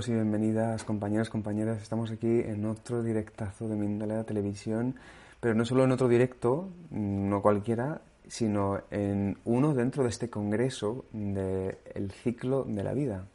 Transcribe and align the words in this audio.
Bienvenidos 0.00 0.22
y 0.22 0.30
bienvenidas, 0.30 0.84
compañeros, 0.84 1.28
compañeras. 1.28 1.82
Estamos 1.82 2.10
aquí 2.10 2.40
en 2.40 2.64
otro 2.64 3.02
directazo 3.02 3.68
de 3.68 3.76
Mindalea 3.76 4.24
Televisión, 4.24 4.94
pero 5.40 5.54
no 5.54 5.66
solo 5.66 5.84
en 5.84 5.92
otro 5.92 6.08
directo, 6.08 6.70
no 6.90 7.42
cualquiera, 7.42 8.00
sino 8.26 8.80
en 8.90 9.36
uno 9.44 9.74
dentro 9.74 10.04
de 10.04 10.08
este 10.08 10.30
congreso 10.30 11.04
del 11.12 12.12
ciclo 12.12 12.64
de 12.64 12.82
la 12.82 12.94
vida. 12.94 13.26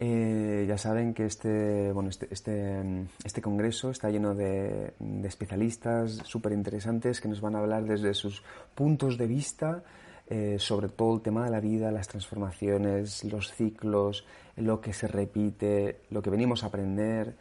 Eh, 0.00 0.64
ya 0.66 0.78
saben 0.78 1.12
que 1.12 1.26
este, 1.26 1.92
bueno, 1.92 2.08
este, 2.08 2.28
este, 2.30 2.82
este 3.22 3.42
congreso 3.42 3.90
está 3.90 4.08
lleno 4.08 4.34
de, 4.34 4.94
de 4.98 5.28
especialistas 5.28 6.22
súper 6.24 6.52
interesantes 6.52 7.20
que 7.20 7.28
nos 7.28 7.42
van 7.42 7.54
a 7.54 7.58
hablar 7.58 7.84
desde 7.84 8.14
sus 8.14 8.42
puntos 8.74 9.18
de 9.18 9.26
vista 9.26 9.82
eh, 10.28 10.56
sobre 10.58 10.88
todo 10.88 11.14
el 11.14 11.22
tema 11.22 11.44
de 11.44 11.50
la 11.50 11.60
vida, 11.60 11.90
las 11.90 12.08
transformaciones, 12.08 13.24
los 13.24 13.52
ciclos, 13.52 14.24
lo 14.56 14.80
que 14.80 14.92
se 14.92 15.06
repite, 15.06 16.00
lo 16.10 16.22
que 16.22 16.30
venimos 16.30 16.64
a 16.64 16.66
aprender. 16.66 17.34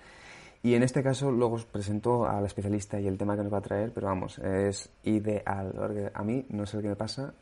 Y 0.62 0.76
en 0.76 0.84
este 0.84 1.04
caso 1.04 1.32
luego 1.32 1.56
os 1.56 1.66
presento 1.66 2.28
al 2.28 2.46
especialista 2.46 3.00
y 3.00 3.08
el 3.08 3.18
tema 3.18 3.36
que 3.36 3.44
nos 3.44 3.54
va 3.54 3.60
a 3.60 3.62
traer, 3.62 3.92
pero 3.92 4.08
vamos, 4.08 4.40
es 4.40 4.90
ideal. 5.04 6.12
A 6.14 6.24
mí 6.24 6.46
no 6.50 6.66
sé 6.66 6.82
qué 6.82 6.90
me 6.90 6.96
pasa, 6.96 7.34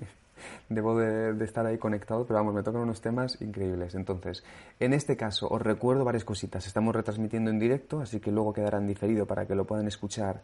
debo 0.68 0.98
de, 0.98 1.42
estar 1.44 1.66
ahí 1.66 1.78
conectado, 1.78 2.26
pero 2.26 2.38
vamos, 2.38 2.54
me 2.54 2.62
tocan 2.62 2.82
unos 2.82 3.00
temas 3.00 3.40
increíbles. 3.40 3.94
Entonces, 3.94 4.44
en 4.80 4.92
este 4.92 5.16
caso 5.16 5.48
os 5.48 5.60
recuerdo 5.60 6.04
varias 6.04 6.24
cositas. 6.24 6.66
Estamos 6.66 6.94
retransmitiendo 6.94 7.50
en 7.50 7.58
directo, 7.58 8.00
así 8.00 8.20
que 8.20 8.30
luego 8.30 8.52
quedarán 8.52 8.86
diferido 8.86 9.26
para 9.26 9.46
que 9.46 9.54
lo 9.54 9.66
puedan 9.66 9.86
escuchar 9.86 10.42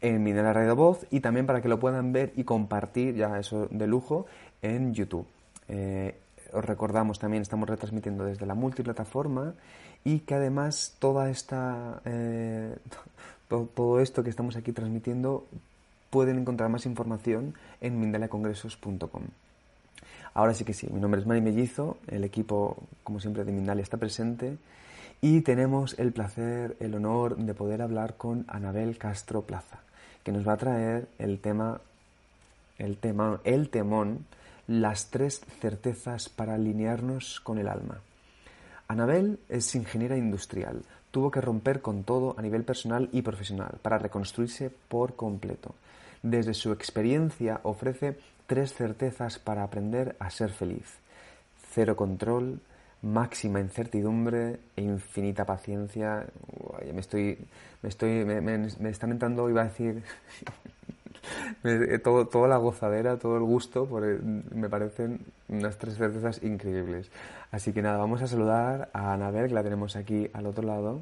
en 0.00 0.22
Minera 0.22 0.52
Radio 0.52 0.76
Voz 0.76 1.06
y 1.10 1.20
también 1.20 1.46
para 1.46 1.60
que 1.60 1.68
lo 1.68 1.78
puedan 1.78 2.12
ver 2.12 2.32
y 2.36 2.44
compartir 2.44 3.14
ya 3.16 3.38
eso 3.38 3.68
de 3.70 3.86
lujo 3.86 4.26
en 4.62 4.94
YouTube. 4.94 5.26
Eh, 5.68 6.16
os 6.52 6.64
recordamos 6.64 7.18
también, 7.18 7.42
estamos 7.42 7.68
retransmitiendo 7.68 8.24
desde 8.24 8.46
la 8.46 8.54
multiplataforma 8.54 9.54
y 10.04 10.20
que 10.20 10.34
además 10.34 10.96
toda 10.98 11.30
esta, 11.30 12.00
eh, 12.04 12.76
todo, 13.48 14.00
esto 14.00 14.22
que 14.22 14.30
estamos 14.30 14.56
aquí 14.56 14.72
transmitiendo 14.72 15.46
pueden 16.10 16.38
encontrar 16.38 16.70
más 16.70 16.86
información 16.86 17.54
en 17.80 18.00
mindaliacongresos.com. 18.00 19.22
Ahora 20.34 20.54
sí 20.54 20.64
que 20.64 20.72
sí, 20.72 20.88
mi 20.90 21.00
nombre 21.00 21.20
es 21.20 21.26
Mari 21.26 21.40
Mellizo, 21.40 21.98
el 22.06 22.24
equipo, 22.24 22.76
como 23.02 23.18
siempre, 23.18 23.44
de 23.44 23.52
Mindalia 23.52 23.82
está 23.82 23.96
presente 23.96 24.56
y 25.20 25.40
tenemos 25.40 25.98
el 25.98 26.12
placer, 26.12 26.76
el 26.78 26.94
honor 26.94 27.36
de 27.36 27.54
poder 27.54 27.82
hablar 27.82 28.16
con 28.16 28.44
Anabel 28.46 28.98
Castro 28.98 29.42
Plaza 29.42 29.80
que 30.22 30.32
nos 30.32 30.46
va 30.46 30.54
a 30.54 30.58
traer 30.58 31.08
el 31.18 31.40
tema, 31.40 31.80
el 32.78 32.96
tema, 32.98 33.40
el 33.44 33.70
temón, 33.70 34.26
las 34.66 35.10
tres 35.10 35.40
certezas 35.60 36.28
para 36.28 36.54
alinearnos 36.54 37.40
con 37.40 37.58
el 37.58 37.68
alma. 37.68 38.00
Anabel 38.86 39.38
es 39.48 39.74
ingeniera 39.74 40.16
industrial. 40.16 40.82
Tuvo 41.10 41.30
que 41.30 41.40
romper 41.40 41.80
con 41.80 42.04
todo 42.04 42.34
a 42.38 42.42
nivel 42.42 42.64
personal 42.64 43.08
y 43.12 43.22
profesional 43.22 43.78
para 43.82 43.98
reconstruirse 43.98 44.70
por 44.88 45.16
completo. 45.16 45.74
Desde 46.22 46.54
su 46.54 46.72
experiencia 46.72 47.60
ofrece 47.62 48.18
tres 48.46 48.74
certezas 48.74 49.38
para 49.38 49.62
aprender 49.62 50.16
a 50.18 50.30
ser 50.30 50.50
feliz. 50.50 50.98
Cero 51.70 51.96
control, 51.96 52.60
máxima 53.02 53.60
incertidumbre 53.60 54.58
e 54.76 54.82
infinita 54.82 55.44
paciencia. 55.44 56.26
me 56.92 57.00
estoy, 57.00 57.38
me 57.82 57.88
estoy, 57.88 58.24
me, 58.24 58.90
están 58.90 59.12
entrando, 59.12 59.48
iba 59.48 59.62
a 59.62 59.64
decir, 59.64 60.02
todo, 62.02 62.26
toda 62.26 62.48
la 62.48 62.56
gozadera, 62.56 63.16
todo 63.16 63.36
el 63.36 63.44
gusto, 63.44 63.86
porque 63.86 64.18
me 64.22 64.68
parecen 64.68 65.20
unas 65.48 65.78
tres 65.78 65.96
certezas 65.96 66.42
increíbles. 66.42 67.10
Así 67.50 67.72
que 67.72 67.82
nada, 67.82 67.98
vamos 67.98 68.20
a 68.22 68.26
saludar 68.26 68.90
a 68.92 69.12
Anabel, 69.14 69.48
que 69.48 69.54
la 69.54 69.62
tenemos 69.62 69.96
aquí 69.96 70.28
al 70.32 70.46
otro 70.46 70.64
lado. 70.66 71.00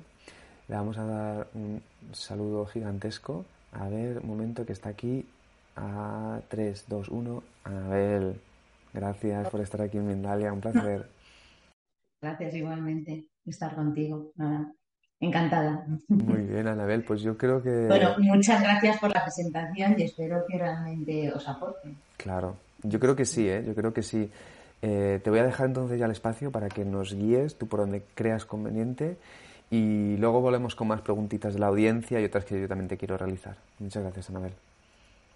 Le 0.69 0.77
vamos 0.77 0.99
a 0.99 1.05
dar 1.05 1.49
un 1.55 1.83
saludo 2.13 2.67
gigantesco. 2.67 3.45
A 3.73 3.89
ver, 3.89 4.19
un 4.19 4.29
momento 4.29 4.67
que 4.67 4.73
está 4.73 4.91
aquí. 4.91 5.27
A 5.77 6.41
3, 6.49 6.85
2, 6.89 7.09
1. 7.09 7.43
Anabel, 7.65 8.41
gracias 8.95 9.49
por 9.51 9.61
estar 9.61 9.83
aquí 9.83 9.99
en 9.99 10.07
Mindalia, 10.07 10.53
un 10.53 10.61
placer. 10.61 11.16
Gracias 12.21 12.55
igualmente 12.55 13.27
estar 13.45 13.75
contigo. 13.75 14.33
encantada. 15.21 15.87
Muy 16.09 16.43
bien, 16.43 16.67
Anabel, 16.67 17.03
pues 17.05 17.23
yo 17.23 17.37
creo 17.37 17.63
que... 17.63 17.87
Bueno, 17.87 18.15
muchas 18.19 18.63
gracias 18.63 18.99
por 18.99 19.15
la 19.15 19.23
presentación 19.23 19.95
y 19.99 20.03
espero 20.03 20.45
que 20.47 20.59
realmente 20.59 21.33
os 21.33 21.49
aporte. 21.49 21.95
Claro, 22.17 22.57
yo 22.83 23.01
creo 23.01 23.17
que 23.17 23.25
sí, 23.25 23.49
¿eh? 23.49 23.63
yo 23.67 23.75
creo 23.75 23.93
que 23.93 24.03
sí. 24.03 24.31
Eh, 24.83 25.21
te 25.25 25.31
voy 25.31 25.39
a 25.39 25.45
dejar 25.45 25.67
entonces 25.67 25.99
ya 25.99 26.05
el 26.05 26.13
espacio 26.13 26.51
para 26.51 26.69
que 26.69 26.85
nos 26.85 27.15
guíes 27.15 27.57
tú 27.57 27.67
por 27.67 27.81
donde 27.81 28.03
creas 28.15 28.45
conveniente 28.45 29.17
y 29.71 30.17
luego 30.19 30.41
volvemos 30.41 30.75
con 30.75 30.89
más 30.89 31.01
preguntitas 31.01 31.55
de 31.55 31.61
la 31.61 31.69
audiencia 31.69 32.21
y 32.21 32.25
otras 32.25 32.45
que 32.45 32.61
yo 32.61 32.69
también 32.69 32.89
te 32.89 32.97
quiero 32.97 33.17
realizar. 33.17 33.57
Muchas 33.79 34.03
gracias, 34.03 34.31
Anabel. 34.31 34.53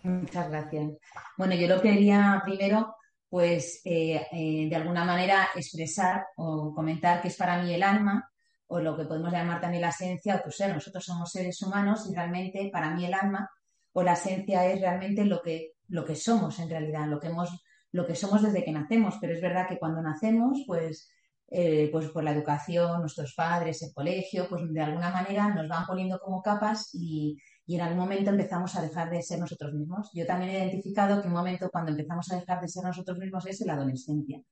Muchas 0.03 0.49
gracias. 0.51 0.93
Bueno, 1.37 1.55
yo 1.55 1.69
lo 1.69 1.81
quería 1.81 2.41
primero 2.45 2.95
pues 3.31 3.81
eh, 3.85 4.27
eh, 4.33 4.69
de 4.69 4.77
alguna 4.77 5.05
manera 5.05 5.49
expresar 5.55 6.27
o 6.37 6.75
comentar 6.75 7.23
que 7.23 7.29
es 7.29 7.37
para 7.37 7.63
mí 7.63 7.73
el 7.73 7.85
alma 7.85 8.29
o 8.67 8.81
lo 8.81 8.97
que 8.97 9.05
podemos 9.05 9.33
llamar 9.33 9.61
también 9.61 9.83
la 9.83 9.91
esencia 9.91 10.37
o 10.37 10.41
tu 10.41 10.51
ser. 10.51 10.75
Nosotros 10.75 11.05
somos 11.05 11.31
seres 11.31 11.63
humanos 11.63 12.09
y 12.11 12.15
realmente 12.15 12.69
para 12.73 12.91
mí 12.91 13.05
el 13.05 13.15
alma 13.15 13.49
o 13.93 14.03
la 14.03 14.15
esencia 14.15 14.67
es 14.67 14.81
realmente 14.81 15.25
lo 15.25 15.41
que, 15.43 15.75
lo 15.89 16.05
que 16.05 16.17
somos 16.17 16.59
en 16.59 16.69
realidad, 16.69 17.07
lo 17.07 17.21
que, 17.21 17.29
hemos, 17.29 17.51
lo 17.93 18.05
que 18.05 18.17
somos 18.17 18.43
desde 18.43 18.65
que 18.65 18.73
nacemos. 18.73 19.17
Pero 19.21 19.35
es 19.35 19.41
verdad 19.41 19.69
que 19.69 19.79
cuando 19.79 20.03
nacemos, 20.03 20.65
pues, 20.67 21.09
eh, 21.49 21.89
pues 21.93 22.09
por 22.09 22.25
la 22.25 22.33
educación, 22.33 23.01
nuestros 23.01 23.35
padres, 23.35 23.83
el 23.83 23.93
colegio, 23.93 24.49
pues 24.49 24.63
de 24.73 24.81
alguna 24.81 25.11
manera 25.11 25.53
nos 25.55 25.69
van 25.69 25.87
poniendo 25.87 26.19
como 26.21 26.43
capas 26.43 26.91
y, 26.95 27.39
y 27.71 27.77
en 27.77 27.83
algún 27.83 28.01
momento 28.01 28.31
empezamos 28.31 28.75
a 28.75 28.83
dejar 28.83 29.09
de 29.11 29.23
ser 29.23 29.39
nosotros 29.39 29.73
mismos. 29.73 30.11
Yo 30.13 30.27
también 30.27 30.51
he 30.51 30.59
identificado 30.59 31.23
que 31.23 31.29
un 31.29 31.35
momento 31.35 31.71
cuando 31.71 31.93
empezamos 31.93 32.29
a 32.33 32.41
dejar 32.41 32.61
de 32.61 32.67
ser 32.67 32.83
nosotros 32.83 33.17
mismos 33.17 33.47
es 33.47 33.61
en 33.61 33.69
la 33.69 33.75
adolescencia. 33.75 34.43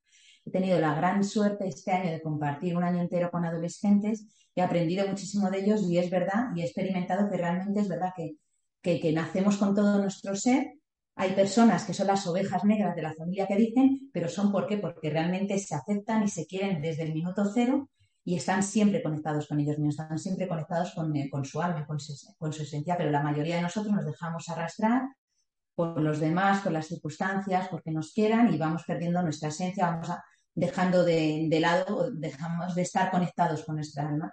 He 0.47 0.53
tenido 0.53 0.79
la 0.79 0.95
gran 0.95 1.25
suerte 1.25 1.67
este 1.67 1.91
año 1.91 2.13
de 2.13 2.23
compartir 2.23 2.77
un 2.77 2.85
año 2.85 3.01
entero 3.01 3.29
con 3.33 3.45
adolescentes, 3.45 4.25
he 4.55 4.63
aprendido 4.63 5.05
muchísimo 5.09 5.51
de 5.51 5.59
ellos 5.59 5.83
y 5.83 5.99
es 5.99 6.09
verdad, 6.11 6.55
y 6.55 6.61
he 6.61 6.65
experimentado 6.65 7.29
que 7.29 7.39
realmente 7.39 7.81
es 7.81 7.89
verdad 7.89 8.13
que, 8.17 8.37
que, 8.81 9.01
que 9.01 9.13
nacemos 9.13 9.57
con 9.57 9.75
todo 9.75 9.99
nuestro 9.99 10.37
ser. 10.37 10.75
Hay 11.17 11.33
personas 11.33 11.83
que 11.83 11.95
son 11.95 12.07
las 12.07 12.25
ovejas 12.29 12.63
negras 12.63 12.95
de 12.95 13.03
la 13.03 13.15
familia 13.15 13.49
que 13.49 13.57
dicen, 13.57 14.11
pero 14.13 14.29
son 14.29 14.53
¿por 14.53 14.69
qué? 14.69 14.79
Porque 14.79 15.11
realmente 15.11 15.59
se 15.59 15.75
aceptan 15.75 16.23
y 16.23 16.29
se 16.29 16.47
quieren 16.47 16.81
desde 16.81 17.03
el 17.03 17.15
minuto 17.15 17.51
cero 17.53 17.89
y 18.29 18.35
están 18.35 18.63
siempre 18.63 19.03
conectados 19.03 19.49
con 19.49 19.59
ellos 19.59 19.79
mismos, 19.79 19.99
están 19.99 20.19
siempre 20.19 20.47
conectados 20.47 20.93
con, 20.93 21.17
eh, 21.17 21.31
su 21.45 21.63
alma, 21.63 21.87
con 21.87 21.99
su, 21.99 22.63
esencia, 22.63 22.95
pero 22.95 23.11
la 23.11 23.23
mayoría 23.23 23.57
de 23.57 23.63
nosotros 23.63 23.95
nos 23.95 24.05
dejamos 24.05 24.47
arrastrar 24.51 25.01
por 25.75 25.99
los 26.03 26.21
demás, 26.21 26.61
por 26.61 26.73
las 26.73 26.89
circunstancias, 26.89 27.69
porque 27.71 27.91
nos 27.91 28.13
quieran 28.13 28.53
y 28.53 28.59
vamos 28.59 28.85
perdiendo 28.87 29.23
nuestra 29.23 29.49
esencia, 29.49 29.87
vamos 29.87 30.11
dejando 30.55 31.05
de, 31.05 31.49
lado, 31.59 32.11
dejamos 32.11 32.75
de 32.75 32.83
estar 32.83 33.11
conectados 33.11 33.65
con 33.65 33.77
nuestra 33.77 34.07
alma. 34.07 34.31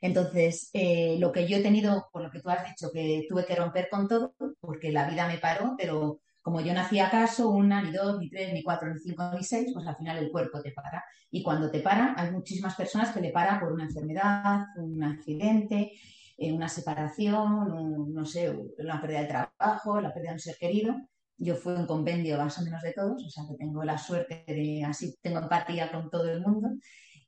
Entonces, 0.00 0.70
eh, 0.72 1.16
lo 1.18 1.32
que 1.32 1.48
yo 1.48 1.56
he 1.56 1.62
tenido, 1.62 2.10
por 2.12 2.22
lo 2.22 2.30
que 2.30 2.38
tú 2.38 2.48
has 2.48 2.64
dicho, 2.64 2.92
que 2.92 3.26
tuve 3.28 3.44
que 3.44 3.56
romper 3.56 3.88
con 3.90 4.06
todo, 4.06 4.36
porque 4.60 4.92
la 4.92 5.10
vida 5.10 5.26
me 5.26 5.38
paró, 5.38 5.74
pero 5.76 6.20
como 6.42 6.60
yo 6.60 6.74
no 6.74 6.80
hacía 6.80 7.08
caso, 7.08 7.50
una, 7.50 7.80
ni 7.82 7.92
dos, 7.92 8.18
ni 8.18 8.28
tres, 8.28 8.52
ni 8.52 8.62
cuatro, 8.64 8.92
ni 8.92 8.98
cinco, 8.98 9.30
ni 9.34 9.44
seis, 9.44 9.70
pues 9.72 9.86
al 9.86 9.96
final 9.96 10.18
el 10.18 10.30
cuerpo 10.30 10.60
te 10.60 10.72
para. 10.72 11.04
Y 11.30 11.42
cuando 11.42 11.70
te 11.70 11.80
para, 11.80 12.14
hay 12.18 12.32
muchísimas 12.32 12.74
personas 12.74 13.12
que 13.12 13.20
le 13.20 13.30
paran 13.30 13.60
por 13.60 13.72
una 13.72 13.84
enfermedad, 13.84 14.64
un 14.76 15.02
accidente, 15.04 15.92
eh, 16.36 16.52
una 16.52 16.68
separación, 16.68 18.12
no 18.12 18.26
sé, 18.26 18.52
la 18.78 19.00
pérdida 19.00 19.20
de 19.20 19.26
trabajo, 19.28 20.00
la 20.00 20.12
pérdida 20.12 20.30
de 20.30 20.34
un 20.34 20.40
ser 20.40 20.56
querido. 20.58 20.96
Yo 21.38 21.54
fui 21.54 21.74
un 21.74 21.86
compendio 21.86 22.36
más 22.36 22.58
o 22.58 22.62
menos 22.62 22.82
de 22.82 22.92
todos, 22.92 23.24
o 23.24 23.30
sea 23.30 23.44
que 23.48 23.56
tengo 23.56 23.84
la 23.84 23.96
suerte 23.96 24.44
de, 24.46 24.84
así 24.84 25.16
tengo 25.22 25.38
empatía 25.38 25.92
con 25.92 26.10
todo 26.10 26.28
el 26.28 26.40
mundo. 26.40 26.70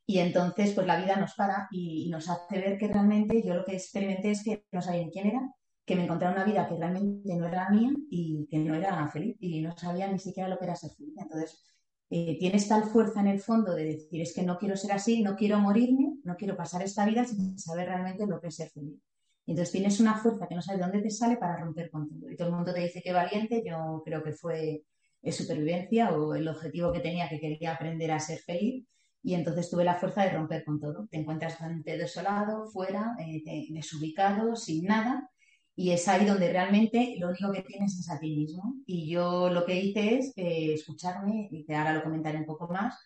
Y 0.05 0.19
entonces, 0.19 0.73
pues 0.73 0.85
la 0.85 0.97
vida 0.97 1.15
nos 1.15 1.33
para 1.35 1.67
y, 1.71 2.05
y 2.05 2.09
nos 2.09 2.29
hace 2.29 2.59
ver 2.59 2.77
que 2.77 2.89
realmente 2.89 3.41
yo 3.41 3.55
lo 3.55 3.65
que 3.65 3.73
experimenté 3.73 4.31
es 4.31 4.43
que 4.43 4.65
no 4.71 4.81
sabía 4.81 5.03
ni 5.05 5.11
quién 5.11 5.27
era, 5.27 5.41
que 5.85 5.95
me 5.95 6.03
encontré 6.03 6.27
una 6.27 6.43
vida 6.43 6.67
que 6.67 6.75
realmente 6.75 7.35
no 7.35 7.47
era 7.47 7.69
mía 7.69 7.91
y 8.09 8.47
que 8.49 8.57
no 8.57 8.73
era 8.73 9.07
feliz 9.07 9.37
y 9.39 9.61
no 9.61 9.77
sabía 9.77 10.11
ni 10.11 10.17
siquiera 10.17 10.49
lo 10.49 10.57
que 10.57 10.65
era 10.65 10.75
ser 10.75 10.91
feliz. 10.91 11.13
Entonces, 11.17 11.63
eh, 12.09 12.37
tienes 12.39 12.67
tal 12.67 12.85
fuerza 12.85 13.19
en 13.19 13.27
el 13.27 13.39
fondo 13.39 13.73
de 13.75 13.85
decir, 13.85 14.21
es 14.21 14.33
que 14.33 14.43
no 14.43 14.57
quiero 14.57 14.75
ser 14.75 14.91
así, 14.93 15.21
no 15.21 15.35
quiero 15.35 15.59
morirme, 15.59 16.17
no 16.23 16.35
quiero 16.35 16.57
pasar 16.57 16.81
esta 16.81 17.05
vida 17.05 17.25
sin 17.25 17.57
saber 17.59 17.87
realmente 17.87 18.25
lo 18.25 18.41
que 18.41 18.47
es 18.47 18.55
ser 18.55 18.69
feliz. 18.69 18.99
entonces 19.47 19.71
tienes 19.71 19.99
una 19.99 20.17
fuerza 20.17 20.47
que 20.47 20.55
no 20.55 20.61
sabes 20.61 20.79
de 20.79 20.87
dónde 20.87 21.01
te 21.03 21.11
sale 21.11 21.37
para 21.37 21.57
romper 21.57 21.91
con 21.91 22.09
todo. 22.09 22.31
Y 22.31 22.35
todo 22.35 22.49
el 22.49 22.55
mundo 22.55 22.73
te 22.73 22.81
dice 22.81 23.01
que 23.01 23.13
valiente, 23.13 23.63
yo 23.65 24.01
creo 24.03 24.23
que 24.23 24.33
fue 24.33 24.83
supervivencia 25.31 26.11
o 26.11 26.35
el 26.35 26.47
objetivo 26.47 26.91
que 26.91 26.99
tenía, 26.99 27.29
que 27.29 27.39
quería 27.39 27.73
aprender 27.73 28.11
a 28.11 28.19
ser 28.19 28.39
feliz. 28.39 28.87
Y 29.23 29.33
entonces 29.33 29.69
tuve 29.69 29.83
la 29.83 29.95
fuerza 29.95 30.23
de 30.23 30.31
romper 30.31 30.63
con 30.63 30.79
todo. 30.79 31.07
Te 31.09 31.17
encuentras 31.17 31.53
bastante 31.53 31.97
desolado, 31.97 32.67
fuera, 32.67 33.15
eh, 33.19 33.67
desubicado, 33.71 34.55
sin 34.55 34.85
nada 34.85 35.29
y 35.75 35.91
es 35.91 36.07
ahí 36.07 36.25
donde 36.25 36.49
realmente 36.51 37.15
lo 37.19 37.29
único 37.29 37.51
que 37.51 37.61
tienes 37.61 37.99
es 37.99 38.09
a 38.09 38.19
ti 38.19 38.35
mismo. 38.35 38.75
Y 38.85 39.09
yo 39.09 39.49
lo 39.49 39.65
que 39.65 39.75
hice 39.79 40.19
es 40.19 40.33
eh, 40.37 40.73
escucharme, 40.73 41.49
y 41.51 41.71
ahora 41.73 41.93
lo 41.93 42.03
comentaré 42.03 42.37
un 42.37 42.45
poco 42.45 42.67
más, 42.67 42.97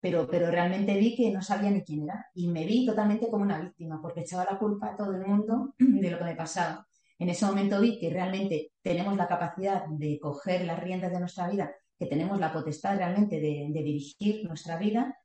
pero, 0.00 0.28
pero 0.28 0.50
realmente 0.50 0.96
vi 0.96 1.16
que 1.16 1.30
no 1.32 1.42
sabía 1.42 1.70
ni 1.70 1.82
quién 1.82 2.02
era 2.02 2.26
y 2.34 2.48
me 2.48 2.66
vi 2.66 2.84
totalmente 2.84 3.28
como 3.30 3.44
una 3.44 3.60
víctima 3.60 4.00
porque 4.02 4.20
echaba 4.20 4.44
la 4.44 4.58
culpa 4.58 4.90
a 4.90 4.96
todo 4.96 5.12
el 5.14 5.24
mundo 5.24 5.74
de 5.78 6.10
lo 6.10 6.18
que 6.18 6.24
me 6.24 6.36
pasaba. 6.36 6.86
En 7.18 7.28
ese 7.28 7.46
momento 7.46 7.80
vi 7.80 7.98
que 8.00 8.10
realmente 8.10 8.72
tenemos 8.82 9.16
la 9.16 9.28
capacidad 9.28 9.86
de 9.86 10.18
coger 10.20 10.64
las 10.64 10.80
riendas 10.82 11.12
de 11.12 11.20
nuestra 11.20 11.48
vida, 11.48 11.72
que 11.96 12.06
tenemos 12.06 12.40
la 12.40 12.52
potestad 12.52 12.96
realmente 12.96 13.40
de, 13.40 13.68
dirigir 13.72 14.44
nuestra 14.44 14.76
vida 14.76 15.16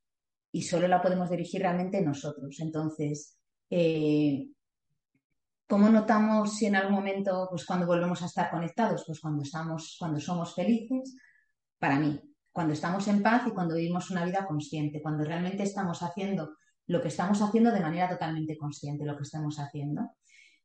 y 0.51 0.61
solo 0.61 0.87
la 0.87 1.01
podemos 1.01 1.29
dirigir 1.29 1.61
realmente 1.61 2.01
nosotros. 2.01 2.59
Entonces, 2.59 3.39
eh, 3.71 4.47
¿cómo 5.67 5.89
notamos 5.89 6.55
si 6.55 6.65
en 6.65 6.75
algún 6.75 6.93
momento, 6.93 7.47
pues 7.49 7.65
cuando 7.65 7.85
volvemos 7.85 8.21
a 8.21 8.25
estar 8.25 8.49
conectados? 8.49 9.03
Pues 9.05 9.19
cuando 9.19 9.43
estamos, 9.43 9.95
cuando 9.99 10.19
somos 10.19 10.55
felices, 10.55 11.15
para 11.77 11.99
mí, 11.99 12.19
cuando 12.51 12.73
estamos 12.73 13.07
en 13.07 13.21
paz 13.21 13.43
y 13.47 13.51
cuando 13.51 13.75
vivimos 13.75 14.09
una 14.09 14.25
vida 14.25 14.45
consciente, 14.47 15.01
cuando 15.01 15.23
realmente 15.23 15.63
estamos 15.63 16.01
haciendo 16.01 16.55
lo 16.87 17.01
que 17.01 17.09
estamos 17.09 17.41
haciendo 17.41 17.71
de 17.71 17.81
manera 17.81 18.09
totalmente 18.09 18.57
consciente, 18.57 19.05
lo 19.05 19.17
que 19.17 19.23
estamos 19.23 19.59
haciendo. 19.59 20.09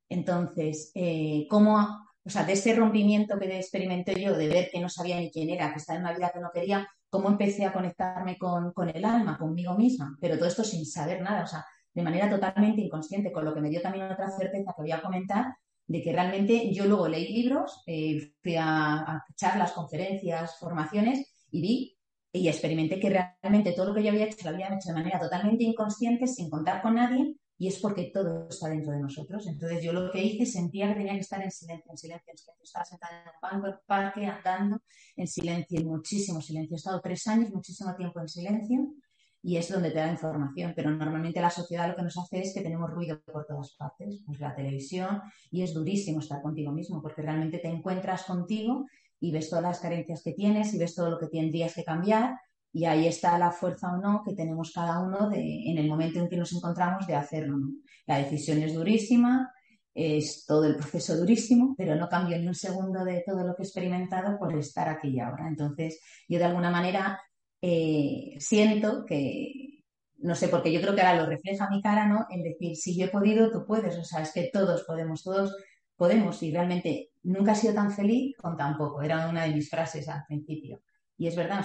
Entonces, 0.08 0.92
eh, 0.94 1.46
¿cómo, 1.50 1.76
o 2.24 2.30
sea, 2.30 2.44
de 2.44 2.52
ese 2.52 2.74
rompimiento 2.74 3.38
que 3.38 3.56
experimenté 3.56 4.20
yo, 4.20 4.36
de 4.36 4.48
ver 4.48 4.70
que 4.70 4.80
no 4.80 4.88
sabía 4.88 5.18
ni 5.18 5.30
quién 5.30 5.50
era, 5.50 5.72
que 5.72 5.78
estaba 5.78 5.98
en 5.98 6.04
una 6.04 6.14
vida 6.14 6.30
que 6.32 6.40
no 6.40 6.50
quería, 6.52 6.88
cómo 7.10 7.28
empecé 7.28 7.66
a 7.66 7.72
conectarme 7.72 8.38
con, 8.38 8.72
el 8.94 9.04
alma, 9.04 9.36
conmigo 9.36 9.74
misma, 9.74 10.16
pero 10.20 10.36
todo 10.36 10.48
esto 10.48 10.64
sin 10.64 10.86
saber 10.86 11.20
nada, 11.20 11.44
o 11.44 11.46
sea, 11.46 11.66
de 11.94 12.02
manera 12.02 12.30
totalmente 12.30 12.80
inconsciente, 12.80 13.32
con 13.32 13.44
lo 13.44 13.54
que 13.54 13.60
me 13.60 13.70
dio 13.70 13.80
también 13.80 14.10
otra 14.10 14.30
certeza 14.30 14.72
que 14.74 14.82
voy 14.82 14.92
a 14.92 15.02
comentar, 15.02 15.54
de 15.86 16.02
que 16.02 16.12
realmente 16.12 16.72
yo 16.72 16.86
luego 16.86 17.08
leí 17.08 17.32
libros, 17.32 17.82
eh, 17.86 18.32
fui 18.42 18.56
a, 18.58 19.22
charlas, 19.36 19.72
conferencias, 19.72 20.58
formaciones 20.58 21.46
y 21.50 21.60
vi 21.60 21.98
y 22.34 22.48
experimenté 22.48 22.98
que 22.98 23.10
realmente 23.10 23.72
todo 23.72 23.88
lo 23.88 23.94
que 23.94 24.02
yo 24.02 24.10
había 24.10 24.24
hecho 24.24 24.48
lo 24.48 24.54
había 24.54 24.74
hecho 24.74 24.88
de 24.88 24.94
manera 24.94 25.18
totalmente 25.18 25.64
inconsciente, 25.64 26.26
sin 26.26 26.48
contar 26.48 26.80
con 26.80 26.94
nadie, 26.94 27.36
y 27.58 27.68
es 27.68 27.78
porque 27.78 28.10
todo 28.12 28.48
está 28.48 28.68
dentro 28.68 28.92
de 28.92 29.00
nosotros. 29.00 29.46
Entonces 29.46 29.84
yo 29.84 29.92
lo 29.92 30.10
que 30.10 30.24
hice 30.24 30.46
sentía 30.46 30.88
que 30.88 30.94
tenía 30.94 31.12
que 31.12 31.20
estar 31.20 31.42
en 31.42 31.50
silencio, 31.50 31.90
en 31.90 31.98
silencio, 31.98 32.32
en 32.32 32.38
silencio. 32.38 32.64
Estaba 32.64 32.84
sentada 32.86 33.32
en 33.52 33.58
un 33.58 33.74
parque, 33.86 34.24
andando 34.24 34.80
en 35.14 35.26
silencio, 35.28 35.78
en 35.78 35.86
muchísimo 35.86 36.40
silencio. 36.40 36.74
He 36.74 36.78
estado 36.78 37.00
tres 37.02 37.26
años, 37.26 37.50
muchísimo 37.50 37.94
tiempo 37.94 38.18
en 38.18 38.28
silencio 38.28 38.94
y 39.42 39.56
es 39.56 39.68
donde 39.68 39.90
te 39.90 39.98
da 39.98 40.10
información. 40.10 40.72
Pero 40.76 40.90
normalmente 40.90 41.40
la 41.40 41.50
sociedad 41.50 41.88
lo 41.88 41.96
que 41.96 42.02
nos 42.02 42.16
hace 42.16 42.40
es 42.40 42.54
que 42.54 42.60
tenemos 42.60 42.90
ruido 42.90 43.20
por 43.20 43.44
todas 43.46 43.74
partes, 43.76 44.22
pues 44.24 44.38
la 44.40 44.54
televisión, 44.54 45.20
y 45.50 45.62
es 45.62 45.74
durísimo 45.74 46.20
estar 46.20 46.40
contigo 46.40 46.72
mismo 46.72 47.02
porque 47.02 47.22
realmente 47.22 47.58
te 47.58 47.68
encuentras 47.68 48.24
contigo 48.24 48.86
y 49.20 49.32
ves 49.32 49.50
todas 49.50 49.64
las 49.64 49.80
carencias 49.80 50.22
que 50.22 50.32
tienes 50.32 50.72
y 50.74 50.78
ves 50.78 50.94
todo 50.94 51.10
lo 51.10 51.18
que 51.18 51.28
tendrías 51.28 51.74
que 51.74 51.84
cambiar 51.84 52.34
y 52.72 52.86
ahí 52.86 53.06
está 53.06 53.38
la 53.38 53.50
fuerza 53.50 53.92
o 53.92 53.98
no 53.98 54.22
que 54.24 54.34
tenemos 54.34 54.72
cada 54.72 55.00
uno 55.00 55.28
de, 55.28 55.70
en 55.70 55.78
el 55.78 55.88
momento 55.88 56.20
en 56.20 56.28
que 56.28 56.36
nos 56.36 56.52
encontramos 56.52 57.06
de 57.06 57.14
hacerlo. 57.14 57.58
La 58.06 58.18
decisión 58.18 58.62
es 58.62 58.74
durísima, 58.74 59.52
es 59.94 60.46
todo 60.46 60.64
el 60.64 60.76
proceso 60.76 61.16
durísimo, 61.16 61.74
pero 61.76 61.94
no 61.96 62.08
cambio 62.08 62.38
ni 62.38 62.48
un 62.48 62.54
segundo 62.54 63.04
de 63.04 63.22
todo 63.26 63.46
lo 63.46 63.54
que 63.54 63.62
he 63.62 63.66
experimentado 63.66 64.38
por 64.38 64.56
estar 64.56 64.88
aquí 64.88 65.08
y 65.08 65.20
ahora. 65.20 65.48
Entonces, 65.48 66.00
yo 66.28 66.38
de 66.38 66.44
alguna 66.46 66.70
manera 66.70 67.20
eh, 67.62 68.36
siento 68.40 69.04
que, 69.06 69.84
no 70.18 70.34
sé, 70.34 70.48
porque 70.48 70.72
yo 70.72 70.80
creo 70.80 70.94
que 70.94 71.00
ahora 71.00 71.22
lo 71.22 71.28
refleja 71.28 71.70
mi 71.70 71.80
cara, 71.80 72.06
¿no? 72.06 72.26
En 72.28 72.42
decir, 72.42 72.76
si 72.76 72.98
yo 72.98 73.06
he 73.06 73.08
podido, 73.08 73.50
tú 73.50 73.64
puedes. 73.64 73.96
O 73.96 74.04
sea, 74.04 74.22
es 74.22 74.32
que 74.32 74.50
todos 74.52 74.82
podemos, 74.84 75.22
todos 75.22 75.56
podemos. 75.96 76.42
Y 76.42 76.52
realmente 76.52 77.10
nunca 77.22 77.52
he 77.52 77.56
sido 77.56 77.74
tan 77.74 77.92
feliz 77.92 78.36
con 78.36 78.56
tan 78.56 78.76
poco. 78.76 79.02
Era 79.02 79.28
una 79.28 79.44
de 79.44 79.54
mis 79.54 79.70
frases 79.70 80.08
al 80.08 80.24
principio. 80.26 80.82
Y 81.16 81.28
es 81.28 81.36
verdad, 81.36 81.64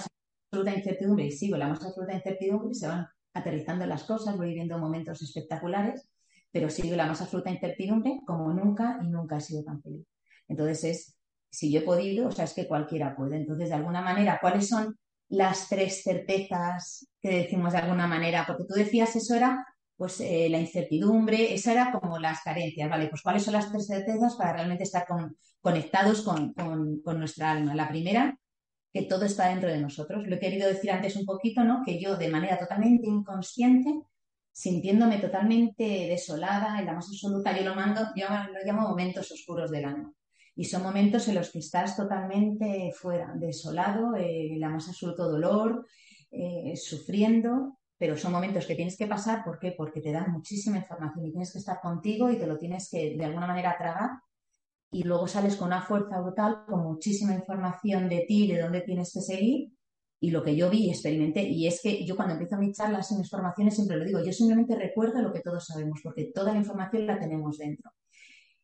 absoluta 0.50 0.76
incertidumbre 0.76 1.26
y 1.26 1.32
sigo 1.32 1.56
la 1.56 1.68
más 1.68 1.84
absoluta 1.84 2.14
incertidumbre, 2.14 2.74
se 2.74 2.88
van 2.88 3.06
aterrizando 3.34 3.86
las 3.86 4.04
cosas, 4.04 4.36
voy 4.36 4.48
viviendo 4.48 4.78
momentos 4.78 5.20
espectaculares, 5.20 6.08
pero 6.50 6.70
sigo 6.70 6.96
la 6.96 7.06
más 7.06 7.20
absoluta 7.20 7.50
incertidumbre 7.50 8.20
como 8.26 8.52
nunca 8.52 8.98
y 9.02 9.08
nunca 9.08 9.36
he 9.36 9.40
sido 9.40 9.64
tan 9.64 9.82
feliz. 9.82 10.06
Entonces 10.48 10.84
es, 10.84 11.18
si 11.50 11.70
yo 11.70 11.80
he 11.80 11.82
podido, 11.82 12.28
o 12.28 12.30
sea, 12.30 12.44
es 12.44 12.54
que 12.54 12.66
cualquiera 12.66 13.14
puede. 13.16 13.36
Entonces, 13.36 13.68
de 13.68 13.74
alguna 13.74 14.00
manera, 14.00 14.38
¿cuáles 14.40 14.68
son 14.68 14.96
las 15.28 15.68
tres 15.68 16.02
certezas 16.02 17.08
que 17.20 17.30
decimos 17.30 17.72
de 17.72 17.78
alguna 17.78 18.06
manera? 18.06 18.44
Porque 18.46 18.64
tú 18.64 18.74
decías 18.74 19.14
eso 19.16 19.34
era 19.34 19.64
pues 19.98 20.20
eh, 20.20 20.48
la 20.48 20.60
incertidumbre, 20.60 21.52
esa 21.52 21.72
era 21.72 21.90
como 21.90 22.20
las 22.20 22.40
carencias, 22.42 22.88
¿vale? 22.88 23.08
Pues 23.08 23.20
cuáles 23.20 23.42
son 23.42 23.54
las 23.54 23.68
tres 23.70 23.88
certezas 23.88 24.36
para 24.36 24.52
realmente 24.52 24.84
estar 24.84 25.04
conectados 25.60 26.22
con, 26.22 26.54
con, 26.54 27.18
nuestra 27.18 27.50
alma. 27.50 27.74
La 27.74 27.88
primera 27.88 28.38
que 28.92 29.02
todo 29.02 29.24
está 29.24 29.48
dentro 29.48 29.68
de 29.68 29.80
nosotros. 29.80 30.24
Lo 30.26 30.36
he 30.36 30.38
querido 30.38 30.68
decir 30.68 30.92
antes 30.92 31.16
un 31.16 31.26
poquito, 31.26 31.64
¿no? 31.64 31.82
Que 31.84 32.00
yo 32.00 32.16
de 32.16 32.28
manera 32.28 32.58
totalmente 32.58 33.08
inconsciente, 33.08 33.92
sintiéndome 34.52 35.18
totalmente 35.18 35.84
desolada, 36.08 36.78
en 36.78 36.86
la 36.86 36.92
más 36.94 37.08
absoluta, 37.08 37.56
yo 37.56 37.64
lo 37.64 37.74
mando, 37.74 38.00
yo 38.14 38.26
lo 38.28 38.64
llamo 38.64 38.88
momentos 38.88 39.30
oscuros 39.32 39.70
del 39.70 39.84
alma. 39.84 40.12
Y 40.58 40.64
son 40.64 40.82
momentos 40.82 41.28
en 41.28 41.36
los 41.36 41.52
que 41.52 41.60
estás 41.60 41.96
totalmente 41.96 42.90
fuera, 42.92 43.32
desolado, 43.36 44.16
eh, 44.16 44.56
la 44.58 44.68
más 44.68 44.88
absoluto 44.88 45.30
dolor, 45.30 45.86
eh, 46.32 46.74
sufriendo, 46.74 47.78
pero 47.96 48.16
son 48.16 48.32
momentos 48.32 48.66
que 48.66 48.74
tienes 48.74 48.96
que 48.96 49.06
pasar, 49.06 49.44
¿por 49.44 49.60
qué? 49.60 49.70
Porque 49.70 50.00
te 50.00 50.10
dan 50.10 50.32
muchísima 50.32 50.78
información 50.78 51.24
y 51.26 51.30
tienes 51.30 51.52
que 51.52 51.60
estar 51.60 51.80
contigo 51.80 52.28
y 52.28 52.38
te 52.38 52.48
lo 52.48 52.58
tienes 52.58 52.88
que 52.90 53.16
de 53.16 53.24
alguna 53.24 53.46
manera 53.46 53.76
tragar 53.78 54.10
y 54.90 55.04
luego 55.04 55.28
sales 55.28 55.54
con 55.54 55.68
una 55.68 55.80
fuerza 55.80 56.20
brutal, 56.20 56.64
con 56.66 56.82
muchísima 56.82 57.34
información 57.34 58.08
de 58.08 58.24
ti, 58.26 58.48
de 58.48 58.60
dónde 58.60 58.80
tienes 58.80 59.12
que 59.12 59.20
seguir 59.20 59.70
y 60.18 60.32
lo 60.32 60.42
que 60.42 60.56
yo 60.56 60.68
vi 60.68 60.86
y 60.86 60.90
experimenté. 60.90 61.42
Y 61.42 61.68
es 61.68 61.80
que 61.80 62.04
yo 62.04 62.16
cuando 62.16 62.34
empiezo 62.34 62.56
mis 62.56 62.76
charlas 62.76 63.12
y 63.12 63.14
mis 63.14 63.30
formaciones 63.30 63.76
siempre 63.76 63.96
lo 63.96 64.04
digo, 64.04 64.24
yo 64.24 64.32
simplemente 64.32 64.74
recuerdo 64.74 65.22
lo 65.22 65.32
que 65.32 65.38
todos 65.38 65.66
sabemos, 65.66 66.00
porque 66.02 66.32
toda 66.34 66.52
la 66.52 66.58
información 66.58 67.06
la 67.06 67.20
tenemos 67.20 67.58
dentro. 67.58 67.92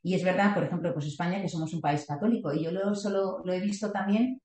Y 0.05 0.15
es 0.15 0.23
verdad, 0.23 0.53
por 0.53 0.65
ejemplo, 0.65 0.93
pues 0.93 1.07
España, 1.07 1.41
que 1.41 1.49
somos 1.49 1.73
un 1.73 1.81
país 1.81 2.05
católico, 2.07 2.53
y 2.53 2.63
yo 2.63 2.71
lo, 2.71 2.95
solo 2.95 3.41
lo 3.43 3.53
he 3.55 3.61
visto 3.61 3.91
también, 3.91 4.39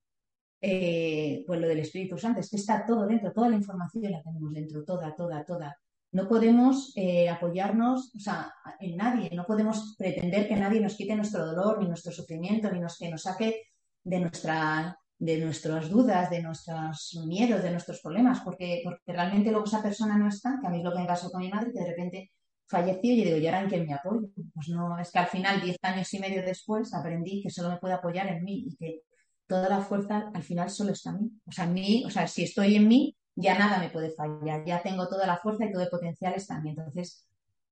eh, 0.61 1.43
pues 1.45 1.59
lo 1.59 1.67
del 1.67 1.79
Espíritu 1.79 2.17
Santo, 2.17 2.39
es 2.39 2.49
que 2.49 2.55
está 2.55 2.85
todo 2.85 3.05
dentro, 3.05 3.33
toda 3.33 3.49
la 3.49 3.57
información 3.57 4.09
la 4.09 4.23
tenemos 4.23 4.53
dentro, 4.53 4.85
toda, 4.85 5.13
toda, 5.13 5.43
toda. 5.43 5.77
No 6.13 6.29
podemos 6.29 6.93
eh, 6.95 7.27
apoyarnos 7.29 8.15
o 8.15 8.19
sea, 8.19 8.53
en 8.79 8.95
nadie, 8.95 9.29
no 9.35 9.45
podemos 9.45 9.95
pretender 9.97 10.47
que 10.47 10.55
nadie 10.55 10.79
nos 10.79 10.95
quite 10.95 11.13
nuestro 11.13 11.45
dolor, 11.45 11.79
ni 11.81 11.89
nuestro 11.89 12.13
sufrimiento, 12.13 12.71
ni 12.71 12.79
nos, 12.79 12.97
que 12.97 13.09
nos 13.09 13.23
saque 13.23 13.63
de, 14.01 14.19
nuestra, 14.21 14.97
de 15.17 15.37
nuestras 15.43 15.89
dudas, 15.89 16.29
de 16.29 16.41
nuestros 16.41 17.19
miedos, 17.27 17.61
de 17.61 17.71
nuestros 17.71 17.99
problemas, 17.99 18.39
porque, 18.45 18.79
porque 18.81 19.11
realmente 19.11 19.51
luego 19.51 19.65
esa 19.65 19.83
persona 19.83 20.17
no 20.17 20.29
está, 20.29 20.57
que 20.61 20.67
a 20.67 20.69
mí 20.69 20.77
es 20.77 20.83
lo 20.85 20.93
que 20.93 20.99
me 20.99 21.05
pasó 21.05 21.29
con 21.29 21.41
mi 21.41 21.49
madre, 21.49 21.73
que 21.73 21.79
de 21.79 21.89
repente 21.89 22.31
falleció 22.69 23.13
y 23.13 23.23
digo, 23.23 23.37
¿y 23.37 23.47
ahora 23.47 23.61
en 23.61 23.87
me 23.87 23.93
apoyo? 23.93 24.29
Pues 24.53 24.69
no, 24.69 24.97
es 24.99 25.11
que 25.11 25.19
al 25.19 25.27
final, 25.27 25.59
diez 25.59 25.77
años 25.81 26.13
y 26.13 26.19
medio 26.19 26.43
después, 26.43 26.93
aprendí 26.93 27.41
que 27.41 27.49
solo 27.49 27.69
me 27.69 27.77
puedo 27.77 27.95
apoyar 27.95 28.27
en 28.27 28.43
mí 28.43 28.67
y 28.67 28.75
que 28.75 29.01
toda 29.47 29.67
la 29.67 29.81
fuerza 29.81 30.29
al 30.33 30.43
final 30.43 30.69
solo 30.69 30.91
está 30.91 31.09
en 31.09 31.19
mí. 31.19 31.31
O 31.47 31.51
sea, 31.51 31.65
mí, 31.65 32.03
o 32.05 32.09
sea, 32.09 32.27
si 32.27 32.43
estoy 32.43 32.75
en 32.75 32.87
mí, 32.87 33.17
ya 33.35 33.57
nada 33.57 33.79
me 33.79 33.89
puede 33.89 34.11
fallar, 34.11 34.63
ya 34.65 34.81
tengo 34.83 35.07
toda 35.07 35.25
la 35.25 35.37
fuerza 35.37 35.65
y 35.65 35.71
todo 35.71 35.81
el 35.81 35.89
potencial 35.89 36.33
está 36.35 36.57
en 36.57 36.63
mí. 36.63 36.69
Entonces, 36.69 37.27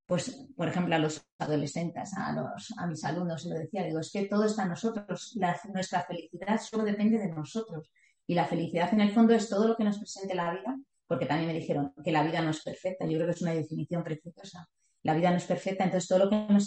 pues, 0.07 0.47
por 0.55 0.67
ejemplo, 0.67 0.95
a 0.95 0.99
los 0.99 1.21
adolescentes, 1.37 2.13
a, 2.15 2.31
los, 2.31 2.73
a 2.77 2.87
mis 2.87 3.03
alumnos, 3.03 3.43
se 3.43 3.49
lo 3.49 3.55
decía, 3.55 3.83
digo, 3.83 3.99
es 3.99 4.11
que 4.11 4.25
todo 4.25 4.45
está 4.45 4.63
en 4.63 4.69
nosotros, 4.69 5.37
nuestra 5.73 6.01
felicidad 6.01 6.59
solo 6.59 6.83
depende 6.83 7.19
de 7.19 7.27
nosotros. 7.27 7.91
Y 8.25 8.33
la 8.33 8.45
felicidad 8.45 8.91
en 8.93 9.01
el 9.01 9.11
fondo 9.11 9.35
es 9.35 9.47
todo 9.47 9.67
lo 9.67 9.75
que 9.75 9.83
nos 9.83 9.99
presente 9.99 10.33
la 10.33 10.51
vida, 10.51 10.75
porque 11.05 11.25
también 11.25 11.47
me 11.47 11.59
dijeron 11.59 11.93
que 12.03 12.11
la 12.11 12.23
vida 12.23 12.41
no 12.41 12.49
es 12.49 12.63
perfecta, 12.63 13.05
yo 13.05 13.17
creo 13.17 13.27
que 13.27 13.33
es 13.33 13.41
una 13.41 13.53
definición 13.53 14.03
preciosa. 14.03 14.67
La 15.07 15.13
vida 15.13 15.31
no 15.31 15.37
es 15.37 15.45
perfecta, 15.45 15.85
entonces 15.85 16.09
todo 16.09 16.19
lo 16.19 16.29
que 16.29 16.53
nos 16.53 16.65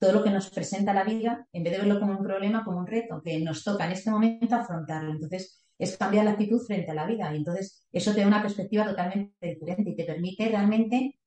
todo 0.00 0.12
lo 0.12 0.24
que 0.24 0.30
nos 0.30 0.50
presenta 0.50 0.92
la 0.92 1.04
vida, 1.04 1.46
en 1.52 1.62
vez 1.62 1.72
de 1.72 1.78
verlo 1.78 2.00
como 2.00 2.18
un 2.18 2.24
problema, 2.24 2.64
como 2.64 2.80
un 2.80 2.86
reto, 2.88 3.22
que 3.22 3.38
nos 3.38 3.62
toca 3.62 3.86
en 3.86 3.92
este 3.92 4.10
momento 4.10 4.56
afrontarlo. 4.56 5.12
Entonces, 5.12 5.64
es 5.78 5.96
cambiar 5.96 6.24
la 6.24 6.32
actitud 6.32 6.60
frente 6.66 6.90
a 6.90 6.94
la 6.94 7.06
vida. 7.06 7.32
Y 7.32 7.36
entonces 7.36 7.86
eso 7.92 8.12
te 8.12 8.22
da 8.22 8.26
una 8.26 8.42
perspectiva 8.42 8.84
totalmente 8.84 9.46
diferente 9.46 9.88
y 9.88 9.94
te 9.94 10.04
permite 10.04 10.48
realmente 10.48 11.20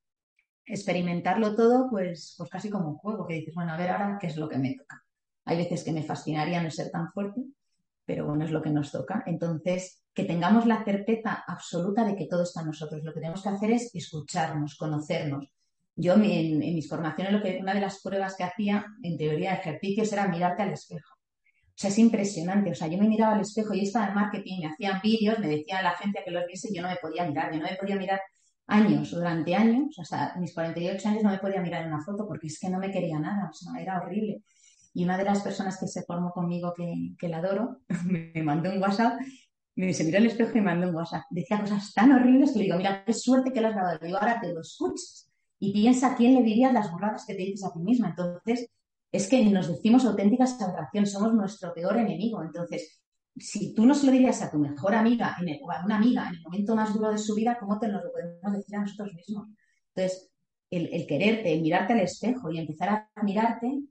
experimentarlo 0.66 1.56
todo, 1.56 1.88
pues, 1.90 2.36
pues 2.38 2.50
casi 2.50 2.70
como 2.70 2.90
un 2.90 2.98
juego, 2.98 3.26
que 3.26 3.36
dices, 3.36 3.56
bueno, 3.56 3.72
a 3.72 3.78
ver 3.78 3.92
ahora 3.92 4.18
qué 4.20 4.28
es 4.28 4.36
lo 4.36 4.50
que 4.50 4.58
me 4.58 4.76
toca. 4.76 5.02
Hay 5.46 5.56
veces 5.56 5.86
que 5.86 5.94
me 5.94 6.04
fascinaría 6.04 6.62
no 6.62 6.70
ser 6.70 6.92
tan 6.92 7.10
fuerte, 7.14 7.42
pero 8.04 8.26
bueno, 8.26 8.44
es 8.44 8.52
lo 8.52 8.62
que 8.62 8.70
nos 8.70 8.92
toca. 8.92 9.24
Entonces, 9.26 10.04
que 10.14 10.26
tengamos 10.26 10.66
la 10.66 10.84
certeza 10.84 11.46
absoluta 11.48 12.04
de 12.04 12.18
que 12.18 12.28
todo 12.28 12.44
está 12.44 12.60
en 12.62 12.68
nosotros. 12.68 13.02
Lo 13.02 13.14
que 13.14 13.22
tenemos 13.22 13.42
que 13.42 13.50
hacer 13.50 13.72
es 13.72 13.96
escucharnos, 13.96 14.76
conocernos. 14.76 15.53
Yo 15.96 16.16
en, 16.16 16.24
en 16.64 16.76
mis 16.76 16.90
formaciones, 16.90 17.34
lo 17.34 17.42
que, 17.42 17.58
una 17.62 17.74
de 17.74 17.82
las 17.82 18.02
pruebas 18.02 18.36
que 18.36 18.44
hacía 18.44 18.86
en 19.04 19.18
teoría 19.18 19.52
de 19.52 19.58
ejercicios 19.58 20.12
era 20.12 20.28
mirarte 20.28 20.64
al 20.64 20.72
espejo. 20.72 21.14
O 21.14 21.76
sea, 21.76 21.90
es 21.90 21.98
impresionante. 21.98 22.72
O 22.72 22.76
sea, 22.76 22.88
yo 22.88 22.98
me 22.98 23.08
miraba 23.08 23.34
al 23.34 23.42
espejo, 23.42 23.74
y 23.74 23.82
estaba 23.82 24.08
en 24.08 24.16
marketing, 24.16 24.62
me 24.62 24.68
hacían 24.68 25.00
vídeos, 25.02 25.40
me 25.40 25.48
decían 25.48 25.84
la 25.84 25.96
gente 25.96 26.22
que 26.24 26.32
los 26.32 26.46
viese 26.48 26.70
yo 26.74 26.82
no 26.82 26.90
me 26.90 26.98
podía 26.98 27.26
mirar. 27.26 27.52
Yo 27.52 27.60
no 27.60 27.68
me 27.70 27.76
podía 27.76 27.96
mirar 27.96 28.22
años, 28.68 29.12
durante 29.12 29.56
años, 29.56 29.96
hasta 30.00 30.36
mis 30.40 30.54
48 30.54 31.10
años 31.10 31.24
no 31.24 31.32
me 31.32 31.40
podía 31.40 31.62
mirar 31.62 31.86
una 31.88 32.02
foto 32.02 32.28
porque 32.28 32.48
es 32.48 32.60
que 32.60 32.70
no 32.70 32.80
me 32.80 32.92
quería 32.92 33.20
nada. 33.20 33.50
O 33.50 33.54
sea, 33.54 33.82
era 33.82 34.00
horrible. 34.00 34.44
Y 34.94 35.04
una 35.04 35.18
de 35.18 35.24
las 35.26 35.42
personas 35.42 35.80
que 35.80 35.88
se 35.88 36.04
formó 36.04 36.32
conmigo, 36.32 36.74
que, 36.76 37.16
que 37.18 37.28
la 37.28 37.38
adoro, 37.38 37.82
me 38.06 38.44
mandó 38.44 38.72
un 38.72 38.82
WhatsApp 38.82 39.20
se 39.76 40.04
miró 40.04 40.20
el 40.20 40.28
espejo 40.28 40.56
y 40.56 40.62
mandó 40.62 40.88
un 40.88 40.96
WhatsApp. 40.96 41.24
Decía 41.32 41.60
cosas 41.60 41.92
tan 41.94 42.12
horribles 42.12 42.52
que 42.52 42.60
le 42.60 42.66
digo, 42.66 42.78
mira, 42.78 43.04
qué 43.04 43.12
suerte 43.12 43.52
que 43.52 43.60
lo 43.60 43.70
has 43.70 43.74
grabado. 43.74 44.00
digo, 44.04 44.18
ahora 44.20 44.40
te 44.40 44.54
lo 44.54 44.62
escuches 44.62 45.33
y 45.64 45.72
piensa 45.72 46.14
quién 46.18 46.36
le 46.36 46.44
dirías 46.44 46.74
las 46.74 46.92
burradas 46.92 47.26
que 47.26 47.36
te 47.36 47.44
dices 47.44 47.64
a 47.64 47.72
ti 47.72 47.80
misma. 47.80 48.10
Entonces, 48.10 48.70
es 49.10 49.30
que 49.30 49.46
nos 49.46 49.70
decimos 49.70 50.04
auténticas 50.04 50.62
aberraciones, 50.62 51.14
somos 51.14 51.34
nuestro 51.34 51.74
peor 51.74 51.96
enemigo. 51.96 52.44
Entonces, 52.44 53.02
si 53.38 53.74
tú 53.74 53.86
no 53.86 53.96
se 53.96 54.06
lo 54.06 54.12
dirías 54.12 54.42
a 54.42 54.52
tu 54.52 54.58
mejor 54.58 54.94
amiga 54.94 55.38
o 55.62 55.72
a 55.72 55.86
una 55.86 55.96
amiga 55.96 56.28
en 56.28 56.36
el 56.36 56.42
momento 56.42 56.76
más 56.76 56.94
duro 56.94 57.12
de 57.12 57.18
su 57.18 57.34
vida, 57.34 57.58
¿cómo 57.58 57.80
te 57.80 57.88
lo 57.88 58.02
podemos 58.12 58.58
decir 58.58 58.76
a 58.76 58.82
nosotros 58.82 59.14
mismos? 59.14 59.48
Entonces, 59.96 60.30
el, 60.70 61.08
quererte, 61.08 61.54
el 61.54 61.62
mirarte 61.62 61.94
al 61.94 62.02
espejo 62.02 62.52
y 62.52 62.60
empezar 62.60 63.08
a 63.16 63.24
mirarte, 63.24 63.84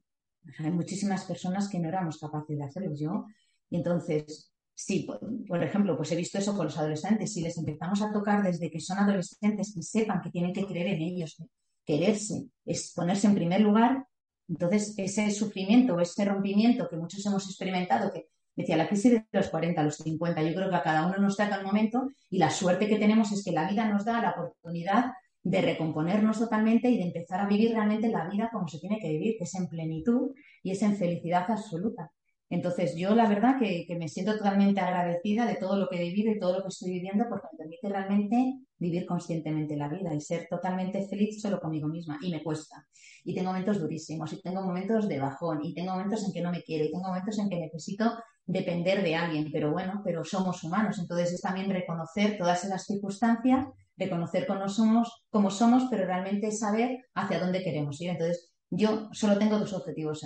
hay 0.58 0.70
muchísimas 0.72 1.24
personas 1.24 1.70
que 1.70 1.78
no 1.78 1.88
éramos 1.88 2.18
capaces 2.18 2.58
de 2.58 2.64
hacerlo 2.64 2.92
yo. 2.94 3.24
Y 3.70 3.76
entonces, 3.76 4.52
sí, 4.74 5.08
por, 5.48 5.62
ejemplo, 5.62 5.96
pues 5.96 6.12
he 6.12 6.16
visto 6.16 6.36
eso 6.36 6.54
con 6.54 6.66
los 6.66 6.76
adolescentes. 6.76 7.32
Si 7.32 7.40
les 7.40 7.56
empezamos 7.56 8.02
a 8.02 8.12
tocar 8.12 8.42
desde 8.42 8.70
que 8.70 8.78
son 8.78 8.98
adolescentes, 8.98 9.72
que 9.74 9.82
sepan 9.82 10.20
que 10.20 10.28
tienen 10.28 10.52
que 10.52 10.66
creer 10.66 10.88
en 10.88 11.00
ellos, 11.00 11.40
quererse, 11.84 12.46
es 12.64 12.92
ponerse 12.94 13.26
en 13.26 13.34
primer 13.34 13.60
lugar, 13.60 14.06
entonces 14.48 14.94
ese 14.98 15.30
sufrimiento 15.30 15.98
ese 16.00 16.24
rompimiento 16.24 16.88
que 16.88 16.96
muchos 16.96 17.24
hemos 17.26 17.46
experimentado, 17.46 18.12
que 18.12 18.28
decía 18.54 18.76
la 18.76 18.88
crisis 18.88 19.12
de 19.12 19.26
los 19.32 19.48
40, 19.48 19.80
a 19.80 19.84
los 19.84 19.96
50, 19.96 20.42
yo 20.42 20.54
creo 20.54 20.70
que 20.70 20.76
a 20.76 20.82
cada 20.82 21.06
uno 21.06 21.16
nos 21.18 21.36
toca 21.36 21.56
el 21.56 21.64
momento 21.64 22.08
y 22.28 22.38
la 22.38 22.50
suerte 22.50 22.88
que 22.88 22.98
tenemos 22.98 23.32
es 23.32 23.44
que 23.44 23.52
la 23.52 23.68
vida 23.68 23.88
nos 23.88 24.04
da 24.04 24.20
la 24.20 24.30
oportunidad 24.30 25.12
de 25.42 25.60
recomponernos 25.60 26.38
totalmente 26.38 26.88
y 26.88 26.98
de 26.98 27.04
empezar 27.04 27.40
a 27.40 27.48
vivir 27.48 27.72
realmente 27.72 28.08
la 28.08 28.28
vida 28.28 28.48
como 28.52 28.68
se 28.68 28.78
tiene 28.78 28.98
que 29.00 29.08
vivir, 29.08 29.36
que 29.38 29.44
es 29.44 29.54
en 29.54 29.68
plenitud 29.68 30.32
y 30.62 30.70
es 30.70 30.82
en 30.82 30.96
felicidad 30.96 31.50
absoluta. 31.50 32.12
Entonces, 32.52 32.94
yo 32.96 33.14
la 33.14 33.26
verdad 33.26 33.58
que, 33.58 33.86
me 33.98 34.08
siento 34.08 34.36
totalmente 34.36 34.78
agradecida 34.78 35.46
de 35.46 35.54
todo 35.54 35.78
lo 35.78 35.88
que 35.88 35.96
he 35.96 36.10
vivido 36.10 36.30
y 36.30 36.38
todo 36.38 36.58
lo 36.58 36.62
que 36.62 36.68
estoy 36.68 36.90
viviendo 36.90 37.24
porque 37.26 37.46
me 37.50 37.56
permite 37.56 37.88
realmente 37.88 38.58
vivir 38.76 39.06
conscientemente 39.06 39.74
la 39.74 39.88
vida 39.88 40.14
y 40.14 40.20
ser 40.20 40.48
totalmente 40.50 41.08
feliz 41.08 41.40
solo 41.40 41.58
conmigo 41.58 41.88
misma. 41.88 42.18
Y 42.20 42.30
me 42.30 42.42
cuesta. 42.42 42.86
Y 43.24 43.34
tengo 43.34 43.48
momentos 43.48 43.80
durísimos, 43.80 44.34
y 44.34 44.42
tengo 44.42 44.60
momentos 44.60 45.08
de 45.08 45.18
bajón, 45.18 45.64
y 45.64 45.72
tengo 45.72 45.92
momentos 45.92 46.26
en 46.26 46.32
que 46.34 46.42
no 46.42 46.50
me 46.50 46.62
quiero, 46.62 46.84
y 46.84 46.90
tengo 46.92 47.08
momentos 47.08 47.38
en 47.38 47.48
que 47.48 47.58
necesito 47.58 48.12
depender 48.44 49.02
de 49.02 49.14
alguien. 49.14 49.48
Pero 49.50 49.72
bueno, 49.72 50.02
pero 50.04 50.22
somos 50.22 50.62
humanos. 50.62 50.98
Entonces, 50.98 51.32
es 51.32 51.40
también 51.40 51.70
reconocer 51.70 52.36
todas 52.36 52.62
esas 52.64 52.84
circunstancias 52.84 53.64
reconocer 53.96 54.46
cómo 54.46 54.68
somos, 54.68 55.24
cómo 55.30 55.50
somos, 55.50 55.84
pero 55.90 56.04
realmente 56.04 56.50
saber 56.50 57.06
hacia 57.14 57.38
dónde 57.38 57.62
queremos 57.62 57.98
ir. 58.00 58.10
Entonces, 58.10 58.52
yo 58.68 59.08
solo 59.12 59.38
tengo 59.38 59.58
dos 59.58 59.72
objetivos 59.72 60.22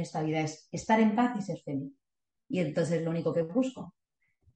esta 0.00 0.22
vida, 0.22 0.40
es 0.40 0.68
estar 0.72 1.00
en 1.00 1.14
paz 1.14 1.36
y 1.38 1.42
ser 1.42 1.58
feliz. 1.58 1.92
Y 2.48 2.60
entonces 2.60 2.98
es 2.98 3.02
lo 3.02 3.10
único 3.10 3.32
que 3.32 3.42
busco. 3.42 3.94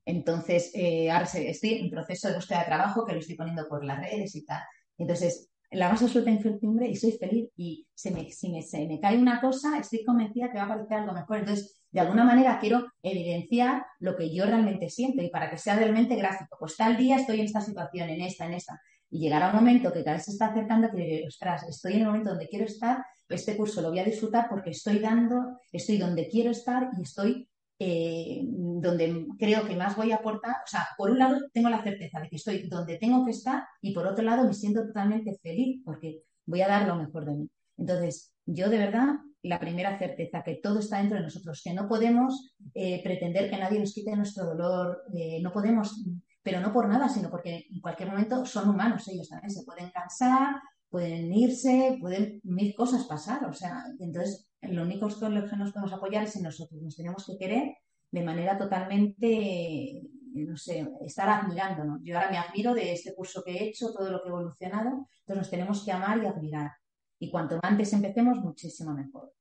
Entonces, 0.04 0.70
eh, 0.74 1.10
ahora 1.10 1.24
estoy 1.24 1.74
en 1.74 1.90
proceso 1.90 2.28
de 2.28 2.34
búsqueda 2.34 2.60
de 2.60 2.66
trabajo 2.66 3.06
que 3.06 3.14
lo 3.14 3.20
estoy 3.20 3.36
poniendo 3.36 3.66
por 3.68 3.84
las 3.84 4.00
redes 4.00 4.34
y 4.34 4.44
tal. 4.44 4.62
Entonces, 4.98 5.50
la 5.70 5.88
más 5.88 6.02
absoluta 6.02 6.30
incertidumbre 6.30 6.88
y 6.88 6.96
soy 6.96 7.12
feliz. 7.12 7.50
Y 7.56 7.86
se 7.94 8.10
me, 8.10 8.30
si 8.30 8.50
me, 8.50 8.62
se 8.62 8.86
me 8.86 9.00
cae 9.00 9.18
una 9.18 9.40
cosa, 9.40 9.78
estoy 9.78 10.04
convencida 10.04 10.50
que 10.50 10.58
va 10.58 10.64
a 10.64 10.66
aparecer 10.66 10.98
algo 10.98 11.12
mejor. 11.12 11.38
Entonces, 11.38 11.80
de 11.90 12.00
alguna 12.00 12.24
manera 12.24 12.58
quiero 12.60 12.86
evidenciar 13.02 13.86
lo 14.00 14.16
que 14.16 14.34
yo 14.34 14.44
realmente 14.46 14.90
siento 14.90 15.22
y 15.22 15.30
para 15.30 15.50
que 15.50 15.58
sea 15.58 15.76
realmente 15.76 16.16
gráfico. 16.16 16.56
Pues 16.58 16.76
tal 16.76 16.96
día 16.96 17.16
estoy 17.16 17.40
en 17.40 17.46
esta 17.46 17.60
situación, 17.60 18.08
en 18.10 18.20
esta, 18.20 18.46
en 18.46 18.54
esta. 18.54 18.80
Y 19.10 19.20
llegará 19.20 19.50
un 19.50 19.56
momento 19.56 19.92
que 19.92 20.02
cada 20.02 20.16
vez 20.16 20.24
se 20.24 20.32
está 20.32 20.46
acercando 20.46 20.90
que 20.90 20.96
diré, 20.96 21.26
ostras, 21.26 21.62
estoy 21.68 21.94
en 21.94 22.00
el 22.00 22.06
momento 22.06 22.30
donde 22.30 22.48
quiero 22.48 22.64
estar, 22.64 23.04
este 23.28 23.56
curso 23.56 23.80
lo 23.80 23.90
voy 23.90 24.00
a 24.00 24.04
disfrutar 24.04 24.48
porque 24.48 24.70
estoy 24.70 24.98
dando, 24.98 25.58
estoy 25.72 25.98
donde 25.98 26.28
quiero 26.28 26.50
estar 26.50 26.90
y 26.98 27.02
estoy 27.02 27.48
eh, 27.78 28.40
donde 28.44 29.26
creo 29.38 29.66
que 29.66 29.76
más 29.76 29.96
voy 29.96 30.12
a 30.12 30.16
aportar. 30.16 30.56
O 30.64 30.66
sea, 30.66 30.88
por 30.96 31.10
un 31.10 31.18
lado 31.18 31.40
tengo 31.52 31.68
la 31.68 31.82
certeza 31.82 32.20
de 32.20 32.28
que 32.28 32.36
estoy 32.36 32.68
donde 32.68 32.98
tengo 32.98 33.24
que 33.24 33.32
estar 33.32 33.64
y 33.80 33.92
por 33.92 34.06
otro 34.06 34.24
lado 34.24 34.46
me 34.46 34.54
siento 34.54 34.86
totalmente 34.86 35.38
feliz 35.42 35.82
porque 35.84 36.22
voy 36.46 36.62
a 36.62 36.68
dar 36.68 36.86
lo 36.86 36.96
mejor 36.96 37.24
de 37.24 37.32
mí. 37.32 37.50
Entonces, 37.76 38.34
yo 38.46 38.68
de 38.68 38.78
verdad 38.78 39.14
la 39.44 39.60
primera 39.60 39.98
certeza, 39.98 40.42
que 40.42 40.54
todo 40.56 40.78
está 40.78 40.98
dentro 40.98 41.18
de 41.18 41.24
nosotros, 41.24 41.60
que 41.62 41.74
no 41.74 41.86
podemos 41.86 42.54
eh, 42.72 43.02
pretender 43.02 43.50
que 43.50 43.58
nadie 43.58 43.78
nos 43.78 43.92
quite 43.92 44.16
nuestro 44.16 44.46
dolor, 44.46 45.02
eh, 45.14 45.38
no 45.42 45.52
podemos, 45.52 46.02
pero 46.42 46.60
no 46.60 46.72
por 46.72 46.88
nada, 46.88 47.10
sino 47.10 47.30
porque 47.30 47.66
en 47.70 47.80
cualquier 47.80 48.08
momento 48.08 48.46
son 48.46 48.70
humanos 48.70 49.06
ellos 49.08 49.28
también, 49.28 49.50
se 49.50 49.64
pueden 49.64 49.90
cansar, 49.90 50.56
pueden 50.94 51.34
irse, 51.34 51.98
pueden 52.00 52.40
mil 52.44 52.72
cosas 52.72 53.04
pasar, 53.06 53.44
o 53.46 53.52
sea, 53.52 53.82
entonces 53.98 54.48
lo 54.62 54.82
único 54.82 55.08
que 55.08 55.56
nos 55.56 55.72
podemos 55.72 55.92
apoyar 55.92 56.22
es 56.22 56.36
en 56.36 56.44
nosotros, 56.44 56.80
nos 56.80 56.94
tenemos 56.94 57.26
que 57.26 57.36
querer 57.36 57.78
de 58.12 58.22
manera 58.22 58.56
totalmente, 58.56 60.02
no 60.34 60.56
sé, 60.56 60.88
estar 61.04 61.28
admirándonos. 61.28 61.98
Yo 62.04 62.16
ahora 62.16 62.30
me 62.30 62.38
admiro 62.38 62.72
de 62.74 62.92
este 62.92 63.12
curso 63.12 63.42
que 63.42 63.56
he 63.56 63.64
hecho, 63.64 63.92
todo 63.92 64.08
lo 64.08 64.22
que 64.22 64.28
he 64.28 64.30
evolucionado, 64.30 65.08
entonces 65.18 65.36
nos 65.36 65.50
tenemos 65.50 65.84
que 65.84 65.90
amar 65.90 66.22
y 66.22 66.26
admirar. 66.26 66.70
Y 67.18 67.28
cuanto 67.28 67.58
antes 67.60 67.92
empecemos, 67.92 68.38
muchísimo 68.38 68.94
mejor. 68.94 69.32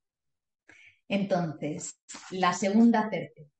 Entonces, 1.07 2.01
la 2.31 2.53
segunda 2.53 3.11
certeza 3.11 3.51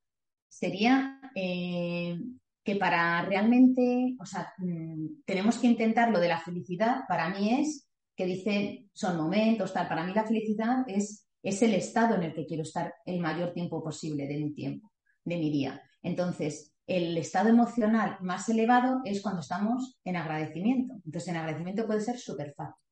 sería 0.50 1.22
eh, 1.36 2.18
que 2.64 2.76
para 2.76 3.24
realmente, 3.24 4.16
o 4.20 4.26
sea, 4.26 4.54
mm, 4.58 5.24
tenemos 5.26 5.58
que 5.58 5.68
intentar 5.68 6.12
lo 6.12 6.20
de 6.20 6.30
la 6.30 6.40
felicidad, 6.40 7.02
para 7.08 7.30
mí 7.30 7.60
es, 7.60 7.90
que 8.16 8.26
dice, 8.26 8.88
son 8.94 9.18
momentos, 9.18 9.74
tal, 9.74 9.88
para 9.88 10.04
mí 10.04 10.14
la 10.14 10.26
felicidad 10.26 10.86
es, 10.88 11.28
es 11.42 11.62
el 11.62 11.74
estado 11.74 12.16
en 12.16 12.24
el 12.24 12.34
que 12.34 12.46
quiero 12.46 12.64
estar 12.64 12.94
el 13.06 13.20
mayor 13.20 13.54
tiempo 13.54 13.84
posible 13.84 14.28
de 14.28 14.38
mi 14.38 14.54
tiempo, 14.54 14.92
de 15.26 15.38
mi 15.38 15.52
día. 15.52 15.82
Entonces, 16.02 16.74
el 16.86 17.18
estado 17.18 17.50
emocional 17.50 18.18
más 18.22 18.48
elevado 18.50 19.02
es 19.06 19.22
cuando 19.22 19.42
estamos 19.42 20.00
en 20.04 20.16
agradecimiento. 20.16 20.96
Entonces, 21.06 21.30
en 21.30 21.38
agradecimiento 21.38 21.88
puede 21.88 22.02
ser 22.02 22.18
súper 22.18 22.54
fácil 22.54 22.84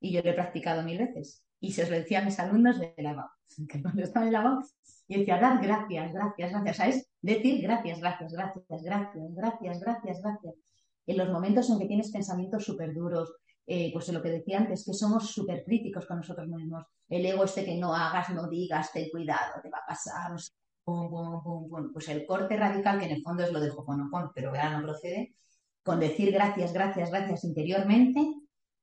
y 0.00 0.12
yo 0.12 0.22
lo 0.22 0.30
he 0.30 0.34
practicado 0.34 0.82
mil 0.82 0.98
veces. 0.98 1.44
Y 1.60 1.72
se 1.72 1.88
lo 1.88 1.96
decía 1.96 2.20
a 2.20 2.24
mis 2.24 2.38
alumnos 2.38 2.78
de 2.78 2.94
la 2.98 3.30
que 3.68 3.82
cuando 3.82 4.02
estaba 4.02 4.26
en 4.26 4.32
la 4.32 4.42
voz, 4.42 4.74
y 5.08 5.20
decía, 5.20 5.40
dar 5.40 5.62
gracias, 5.62 6.12
gracias, 6.12 6.50
gracias, 6.52 6.76
¿sabes? 6.76 7.10
Decir 7.22 7.62
gracias, 7.62 7.98
gracias, 7.98 8.32
gracias, 8.32 8.82
gracias, 8.82 9.34
gracias, 9.34 9.80
gracias, 9.80 10.22
gracias. 10.22 10.54
En 11.06 11.16
los 11.16 11.30
momentos 11.30 11.70
en 11.70 11.78
que 11.78 11.86
tienes 11.86 12.12
pensamientos 12.12 12.64
súper 12.64 12.94
duros, 12.94 13.34
eh, 13.66 13.90
pues 13.92 14.08
lo 14.10 14.22
que 14.22 14.30
decía 14.30 14.58
antes, 14.58 14.84
que 14.84 14.92
somos 14.92 15.30
súper 15.30 15.64
críticos 15.64 16.06
con 16.06 16.18
nosotros 16.18 16.46
mismos. 16.48 16.84
El 17.08 17.24
ego 17.24 17.44
este 17.44 17.64
que 17.64 17.76
no 17.76 17.94
hagas, 17.94 18.28
no 18.30 18.48
digas, 18.48 18.92
ten 18.92 19.08
cuidado, 19.10 19.60
te 19.62 19.70
va 19.70 19.78
a 19.78 19.86
pasar, 19.86 20.32
Pues 20.84 22.08
el 22.08 22.26
corte 22.26 22.56
radical, 22.56 22.98
que 22.98 23.06
en 23.06 23.12
el 23.12 23.22
fondo 23.22 23.44
es 23.44 23.52
lo 23.52 23.60
de 23.60 23.70
Hoponopono, 23.70 24.30
pero 24.34 24.50
ahora 24.50 24.78
no 24.78 24.82
procede, 24.84 25.34
con 25.82 26.00
decir 26.00 26.32
gracias, 26.32 26.72
gracias, 26.74 27.10
gracias 27.10 27.44
interiormente, 27.44 28.34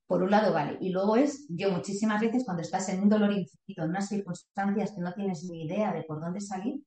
por 0.08 0.22
un 0.22 0.32
lado, 0.32 0.54
vale. 0.54 0.78
Y 0.82 0.90
luego 0.90 1.16
es, 1.16 1.46
yo 1.50 1.72
muchísimas 1.72 2.22
veces 2.22 2.44
cuando 2.46 2.62
estás 2.62 2.90
en 2.90 3.02
un 3.02 3.10
dolor 3.10 3.32
infinito, 3.32 3.84
en 3.84 3.90
unas 3.90 4.08
circunstancias 4.08 4.92
que 4.92 5.02
no 5.02 5.14
tienes 5.14 5.44
ni 5.46 5.66
idea 5.66 5.94
de 5.94 6.04
por 6.04 6.22
dónde 6.22 6.42
salir 6.42 6.82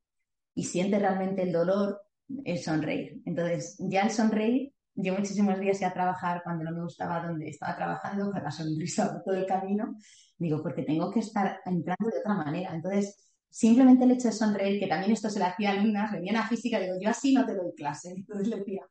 y 0.55 0.65
sientes 0.65 1.01
realmente 1.01 1.43
el 1.43 1.53
dolor, 1.53 2.01
el 2.45 2.59
sonreír. 2.59 3.21
Entonces, 3.25 3.77
ya 3.79 4.03
el 4.03 4.11
sonreír, 4.11 4.73
yo 4.95 5.15
muchísimos 5.15 5.59
días 5.61 5.81
iba 5.81 5.91
a 5.91 5.95
trabajar 5.95 6.43
cuando 6.45 6.65
no 6.65 6.73
me 6.73 6.83
gustaba 6.83 7.27
donde 7.27 7.49
estaba 7.49 7.77
trabajando, 7.77 8.31
con 8.31 8.43
la 8.43 8.51
sonrisa 8.51 9.23
todo 9.25 9.35
el 9.35 9.47
camino, 9.47 9.97
digo, 10.37 10.63
porque 10.63 10.83
tengo 10.83 11.11
que 11.11 11.21
estar 11.21 11.61
entrando 11.65 12.11
de 12.11 12.19
otra 12.19 12.35
manera. 12.35 12.75
Entonces, 12.75 13.17
simplemente 13.51 14.05
el 14.05 14.13
hecho 14.13 14.29
de 14.29 14.35
sonreír, 14.35 14.81
que 14.81 14.87
también 14.87 15.13
esto 15.13 15.31
se 15.31 15.39
le 15.39 15.47
hacía 15.47 15.71
a 15.71 15.73
alumnas, 15.73 16.13
venían 16.13 16.37
a 16.37 16.49
física, 16.49 16.79
digo, 16.79 16.95
yo 17.01 17.11
así 17.11 17.33
no 17.33 17.47
te 17.47 17.55
doy 17.55 17.73
clase. 17.77 18.11
Entonces 18.17 18.49
le 18.49 18.57
decía, 18.59 18.83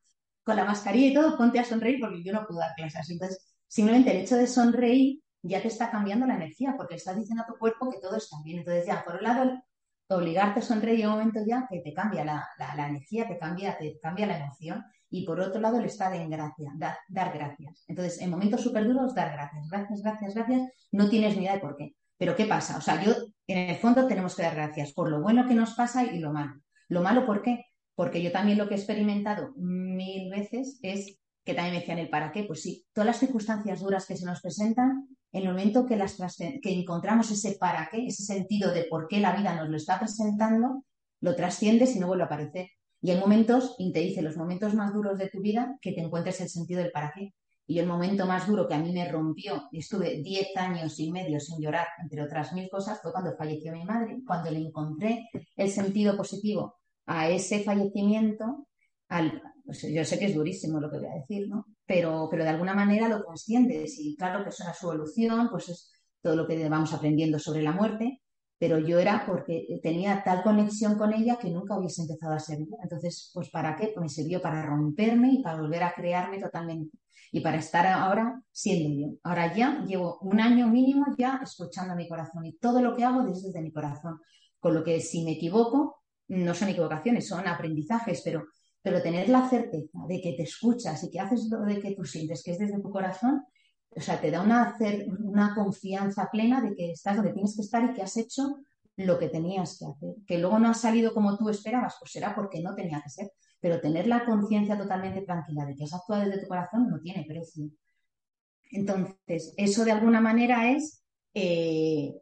con 0.42 0.56
la 0.56 0.64
mascarilla 0.64 1.08
y 1.08 1.14
todo, 1.14 1.36
ponte 1.36 1.58
a 1.58 1.64
sonreír 1.64 1.98
porque 2.00 2.22
yo 2.22 2.32
no 2.32 2.46
puedo 2.46 2.60
dar 2.60 2.74
clases. 2.76 3.10
Entonces, 3.10 3.57
Simplemente 3.68 4.10
el 4.10 4.22
hecho 4.22 4.36
de 4.36 4.46
sonreír 4.46 5.20
ya 5.42 5.62
te 5.62 5.68
está 5.68 5.90
cambiando 5.90 6.26
la 6.26 6.34
energía, 6.34 6.74
porque 6.76 6.96
estás 6.96 7.16
diciendo 7.16 7.44
a 7.44 7.46
tu 7.46 7.58
cuerpo 7.58 7.90
que 7.90 8.00
todo 8.00 8.16
está 8.16 8.36
bien. 8.44 8.58
Entonces 8.58 8.86
ya, 8.86 9.04
por 9.04 9.16
un 9.16 9.22
lado, 9.22 9.62
obligarte 10.08 10.60
a 10.60 10.62
sonreír 10.62 11.00
en 11.00 11.06
un 11.08 11.12
momento 11.12 11.40
ya 11.46 11.66
que 11.70 11.80
te 11.80 11.92
cambia 11.92 12.24
la, 12.24 12.88
energía, 12.88 13.28
te 13.28 13.38
cambia, 13.38 13.76
te 13.78 13.98
cambia 14.00 14.26
la 14.26 14.38
emoción. 14.38 14.84
Y 15.10 15.24
por 15.24 15.40
otro 15.40 15.60
lado, 15.60 15.78
el 15.78 15.84
estado 15.84 16.14
en 16.14 16.30
gracia, 16.30 16.72
dar 17.08 17.32
gracias. 17.32 17.84
Entonces, 17.88 18.20
en 18.20 18.30
momentos 18.30 18.62
súper 18.62 18.86
duros, 18.86 19.14
dar 19.14 19.32
gracias, 19.32 19.68
gracias, 19.70 20.02
gracias, 20.02 20.34
gracias. 20.34 20.72
No 20.92 21.08
tienes 21.08 21.36
ni 21.36 21.42
idea 21.42 21.54
de 21.54 21.60
por 21.60 21.76
qué. 21.76 21.94
Pero 22.18 22.34
¿qué 22.34 22.46
pasa? 22.46 22.76
O 22.76 22.80
sea, 22.80 23.02
yo, 23.02 23.12
en 23.46 23.70
el 23.70 23.76
fondo, 23.76 24.06
tenemos 24.06 24.34
que 24.34 24.42
dar 24.42 24.54
gracias 24.54 24.92
por 24.92 25.08
lo 25.08 25.22
bueno 25.22 25.46
que 25.46 25.54
nos 25.54 25.74
pasa 25.74 26.04
y 26.04 26.18
lo 26.18 26.32
malo. 26.32 26.60
Lo 26.88 27.02
malo, 27.02 27.24
¿por 27.24 27.42
qué? 27.42 27.66
Porque 27.94 28.22
yo 28.22 28.32
también 28.32 28.58
lo 28.58 28.68
que 28.68 28.74
he 28.74 28.78
experimentado 28.78 29.52
mil 29.56 30.30
veces 30.30 30.78
es 30.82 31.18
que 31.48 31.54
también 31.54 31.76
me 31.76 31.80
decían 31.80 31.98
el 31.98 32.10
para 32.10 32.30
qué, 32.30 32.44
pues 32.44 32.60
sí, 32.60 32.84
todas 32.92 33.06
las 33.06 33.18
circunstancias 33.20 33.80
duras 33.80 34.04
que 34.04 34.18
se 34.18 34.26
nos 34.26 34.42
presentan, 34.42 35.08
en 35.32 35.42
el 35.44 35.48
momento 35.48 35.86
que, 35.86 35.96
las, 35.96 36.18
que 36.36 36.60
encontramos 36.62 37.30
ese 37.30 37.56
para 37.58 37.88
qué, 37.90 38.04
ese 38.04 38.22
sentido 38.22 38.70
de 38.70 38.84
por 38.84 39.08
qué 39.08 39.18
la 39.18 39.34
vida 39.34 39.54
nos 39.54 39.70
lo 39.70 39.78
está 39.78 39.98
presentando, 39.98 40.84
lo 41.22 41.34
trasciendes 41.34 41.96
y 41.96 42.00
no 42.00 42.06
vuelve 42.06 42.24
a 42.24 42.26
aparecer. 42.26 42.68
Y 43.00 43.12
hay 43.12 43.18
momentos, 43.18 43.76
y 43.78 43.90
te 43.94 44.00
dice, 44.00 44.20
los 44.20 44.36
momentos 44.36 44.74
más 44.74 44.92
duros 44.92 45.16
de 45.16 45.30
tu 45.30 45.40
vida, 45.40 45.78
que 45.80 45.92
te 45.92 46.02
encuentres 46.02 46.38
el 46.42 46.50
sentido 46.50 46.82
del 46.82 46.92
para 46.92 47.14
qué. 47.16 47.32
Y 47.66 47.78
el 47.78 47.86
momento 47.86 48.26
más 48.26 48.46
duro 48.46 48.68
que 48.68 48.74
a 48.74 48.78
mí 48.78 48.92
me 48.92 49.10
rompió, 49.10 49.70
y 49.72 49.78
estuve 49.78 50.20
diez 50.22 50.54
años 50.54 51.00
y 51.00 51.10
medio 51.10 51.40
sin 51.40 51.62
llorar, 51.62 51.86
entre 52.02 52.22
otras 52.22 52.52
mil 52.52 52.68
cosas, 52.68 53.00
fue 53.00 53.10
cuando 53.10 53.34
falleció 53.38 53.72
mi 53.72 53.86
madre. 53.86 54.18
Cuando 54.26 54.50
le 54.50 54.58
encontré 54.58 55.30
el 55.56 55.70
sentido 55.70 56.14
positivo 56.14 56.76
a 57.06 57.30
ese 57.30 57.60
fallecimiento, 57.60 58.66
al, 59.08 59.42
yo 59.68 60.04
sé 60.04 60.18
que 60.18 60.26
es 60.26 60.34
durísimo 60.34 60.80
lo 60.80 60.90
que 60.90 60.98
voy 60.98 61.06
a 61.06 61.14
decir, 61.14 61.48
¿no? 61.48 61.66
Pero, 61.86 62.28
pero 62.30 62.44
de 62.44 62.50
alguna 62.50 62.74
manera 62.74 63.08
lo 63.08 63.22
trasciendes 63.22 63.98
y 63.98 64.16
claro 64.16 64.44
que 64.44 64.50
era 64.62 64.74
su 64.74 64.86
evolución, 64.86 65.48
pues 65.50 65.68
es 65.68 65.92
todo 66.20 66.36
lo 66.36 66.46
que 66.46 66.68
vamos 66.68 66.92
aprendiendo 66.92 67.38
sobre 67.38 67.62
la 67.62 67.72
muerte, 67.72 68.22
pero 68.58 68.78
yo 68.78 68.98
era 68.98 69.24
porque 69.26 69.66
tenía 69.82 70.22
tal 70.24 70.42
conexión 70.42 70.98
con 70.98 71.12
ella 71.12 71.38
que 71.40 71.50
nunca 71.50 71.78
hubiese 71.78 72.02
empezado 72.02 72.34
a 72.34 72.40
ser. 72.40 72.58
Entonces, 72.82 73.30
pues 73.32 73.50
¿para 73.50 73.76
qué? 73.76 73.92
Pues 73.94 74.02
me 74.02 74.08
sirvió 74.08 74.42
para 74.42 74.64
romperme 74.64 75.32
y 75.32 75.42
para 75.42 75.60
volver 75.60 75.82
a 75.84 75.92
crearme 75.92 76.40
totalmente 76.40 76.98
y 77.30 77.40
para 77.40 77.58
estar 77.58 77.86
ahora 77.86 78.42
siendo 78.50 79.08
yo. 79.08 79.16
Ahora 79.22 79.54
ya 79.54 79.84
llevo 79.86 80.18
un 80.22 80.40
año 80.40 80.66
mínimo 80.68 81.06
ya 81.16 81.40
escuchando 81.42 81.94
mi 81.94 82.08
corazón 82.08 82.46
y 82.46 82.56
todo 82.56 82.80
lo 82.80 82.96
que 82.96 83.04
hago 83.04 83.22
desde 83.24 83.60
mi 83.60 83.72
corazón. 83.72 84.20
Con 84.58 84.74
lo 84.74 84.82
que 84.82 85.00
si 85.00 85.24
me 85.24 85.32
equivoco, 85.32 86.02
no 86.28 86.54
son 86.54 86.68
equivocaciones, 86.68 87.28
son 87.28 87.46
aprendizajes, 87.46 88.22
pero, 88.24 88.46
pero 88.82 89.02
tener 89.02 89.28
la 89.28 89.48
certeza 89.48 89.98
de 90.08 90.20
que 90.20 90.32
te 90.34 90.44
escuchas 90.44 91.02
y 91.04 91.10
que 91.10 91.20
haces 91.20 91.48
lo 91.50 91.62
de 91.62 91.80
que 91.80 91.94
tú 91.94 92.04
sientes 92.04 92.42
que 92.42 92.52
es 92.52 92.58
desde 92.58 92.80
tu 92.80 92.90
corazón, 92.90 93.44
o 93.90 94.00
sea, 94.00 94.20
te 94.20 94.30
da 94.30 94.42
una, 94.42 94.76
una 95.20 95.54
confianza 95.54 96.28
plena 96.30 96.60
de 96.60 96.74
que 96.74 96.92
estás 96.92 97.16
donde 97.16 97.32
tienes 97.32 97.56
que 97.56 97.62
estar 97.62 97.84
y 97.84 97.94
que 97.94 98.02
has 98.02 98.16
hecho 98.16 98.58
lo 98.96 99.18
que 99.18 99.28
tenías 99.28 99.78
que 99.78 99.86
hacer. 99.86 100.14
Que 100.26 100.38
luego 100.38 100.58
no 100.58 100.68
ha 100.68 100.74
salido 100.74 101.14
como 101.14 101.36
tú 101.36 101.48
esperabas, 101.48 101.96
pues 101.98 102.12
será 102.12 102.34
porque 102.34 102.60
no 102.60 102.74
tenía 102.74 103.00
que 103.02 103.10
ser. 103.10 103.32
Pero 103.60 103.80
tener 103.80 104.06
la 104.06 104.24
conciencia 104.24 104.78
totalmente 104.78 105.22
tranquila 105.22 105.64
de 105.64 105.74
que 105.74 105.84
has 105.84 105.94
actuado 105.94 106.24
desde 106.24 106.42
tu 106.42 106.48
corazón 106.48 106.88
no 106.88 107.00
tiene 107.00 107.24
precio. 107.26 107.70
Entonces, 108.70 109.54
eso 109.56 109.84
de 109.84 109.92
alguna 109.92 110.20
manera 110.20 110.70
es 110.70 111.02
eh, 111.34 112.14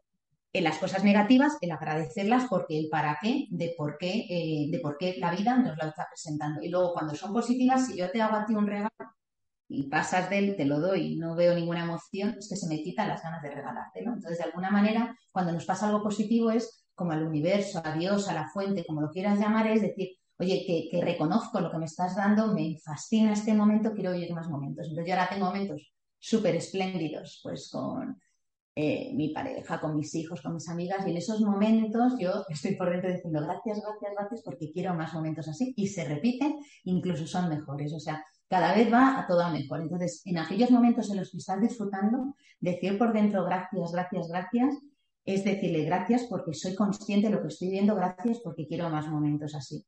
en 0.53 0.65
las 0.65 0.79
cosas 0.79 1.05
negativas, 1.05 1.57
el 1.61 1.71
agradecerlas 1.71 2.47
porque 2.49 2.79
el 2.79 2.88
para 2.88 3.19
qué, 3.21 3.47
de 3.50 3.75
por 3.76 3.99
qué, 3.99 4.26
eh, 4.29 4.69
de 4.71 4.79
por 4.81 4.97
qué 4.97 5.17
la 5.19 5.35
vida 5.35 5.57
nos 5.59 5.76
la 5.76 5.88
está 5.88 6.07
presentando. 6.09 6.62
Y 6.62 6.69
luego 6.69 6.93
cuando 6.93 7.15
son 7.15 7.33
positivas, 7.33 7.87
si 7.87 7.97
yo 7.97 8.11
te 8.11 8.23
hago 8.23 8.37
a 8.37 8.47
ti 8.47 8.55
un 8.55 8.67
regalo 8.67 8.91
y 9.69 9.88
pasas 9.88 10.31
de 10.31 10.38
él, 10.38 10.57
te 10.57 10.65
lo 10.65 10.81
doy 10.81 11.15
y 11.15 11.17
no 11.17 11.35
veo 11.35 11.55
ninguna 11.55 11.85
emoción, 11.85 12.37
es 12.38 12.49
que 12.49 12.57
se 12.57 12.69
me 12.69 12.83
quitan 12.83 13.09
las 13.09 13.23
ganas 13.23 13.43
de 13.43 13.50
regalártelo. 13.50 14.12
Entonces, 14.12 14.38
de 14.38 14.45
alguna 14.45 14.71
manera, 14.71 15.17
cuando 15.33 15.53
nos 15.53 15.65
pasa 15.65 15.88
algo 15.88 16.03
positivo 16.03 16.50
es 16.50 16.87
como 16.95 17.12
al 17.12 17.26
universo, 17.26 17.83
a 17.85 17.93
Dios, 17.93 18.29
a 18.29 18.35
la 18.35 18.49
fuente, 18.49 18.87
como 18.87 19.03
lo 19.03 19.11
quieras 19.11 19.38
llamar, 19.38 19.67
es 19.67 19.83
decir, 19.83 20.17
oye, 20.38 20.88
que, 20.91 21.00
reconozco 21.03 21.61
lo 21.61 21.71
que 21.71 21.79
me 21.79 21.85
estás 21.85 22.17
dando, 22.17 22.55
me 22.55 22.79
fascina 22.79 23.33
este 23.33 23.55
momento, 23.55 23.93
quiero 23.93 24.12
vivir 24.12 24.33
más 24.33 24.49
momentos. 24.49 24.87
Entonces, 24.87 25.07
yo 25.07 25.15
ahora 25.15 25.29
tengo 25.29 25.47
momentos 25.47 25.93
súper 26.19 26.57
espléndidos, 26.57 27.41
pues 27.43 27.69
con 27.71 28.21
eh, 28.78 29.11
mi 29.14 29.30
pareja, 29.30 29.80
con 29.80 29.97
mis 29.97 30.14
hijos, 30.14 30.42
con 30.42 30.52
mis 30.52 30.68
amigas, 30.68 31.06
y 31.06 31.11
en 31.11 31.16
esos 31.16 31.40
momentos 31.40 32.12
yo 32.21 32.45
estoy 32.50 32.76
por 32.76 32.90
dentro 32.90 33.11
diciendo 33.11 33.40
gracias, 33.40 33.80
gracias, 33.80 34.12
gracias, 34.14 34.42
porque 34.45 34.71
quiero 34.71 34.92
más 34.92 35.14
momentos 35.14 35.49
así, 35.49 35.73
y 35.78 35.88
se 35.88 36.04
repiten, 36.04 36.59
incluso 36.85 37.26
son 37.26 37.49
mejores. 37.49 37.95
O 37.95 37.99
sea, 37.99 38.23
cada 38.49 38.75
vez 38.75 38.92
va 38.92 39.18
a 39.18 39.26
todo 39.26 39.49
mejor. 39.50 39.80
Entonces, 39.80 40.21
en 40.26 40.37
aquellos 40.37 40.71
momentos 40.71 41.11
en 41.11 41.16
los 41.16 41.30
que 41.30 41.38
estás 41.38 41.59
disfrutando, 41.59 42.37
decir 42.61 42.98
por 42.98 43.14
dentro 43.14 43.44
gracias, 43.44 43.92
gracias, 43.92 44.29
gracias, 44.29 44.79
es 45.24 45.42
decirle 45.42 45.85
gracias 45.85 46.24
porque 46.24 46.53
soy 46.53 46.74
consciente 46.74 47.29
de 47.29 47.35
lo 47.35 47.40
que 47.40 47.48
estoy 47.48 47.70
viendo, 47.70 47.94
gracias 47.94 48.40
porque 48.44 48.66
quiero 48.66 48.90
más 48.90 49.09
momentos 49.09 49.55
así. 49.55 49.87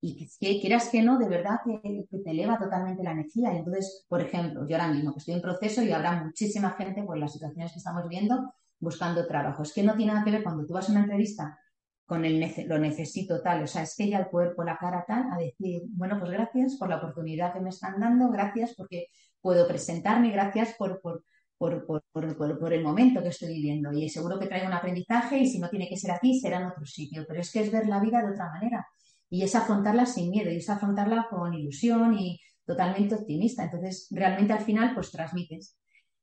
Y 0.00 0.28
que 0.38 0.60
quieras 0.60 0.88
que 0.90 1.02
no, 1.02 1.18
de 1.18 1.28
verdad 1.28 1.60
que, 1.64 2.06
te 2.22 2.30
eleva 2.30 2.58
totalmente 2.58 3.02
la 3.02 3.12
energía. 3.12 3.52
Entonces, 3.52 4.04
por 4.08 4.20
ejemplo, 4.20 4.66
yo 4.68 4.76
ahora 4.76 4.92
mismo 4.92 5.12
que 5.12 5.18
estoy 5.18 5.34
en 5.34 5.42
proceso 5.42 5.82
y 5.82 5.92
habrá 5.92 6.22
muchísima 6.22 6.70
gente 6.72 7.02
por 7.02 7.18
las 7.18 7.32
situaciones 7.32 7.72
que 7.72 7.78
estamos 7.78 8.08
viendo 8.08 8.54
buscando 8.78 9.26
trabajo. 9.26 9.62
Es 9.62 9.72
que 9.72 9.82
no 9.82 9.96
tiene 9.96 10.12
nada 10.12 10.24
que 10.24 10.30
ver 10.30 10.42
cuando 10.42 10.66
tú 10.66 10.74
vas 10.74 10.88
a 10.88 10.92
una 10.92 11.02
entrevista 11.02 11.58
con 12.04 12.24
el 12.24 12.40
lo 12.68 12.78
necesito 12.78 13.42
tal, 13.42 13.64
o 13.64 13.66
sea, 13.66 13.82
es 13.82 13.96
que 13.96 14.08
ya 14.08 14.18
el 14.18 14.28
cuerpo, 14.28 14.62
la 14.62 14.78
cara 14.78 15.04
tal, 15.06 15.24
a 15.32 15.38
decir, 15.38 15.82
bueno, 15.88 16.20
pues 16.20 16.30
gracias 16.30 16.76
por 16.76 16.88
la 16.88 16.98
oportunidad 16.98 17.52
que 17.52 17.60
me 17.60 17.70
están 17.70 17.98
dando, 17.98 18.30
gracias 18.30 18.74
porque 18.76 19.08
puedo 19.40 19.66
presentarme, 19.66 20.30
gracias 20.30 20.74
por, 20.78 21.00
por, 21.00 21.24
por, 21.58 21.84
por, 22.12 22.72
el 22.72 22.84
momento 22.84 23.22
que 23.22 23.30
estoy 23.30 23.48
viviendo. 23.48 23.92
Y 23.92 24.08
seguro 24.08 24.38
que 24.38 24.46
trae 24.46 24.66
un 24.66 24.72
aprendizaje 24.72 25.38
y 25.38 25.48
si 25.48 25.58
no 25.58 25.68
tiene 25.68 25.88
que 25.88 25.96
ser 25.96 26.12
aquí, 26.12 26.38
será 26.38 26.58
en 26.58 26.66
otro 26.66 26.86
sitio. 26.86 27.24
Pero 27.26 27.40
es 27.40 27.50
que 27.50 27.60
es 27.60 27.72
ver 27.72 27.88
la 27.88 27.98
vida 27.98 28.22
de 28.22 28.32
otra 28.32 28.50
manera 28.52 28.86
y 29.28 29.42
es 29.42 29.54
afrontarla 29.54 30.06
sin 30.06 30.30
miedo 30.30 30.50
y 30.50 30.56
es 30.56 30.70
afrontarla 30.70 31.26
con 31.30 31.54
ilusión 31.54 32.18
y 32.18 32.40
totalmente 32.64 33.14
optimista. 33.14 33.64
Entonces, 33.64 34.08
realmente 34.10 34.52
al 34.52 34.64
final, 34.64 34.94
pues 34.94 35.10
transmites. 35.10 35.76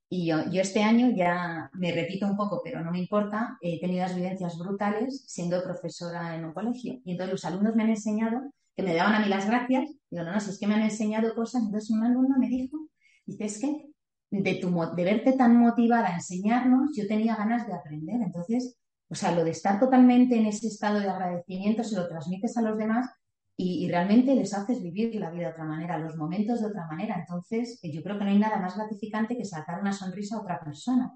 Y 0.08 0.26
yo, 0.26 0.38
este 0.52 0.82
año 0.82 1.10
ya 1.16 1.70
me 1.72 1.90
repito 1.92 2.26
un 2.26 2.36
poco, 2.36 2.60
pero 2.62 2.82
no 2.84 2.92
me 2.92 3.00
importa, 3.00 3.58
he 3.60 3.80
tenido 3.80 4.02
las 4.02 4.14
vivencias 4.14 4.58
brutales 4.58 5.24
siendo 5.26 5.62
profesora 5.62 6.36
en 6.36 6.44
un 6.44 6.52
colegio. 6.52 7.00
Y 7.04 7.12
entonces 7.12 7.32
los 7.32 7.44
alumnos 7.44 7.74
me 7.74 7.82
han 7.82 7.90
enseñado, 7.90 8.42
que 8.76 8.82
me 8.82 8.94
daban 8.94 9.14
a 9.14 9.20
mí 9.20 9.28
las 9.28 9.46
gracias, 9.46 9.90
digo, 10.10 10.24
no, 10.24 10.32
no, 10.32 10.40
si 10.40 10.50
es 10.50 10.58
que 10.58 10.66
me 10.66 10.74
han 10.74 10.82
enseñado 10.82 11.34
cosas, 11.34 11.62
entonces 11.64 11.90
un 11.90 12.04
alumno 12.04 12.36
me 12.38 12.48
dijo, 12.48 12.78
dice, 13.26 13.60
que 13.60 13.86
de, 14.30 14.54
tu, 14.56 14.70
de 14.94 15.04
verte 15.04 15.32
tan 15.32 15.56
motivada 15.56 16.08
a 16.08 16.14
enseñarnos, 16.14 16.90
yo 16.96 17.06
tenía 17.06 17.36
ganas 17.36 17.66
de 17.66 17.74
aprender. 17.74 18.20
Entonces, 18.20 18.76
o 19.14 19.16
sea, 19.16 19.30
lo 19.30 19.44
de 19.44 19.52
estar 19.52 19.78
totalmente 19.78 20.36
en 20.36 20.46
ese 20.46 20.66
estado 20.66 20.98
de 20.98 21.08
agradecimiento, 21.08 21.84
se 21.84 21.94
lo 21.94 22.08
transmites 22.08 22.56
a 22.56 22.62
los 22.62 22.76
demás 22.76 23.08
y, 23.56 23.88
realmente 23.88 24.34
les 24.34 24.52
haces 24.52 24.82
vivir 24.82 25.14
la 25.14 25.30
vida 25.30 25.46
de 25.46 25.52
otra 25.52 25.64
manera, 25.64 25.98
los 25.98 26.16
momentos 26.16 26.60
de 26.60 26.66
otra 26.66 26.88
manera. 26.88 27.14
Entonces, 27.20 27.78
eh, 27.84 27.92
yo 27.92 28.02
creo 28.02 28.18
que 28.18 28.24
no 28.24 28.30
hay 28.30 28.40
nada 28.40 28.58
más 28.58 28.76
gratificante 28.76 29.36
que 29.36 29.44
sacar 29.44 29.80
una 29.80 29.92
sonrisa 29.92 30.34
a 30.34 30.40
otra 30.40 30.58
persona. 30.58 31.12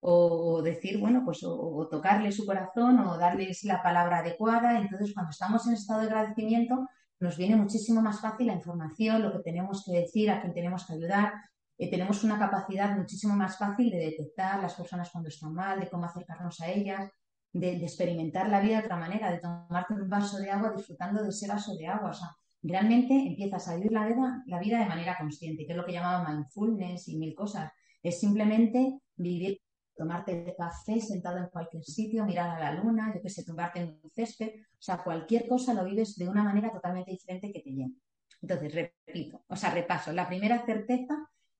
O, 0.00 0.62
decir, 0.62 0.98
bueno, 0.98 1.22
pues 1.24 1.44
o, 1.44 1.86
tocarle 1.88 2.32
su 2.32 2.44
corazón 2.44 2.98
o 2.98 3.16
darles 3.16 3.62
la 3.62 3.84
palabra 3.84 4.18
adecuada. 4.18 4.76
Entonces, 4.76 5.14
cuando 5.14 5.30
estamos 5.30 5.64
en 5.68 5.74
estado 5.74 6.00
de 6.00 6.06
agradecimiento, 6.08 6.88
nos 7.20 7.36
viene 7.36 7.54
muchísimo 7.54 8.02
más 8.02 8.20
fácil 8.20 8.48
la 8.48 8.54
información, 8.54 9.22
lo 9.22 9.32
que 9.32 9.44
tenemos 9.44 9.84
que 9.84 9.92
decir, 9.92 10.28
a 10.32 10.40
quién 10.40 10.54
tenemos 10.54 10.86
que 10.86 10.94
ayudar. 10.94 11.34
Eh, 11.78 11.88
tenemos 11.88 12.24
una 12.24 12.36
capacidad 12.36 12.96
muchísimo 12.96 13.36
más 13.36 13.56
fácil 13.56 13.90
de 13.92 13.98
detectar 13.98 14.60
las 14.60 14.74
personas 14.74 15.08
cuando 15.12 15.28
están 15.28 15.54
mal, 15.54 15.78
de 15.78 15.88
cómo 15.88 16.06
acercarnos 16.06 16.60
a 16.60 16.68
ellas, 16.68 17.08
de, 17.52 17.76
experimentar 17.76 18.48
la 18.48 18.60
vida 18.60 18.78
de 18.78 18.84
otra 18.84 18.96
manera, 18.96 19.30
de 19.30 19.38
tomarte 19.38 19.94
un 19.94 20.08
vaso 20.08 20.38
de 20.38 20.50
agua 20.50 20.72
disfrutando 20.76 21.22
de 21.22 21.30
ese 21.30 21.48
vaso 21.48 21.76
de 21.76 21.86
agua. 21.86 22.10
O 22.10 22.14
sea, 22.14 22.28
realmente 22.62 23.14
empiezas 23.14 23.68
a 23.68 23.76
vivir 23.76 23.92
la 23.92 24.06
vida, 24.06 24.42
la 24.46 24.58
vida 24.58 24.78
de 24.78 24.86
manera 24.86 25.16
consciente, 25.18 25.66
que 25.66 25.72
es 25.72 25.76
lo 25.76 25.84
que 25.84 25.92
llamaba 25.92 26.28
mindfulness 26.28 27.08
y 27.08 27.18
mil 27.18 27.34
cosas. 27.34 27.72
Es 28.02 28.20
simplemente 28.20 29.00
vivir, 29.16 29.60
tomarte 29.96 30.54
café 30.56 31.00
sentado 31.00 31.38
en 31.38 31.48
cualquier 31.48 31.84
sitio, 31.84 32.24
mirar 32.24 32.50
a 32.50 32.72
la 32.72 32.82
luna, 32.82 33.12
yo 33.14 33.20
que 33.20 33.28
sé, 33.28 33.44
tumbarte 33.44 33.80
en 33.80 34.00
un 34.02 34.10
césped. 34.10 34.50
O 34.72 34.80
sea, 34.80 35.02
cualquier 35.02 35.48
cosa 35.48 35.74
lo 35.74 35.84
vives 35.84 36.16
de 36.16 36.28
una 36.28 36.44
manera 36.44 36.70
totalmente 36.70 37.10
diferente 37.10 37.52
que 37.52 37.60
te 37.60 37.70
llena. 37.70 37.94
Entonces, 38.40 38.72
repito, 38.72 39.42
o 39.48 39.56
sea, 39.56 39.70
repaso. 39.70 40.12
La 40.12 40.28
primera 40.28 40.64
certeza, 40.64 41.14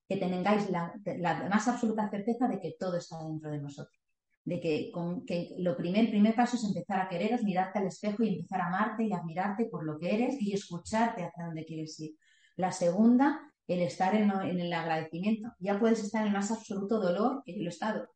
que 0.08 0.16
tengáis 0.16 0.70
la, 0.70 0.94
la 1.04 1.48
más 1.48 1.66
absoluta 1.66 2.08
certeza 2.08 2.46
de 2.46 2.60
que 2.60 2.76
todo 2.78 2.96
está 2.96 3.18
dentro 3.18 3.50
de 3.50 3.60
nosotros 3.60 3.98
de 4.44 4.60
que, 4.60 4.90
con, 4.92 5.26
que 5.26 5.54
lo 5.58 5.76
primer, 5.76 6.08
primer 6.10 6.34
paso 6.34 6.56
es 6.56 6.64
empezar 6.64 7.00
a 7.00 7.08
quereros, 7.08 7.42
mirarte 7.42 7.78
al 7.78 7.86
espejo 7.86 8.22
y 8.22 8.28
empezar 8.28 8.62
a 8.62 8.66
amarte 8.66 9.04
y 9.04 9.12
admirarte 9.12 9.66
por 9.66 9.84
lo 9.84 9.98
que 9.98 10.14
eres 10.14 10.40
y 10.40 10.52
escucharte 10.52 11.24
hacia 11.24 11.46
dónde 11.46 11.64
quieres 11.64 11.98
ir. 12.00 12.16
La 12.56 12.72
segunda, 12.72 13.40
el 13.68 13.82
estar 13.82 14.14
en, 14.14 14.30
el 14.30 14.72
agradecimiento. 14.72 15.50
Ya 15.58 15.78
puedes 15.78 16.02
estar 16.02 16.22
en 16.22 16.28
el 16.28 16.32
más 16.32 16.50
absoluto 16.50 16.98
dolor, 16.98 17.42
que 17.44 17.54
yo 17.54 17.60
lo 17.60 17.66
he 17.66 17.68
estado, 17.68 18.08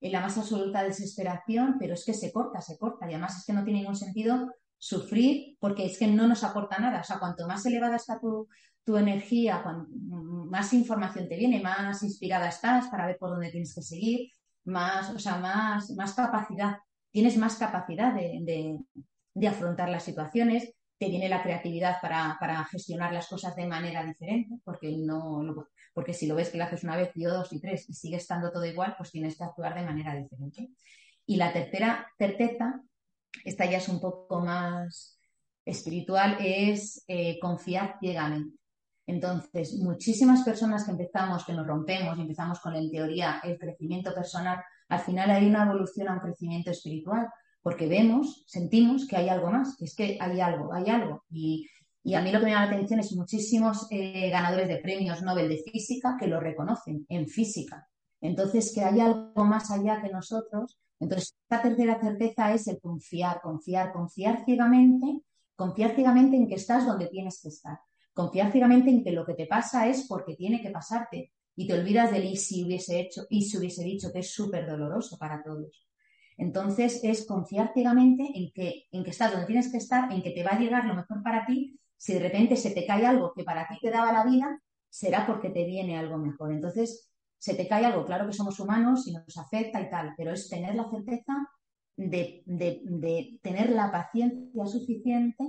en 0.00 0.12
la 0.12 0.20
más 0.20 0.36
absoluta 0.38 0.82
desesperación, 0.82 1.76
pero 1.78 1.94
es 1.94 2.04
que 2.04 2.14
se 2.14 2.32
corta, 2.32 2.60
se 2.60 2.78
corta. 2.78 3.06
Y 3.06 3.12
además 3.12 3.38
es 3.38 3.44
que 3.44 3.52
no 3.52 3.64
tiene 3.64 3.80
ningún 3.80 3.96
sentido 3.96 4.50
sufrir 4.78 5.56
porque 5.60 5.86
es 5.86 5.98
que 5.98 6.06
no 6.06 6.26
nos 6.26 6.42
aporta 6.44 6.78
nada. 6.78 7.00
O 7.00 7.04
sea, 7.04 7.18
cuanto 7.18 7.46
más 7.46 7.64
elevada 7.66 7.96
está 7.96 8.18
tu, 8.18 8.48
tu 8.84 8.96
energía, 8.96 9.62
más 10.50 10.72
información 10.72 11.28
te 11.28 11.36
viene, 11.36 11.60
más 11.60 12.02
inspirada 12.02 12.48
estás 12.48 12.88
para 12.88 13.06
ver 13.06 13.16
por 13.18 13.30
dónde 13.30 13.50
tienes 13.50 13.74
que 13.74 13.82
seguir, 13.82 14.30
más, 14.64 15.10
o 15.10 15.18
sea, 15.18 15.36
más, 15.36 15.90
más 15.90 16.14
capacidad, 16.14 16.78
tienes 17.10 17.36
más 17.36 17.56
capacidad 17.56 18.12
de, 18.14 18.78
afrontar 19.48 19.88
las 19.88 20.04
situaciones, 20.04 20.74
te 20.98 21.08
viene 21.08 21.28
la 21.28 21.42
creatividad 21.42 22.00
para, 22.00 22.64
gestionar 22.70 23.12
las 23.12 23.28
cosas 23.28 23.54
de 23.56 23.66
manera 23.66 24.04
diferente, 24.04 24.56
porque 24.64 24.96
no, 24.96 25.66
porque 25.92 26.14
si 26.14 26.26
lo 26.26 26.34
ves 26.34 26.50
que 26.50 26.58
lo 26.58 26.64
haces 26.64 26.84
una 26.84 26.96
vez 26.96 27.10
y 27.14 27.24
dos 27.24 27.52
y 27.52 27.60
tres 27.60 27.88
y 27.88 27.94
sigue 27.94 28.16
estando 28.16 28.50
todo 28.50 28.64
igual, 28.64 28.94
pues 28.96 29.10
tienes 29.10 29.36
que 29.36 29.44
actuar 29.44 29.74
de 29.74 29.84
manera 29.84 30.14
diferente. 30.14 30.70
Y 31.26 31.36
la 31.36 31.52
tercera 31.52 32.06
certeza, 32.18 32.80
esta 33.44 33.64
ya 33.66 33.78
es 33.78 33.88
un 33.88 34.00
poco 34.00 34.40
más 34.40 35.18
espiritual, 35.64 36.36
es 36.40 37.04
eh, 37.08 37.38
confiar 37.40 37.96
ciegamente. 38.00 38.58
Entonces, 39.06 39.78
muchísimas 39.80 40.42
personas 40.42 40.84
que 40.84 40.92
empezamos, 40.92 41.44
que 41.44 41.52
nos 41.52 41.66
rompemos 41.66 42.16
y 42.16 42.22
empezamos 42.22 42.60
con, 42.60 42.74
en 42.74 42.90
teoría, 42.90 43.40
el 43.42 43.58
crecimiento 43.58 44.14
personal, 44.14 44.62
al 44.88 45.00
final 45.00 45.30
hay 45.30 45.46
una 45.46 45.64
evolución 45.64 46.08
a 46.08 46.14
un 46.14 46.20
crecimiento 46.20 46.70
espiritual, 46.70 47.28
porque 47.62 47.86
vemos, 47.86 48.44
sentimos 48.46 49.06
que 49.06 49.16
hay 49.16 49.28
algo 49.28 49.50
más, 49.50 49.76
que 49.76 49.84
es 49.84 49.94
que 49.94 50.18
hay 50.20 50.40
algo, 50.40 50.72
hay 50.72 50.88
algo. 50.88 51.24
Y, 51.30 51.66
a 52.14 52.20
mí 52.20 52.30
lo 52.30 52.38
que 52.38 52.44
me 52.44 52.50
llama 52.50 52.66
la 52.66 52.72
atención 52.72 53.00
es 53.00 53.12
muchísimos 53.14 53.86
eh, 53.90 54.28
ganadores 54.28 54.68
de 54.68 54.76
premios 54.76 55.22
Nobel 55.22 55.48
de 55.48 55.62
física 55.62 56.16
que 56.20 56.26
lo 56.26 56.38
reconocen 56.38 57.06
en 57.08 57.26
física. 57.28 57.88
Entonces, 58.20 58.72
que 58.74 58.82
hay 58.82 59.00
algo 59.00 59.44
más 59.44 59.70
allá 59.70 60.02
que 60.02 60.10
nosotros. 60.10 60.78
Entonces, 61.00 61.34
esta 61.42 61.62
tercera 61.62 61.98
certeza 61.98 62.52
es 62.52 62.68
el 62.68 62.78
confiar, 62.80 63.40
confiar, 63.40 63.92
confiar 63.92 64.44
ciegamente, 64.44 65.22
confiar 65.56 65.94
ciegamente 65.94 66.36
en 66.36 66.46
que 66.46 66.56
estás 66.56 66.86
donde 66.86 67.06
tienes 67.06 67.40
que 67.40 67.48
estar 67.48 67.78
confiar 68.14 68.52
ciegamente 68.52 68.90
en 68.90 69.04
que 69.04 69.12
lo 69.12 69.26
que 69.26 69.34
te 69.34 69.46
pasa 69.46 69.88
es 69.88 70.06
porque 70.08 70.36
tiene 70.36 70.62
que 70.62 70.70
pasarte 70.70 71.32
y 71.56 71.66
te 71.66 71.74
olvidas 71.74 72.10
del 72.10 72.24
y 72.24 72.36
si 72.36 72.64
hubiese 72.64 73.00
hecho, 73.00 73.26
y 73.28 73.42
si 73.42 73.58
hubiese 73.58 73.84
dicho, 73.84 74.12
que 74.12 74.20
es 74.20 74.32
súper 74.32 74.66
doloroso 74.66 75.18
para 75.18 75.42
todos. 75.42 75.86
Entonces 76.36 77.00
es 77.04 77.26
confiar 77.26 77.72
ciegamente 77.74 78.24
en 78.34 78.50
que, 78.52 78.86
en 78.90 79.04
que 79.04 79.10
estás 79.10 79.30
donde 79.30 79.46
tienes 79.46 79.70
que 79.70 79.78
estar, 79.78 80.12
en 80.12 80.22
que 80.22 80.30
te 80.30 80.42
va 80.42 80.52
a 80.52 80.58
llegar 80.58 80.84
lo 80.84 80.94
mejor 80.94 81.22
para 81.22 81.46
ti. 81.46 81.78
Si 81.96 82.14
de 82.14 82.20
repente 82.20 82.56
se 82.56 82.70
te 82.70 82.86
cae 82.86 83.06
algo 83.06 83.32
que 83.34 83.44
para 83.44 83.68
ti 83.68 83.78
te 83.80 83.90
daba 83.90 84.12
la 84.12 84.24
vida, 84.24 84.60
será 84.88 85.26
porque 85.26 85.50
te 85.50 85.64
viene 85.64 85.96
algo 85.96 86.18
mejor. 86.18 86.52
Entonces, 86.52 87.10
se 87.38 87.54
te 87.54 87.68
cae 87.68 87.84
algo, 87.84 88.04
claro 88.04 88.26
que 88.26 88.32
somos 88.32 88.58
humanos 88.58 89.06
y 89.06 89.12
nos 89.12 89.36
afecta 89.36 89.80
y 89.80 89.90
tal, 89.90 90.14
pero 90.16 90.32
es 90.32 90.48
tener 90.48 90.74
la 90.74 90.88
certeza 90.90 91.34
de, 91.96 92.42
de 92.46 93.38
tener 93.42 93.70
la 93.70 93.92
paciencia 93.92 94.66
suficiente 94.66 95.44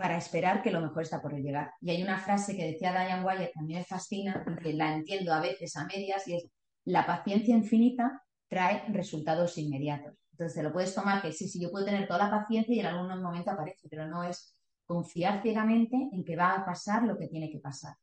para 0.00 0.16
esperar 0.16 0.62
que 0.62 0.70
lo 0.70 0.80
mejor 0.80 1.02
está 1.02 1.20
por 1.20 1.34
llegar. 1.34 1.74
Y 1.82 1.90
hay 1.90 2.02
una 2.02 2.18
frase 2.18 2.56
que 2.56 2.64
decía 2.64 2.90
Diane 2.90 3.22
Wyatt, 3.22 3.52
que 3.52 3.60
me 3.60 3.84
fascina 3.84 4.42
que 4.62 4.72
la 4.72 4.94
entiendo 4.94 5.30
a 5.34 5.40
veces 5.40 5.76
a 5.76 5.84
medias, 5.84 6.26
y 6.26 6.36
es, 6.36 6.48
la 6.86 7.04
paciencia 7.04 7.54
infinita 7.54 8.24
trae 8.48 8.82
resultados 8.88 9.58
inmediatos. 9.58 10.14
Entonces, 10.32 10.56
te 10.56 10.62
lo 10.62 10.72
puedes 10.72 10.94
tomar 10.94 11.20
que 11.20 11.32
sí, 11.32 11.46
sí, 11.46 11.60
yo 11.60 11.70
puedo 11.70 11.84
tener 11.84 12.08
toda 12.08 12.24
la 12.24 12.30
paciencia 12.30 12.74
y 12.74 12.80
en 12.80 12.86
algún 12.86 13.22
momento 13.22 13.50
aparece, 13.50 13.88
pero 13.90 14.08
no 14.08 14.24
es 14.24 14.56
confiar 14.86 15.42
ciegamente 15.42 16.08
en 16.12 16.24
que 16.24 16.34
va 16.34 16.54
a 16.54 16.64
pasar 16.64 17.02
lo 17.02 17.18
que 17.18 17.28
tiene 17.28 17.50
que 17.50 17.58
pasar. 17.58 17.94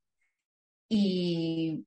Y, 0.87 1.83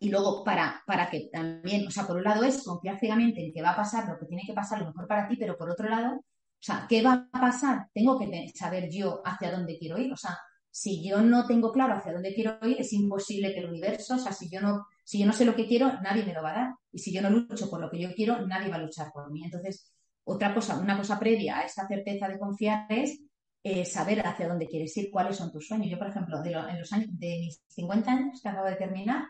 y 0.00 0.10
luego, 0.10 0.44
para, 0.44 0.82
para 0.86 1.08
que 1.08 1.30
también, 1.32 1.86
o 1.86 1.90
sea, 1.90 2.06
por 2.06 2.16
un 2.16 2.24
lado 2.24 2.44
es 2.44 2.62
confiar 2.62 2.98
ciegamente 2.98 3.42
en 3.42 3.54
que 3.54 3.62
va 3.62 3.70
a 3.70 3.76
pasar 3.76 4.06
lo 4.06 4.18
que 4.18 4.26
tiene 4.26 4.42
que 4.46 4.52
pasar, 4.52 4.80
lo 4.80 4.88
mejor 4.88 5.08
para 5.08 5.26
ti, 5.26 5.36
pero 5.36 5.56
por 5.56 5.70
otro 5.70 5.88
lado, 5.88 6.22
o 6.60 6.62
sea, 6.62 6.86
¿qué 6.88 7.02
va 7.02 7.28
a 7.32 7.40
pasar? 7.40 7.86
Tengo 7.94 8.18
que 8.18 8.52
saber 8.54 8.90
yo 8.90 9.22
hacia 9.24 9.52
dónde 9.52 9.78
quiero 9.78 9.96
ir. 9.96 10.12
O 10.12 10.16
sea, 10.16 10.36
si 10.70 11.08
yo 11.08 11.22
no 11.22 11.46
tengo 11.46 11.72
claro 11.72 11.94
hacia 11.94 12.12
dónde 12.12 12.34
quiero 12.34 12.58
ir, 12.62 12.80
es 12.80 12.92
imposible 12.92 13.54
que 13.54 13.60
el 13.60 13.68
universo, 13.68 14.16
o 14.16 14.18
sea, 14.18 14.32
si 14.32 14.50
yo 14.50 14.60
no, 14.60 14.86
si 15.04 15.20
yo 15.20 15.26
no 15.26 15.32
sé 15.32 15.44
lo 15.44 15.54
que 15.54 15.66
quiero, 15.66 16.00
nadie 16.02 16.24
me 16.24 16.34
lo 16.34 16.42
va 16.42 16.50
a 16.50 16.54
dar. 16.54 16.74
Y 16.92 16.98
si 16.98 17.12
yo 17.12 17.22
no 17.22 17.30
lucho 17.30 17.70
por 17.70 17.80
lo 17.80 17.88
que 17.88 18.00
yo 18.00 18.12
quiero, 18.14 18.44
nadie 18.46 18.70
va 18.70 18.76
a 18.76 18.82
luchar 18.82 19.12
por 19.12 19.30
mí. 19.30 19.44
Entonces, 19.44 19.92
otra 20.24 20.52
cosa, 20.52 20.78
una 20.78 20.96
cosa 20.96 21.18
previa 21.18 21.58
a 21.58 21.62
esa 21.62 21.86
certeza 21.86 22.28
de 22.28 22.38
confiar 22.38 22.86
es 22.90 23.20
eh, 23.62 23.84
saber 23.84 24.26
hacia 24.26 24.48
dónde 24.48 24.66
quieres 24.66 24.96
ir, 24.96 25.10
cuáles 25.12 25.36
son 25.36 25.52
tus 25.52 25.68
sueños. 25.68 25.88
Yo, 25.90 25.98
por 25.98 26.08
ejemplo, 26.08 26.42
de, 26.42 26.52
en 26.52 26.78
los 26.78 26.92
años, 26.92 27.08
de 27.12 27.38
mis 27.38 27.62
50 27.68 28.10
años 28.10 28.40
que 28.42 28.48
acabo 28.48 28.66
de 28.66 28.76
terminar, 28.76 29.24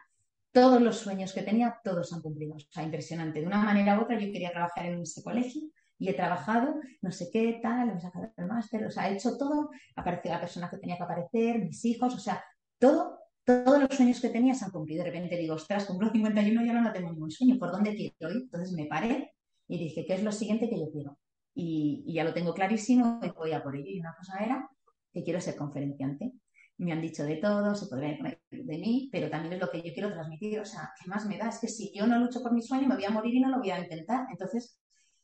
todos 0.51 0.81
los 0.81 0.97
sueños 0.97 1.35
que 1.35 1.43
tenía, 1.43 1.79
todos 1.85 2.11
han 2.15 2.23
cumplido. 2.23 2.57
O 2.57 2.59
sea, 2.59 2.83
impresionante. 2.83 3.41
De 3.41 3.47
una 3.47 3.63
manera 3.63 3.99
u 3.99 4.03
otra, 4.03 4.19
yo 4.19 4.33
quería 4.33 4.51
trabajar 4.51 4.87
en 4.87 5.03
ese 5.03 5.23
colegio 5.23 5.63
y 5.99 6.09
he 6.09 6.15
trabajado, 6.15 6.77
no 7.03 7.11
sé 7.11 7.29
qué, 7.33 7.59
tal, 7.63 7.91
he 7.91 8.01
sacado 8.01 8.33
el 8.37 8.47
máster, 8.47 8.87
o 8.87 8.91
sea, 8.91 9.11
he 9.11 9.15
hecho 9.15 9.37
todo, 9.37 9.71
apareció 9.97 10.31
la 10.31 10.41
persona 10.41 10.71
que 10.71 10.79
tenía 10.79 10.97
que 10.97 11.03
aparecer, 11.03 11.59
mis 11.59 11.85
hijos, 11.85 12.15
o 12.15 12.19
sea, 12.19 12.43
todo, 12.79 13.19
todos 13.45 13.81
los 13.81 13.97
sueños 13.97 14.21
que 14.21 14.29
tenía 14.29 14.55
se 14.55 14.65
han 14.65 14.71
cumplido. 14.71 15.03
De 15.03 15.11
repente 15.11 15.37
digo, 15.37 15.55
ostras, 15.55 15.87
cumplo 15.87 16.11
51 16.11 16.65
y 16.65 16.69
ahora 16.69 16.83
no 16.83 16.93
tengo 16.93 17.11
ningún 17.11 17.31
sueño, 17.31 17.59
¿por 17.59 17.73
dónde 17.73 17.95
quiero 17.95 18.35
ir? 18.35 18.43
Entonces 18.43 18.73
me 18.73 18.87
paré 18.87 19.35
y 19.67 19.79
dije, 19.79 20.05
¿qué 20.07 20.15
es 20.15 20.23
lo 20.23 20.33
siguiente 20.33 20.69
que 20.69 20.79
yo 20.79 20.91
quiero? 20.93 21.19
Y, 21.55 22.05
y 22.07 22.15
ya 22.15 22.25
lo 22.25 22.33
tengo 22.33 22.55
clarísimo 22.55 23.21
y 23.23 23.31
voy 23.31 23.53
a 23.53 23.63
por 23.63 23.75
ello. 23.75 23.89
Y 23.89 24.01
una 24.01 24.15
cosa 24.15 24.39
era 24.39 24.69
que 25.13 25.25
quiero 25.25 25.41
ser 25.41 25.57
conferenciante. 25.57 26.33
Me 26.77 26.93
han 26.93 27.01
dicho 27.01 27.25
de 27.25 27.37
todo, 27.37 27.75
se 27.75 27.93
decir 27.97 28.39
de 28.51 28.79
mí, 28.79 29.09
pero 29.11 29.29
también 29.29 29.55
es 29.55 29.61
lo 29.61 29.69
que 29.69 29.83
yo 29.83 29.93
quiero 29.93 30.13
transmitir. 30.13 30.61
O 30.61 30.65
sea, 30.65 30.93
¿qué 31.01 31.09
más 31.09 31.27
me 31.27 31.37
da? 31.37 31.49
Es 31.49 31.59
que 31.59 31.67
si 31.67 31.93
yo 31.93 32.07
no 32.07 32.19
lucho 32.19 32.41
por 32.41 32.53
mi 32.53 32.63
sueño, 32.63 32.87
me 32.87 32.95
voy 32.95 33.05
a 33.05 33.11
morir 33.11 33.35
y 33.35 33.41
no 33.41 33.49
lo 33.49 33.59
voy 33.59 33.71
a 33.71 33.81
intentar. 33.81 34.27
Entonces, 34.31 34.79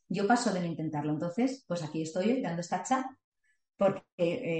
yo 0.09 0.27
paso 0.27 0.53
de 0.53 0.59
no 0.59 0.65
intentarlo. 0.65 1.11
Entonces, 1.11 1.63
pues 1.67 1.83
aquí 1.83 2.01
estoy 2.01 2.41
dando 2.41 2.61
esta 2.61 2.83
chat 2.83 3.05
porque, 3.77 4.03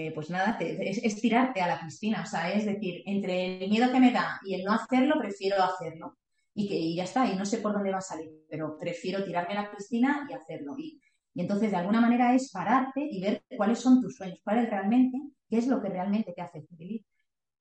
eh, 0.08 0.12
pues 0.14 0.30
nada, 0.30 0.58
es, 0.60 1.22
tirarte 1.22 1.62
a 1.62 1.68
la 1.68 1.80
piscina. 1.80 2.24
O 2.24 2.26
sea, 2.26 2.52
es 2.52 2.66
decir, 2.66 3.02
entre 3.06 3.64
el 3.64 3.70
miedo 3.70 3.92
que 3.92 4.00
me 4.00 4.12
da 4.12 4.40
y 4.46 4.56
el 4.56 4.64
no 4.64 4.74
hacerlo, 4.74 5.16
prefiero 5.20 5.64
hacerlo. 5.64 6.18
Y 6.54 6.68
que 6.68 6.96
ya 6.96 7.04
está, 7.04 7.26
y 7.28 7.36
no 7.36 7.46
sé 7.46 7.58
por 7.58 7.74
dónde 7.74 7.92
va 7.92 7.98
a 7.98 8.02
salir, 8.02 8.32
pero 8.50 8.78
prefiero 8.78 9.24
tirarme 9.26 9.58
a 9.58 9.64
la 9.64 9.72
piscina 9.72 10.26
y 10.30 10.34
hacerlo. 10.34 10.76
Y, 10.78 11.02
y 11.34 11.42
entonces, 11.42 11.72
de 11.72 11.78
alguna 11.78 12.00
manera, 12.00 12.34
es 12.34 12.50
pararte 12.52 13.02
y 13.10 13.22
ver 13.22 13.44
cuáles 13.58 13.80
son 13.80 14.02
tus 14.02 14.16
sueños, 14.16 14.40
cuál 14.44 14.60
es 14.60 14.70
realmente, 14.70 15.20
qué 15.50 15.58
es 15.58 15.68
lo 15.68 15.82
que 15.82 15.90
realmente 15.90 16.32
te 16.34 16.42
hace 16.42 16.62
feliz. 16.64 17.06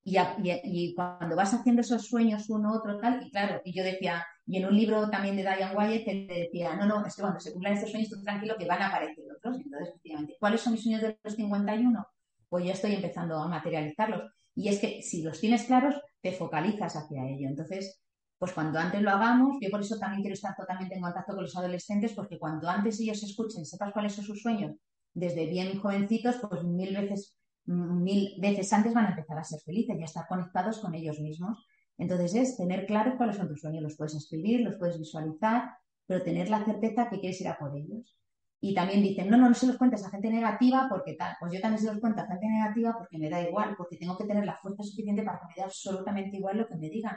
Y, 0.03 0.17
y, 0.63 0.93
cuando 0.93 1.35
vas 1.35 1.53
haciendo 1.53 1.81
esos 1.81 2.05
sueños 2.05 2.49
uno, 2.49 2.73
otro, 2.73 2.99
tal, 2.99 3.25
y 3.25 3.31
claro, 3.31 3.61
y 3.65 3.73
yo 3.73 3.83
decía, 3.83 4.25
y 4.47 4.57
en 4.57 4.65
un 4.65 4.75
libro 4.75 5.09
también 5.09 5.35
de 5.35 5.41
Diane 5.41 5.75
Wyatt, 5.75 6.05
te 6.05 6.27
decía, 6.27 6.75
no, 6.75 6.85
no, 6.85 7.05
es 7.05 7.15
que 7.15 7.21
cuando 7.21 7.39
se 7.39 7.51
cumplan 7.51 7.73
estos 7.73 7.91
sueños, 7.91 8.09
tú 8.09 8.21
tranquilo 8.21 8.55
que 8.57 8.67
van 8.67 8.81
a 8.81 8.87
aparecer 8.87 9.25
otros. 9.35 9.57
Entonces, 9.57 9.95
¿cuáles 10.39 10.61
son 10.61 10.73
mis 10.73 10.83
sueños 10.83 11.01
de 11.01 11.17
los 11.23 11.35
51? 11.35 12.07
Pues 12.47 12.65
ya 12.65 12.73
estoy 12.73 12.93
empezando 12.93 13.37
a 13.37 13.47
materializarlos. 13.47 14.31
Y 14.53 14.69
es 14.69 14.79
que 14.79 15.01
si 15.01 15.23
los 15.23 15.39
tienes 15.39 15.63
claros, 15.63 15.95
te 16.21 16.31
focalizas 16.31 16.95
hacia 16.95 17.27
ello. 17.27 17.47
Entonces, 17.49 18.01
pues 18.37 18.53
cuando 18.53 18.77
antes 18.77 19.01
lo 19.01 19.09
hagamos, 19.09 19.57
yo 19.61 19.69
por 19.71 19.81
eso 19.81 19.97
también 19.97 20.21
quiero 20.21 20.35
estar 20.35 20.55
totalmente 20.55 20.95
en 20.95 21.01
contacto 21.01 21.33
con 21.33 21.43
los 21.43 21.57
adolescentes, 21.57 22.13
porque 22.13 22.37
cuanto 22.37 22.69
antes 22.69 22.99
ellos 22.99 23.23
escuchen, 23.23 23.65
sepas 23.65 23.93
cuáles 23.93 24.13
son 24.13 24.25
sus 24.25 24.41
sueños, 24.41 24.75
desde 25.13 25.47
bien 25.47 25.79
jovencitos, 25.79 26.35
pues 26.37 26.63
mil 26.63 26.95
veces 26.95 27.37
mil 27.65 28.35
veces 28.39 28.71
antes 28.73 28.93
van 28.93 29.05
a 29.05 29.09
empezar 29.09 29.37
a 29.37 29.43
ser 29.43 29.59
felices 29.61 29.97
y 29.97 30.01
a 30.01 30.05
estar 30.05 30.27
conectados 30.27 30.79
con 30.79 30.93
ellos 30.93 31.19
mismos. 31.19 31.65
Entonces 31.97 32.35
es 32.35 32.57
tener 32.57 32.85
claro 32.85 33.15
cuáles 33.17 33.37
son 33.37 33.47
tus 33.47 33.61
sueños, 33.61 33.83
los 33.83 33.95
puedes 33.95 34.15
escribir, 34.15 34.61
los 34.61 34.75
puedes 34.75 34.99
visualizar, 34.99 35.71
pero 36.05 36.23
tener 36.23 36.49
la 36.49 36.63
certeza 36.63 37.09
que 37.09 37.19
quieres 37.19 37.39
ir 37.41 37.47
a 37.47 37.57
por 37.57 37.75
ellos. 37.75 38.15
Y 38.59 38.73
también 38.73 39.01
dicen, 39.03 39.29
no, 39.29 39.37
no, 39.37 39.47
no 39.47 39.53
se 39.53 39.67
los 39.67 39.77
cuentes 39.77 40.03
a 40.03 40.09
gente 40.09 40.29
negativa 40.29 40.87
porque 40.89 41.13
tal. 41.13 41.35
Pues 41.39 41.53
yo 41.53 41.61
también 41.61 41.81
se 41.81 41.91
los 41.91 41.99
cuento 41.99 42.21
a 42.21 42.27
gente 42.27 42.47
negativa 42.47 42.95
porque 42.97 43.17
me 43.17 43.29
da 43.29 43.41
igual, 43.41 43.75
porque 43.77 43.97
tengo 43.97 44.17
que 44.17 44.25
tener 44.25 44.45
la 44.45 44.55
fuerza 44.55 44.83
suficiente 44.83 45.23
para 45.23 45.39
que 45.39 45.45
me 45.47 45.53
dé 45.55 45.61
absolutamente 45.63 46.37
igual 46.37 46.57
lo 46.57 46.67
que 46.67 46.75
me 46.75 46.89
digan. 46.89 47.15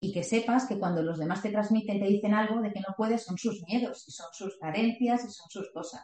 Y 0.00 0.12
que 0.12 0.22
sepas 0.22 0.66
que 0.66 0.78
cuando 0.78 1.02
los 1.02 1.18
demás 1.18 1.42
te 1.42 1.50
transmiten, 1.50 1.98
te 1.98 2.06
dicen 2.06 2.32
algo 2.32 2.62
de 2.62 2.72
que 2.72 2.80
no 2.80 2.94
puedes, 2.96 3.24
son 3.24 3.36
sus 3.36 3.62
miedos, 3.66 4.06
y 4.08 4.12
son 4.12 4.28
sus 4.32 4.56
carencias, 4.58 5.24
y 5.24 5.30
son 5.30 5.50
sus 5.50 5.70
cosas. 5.72 6.02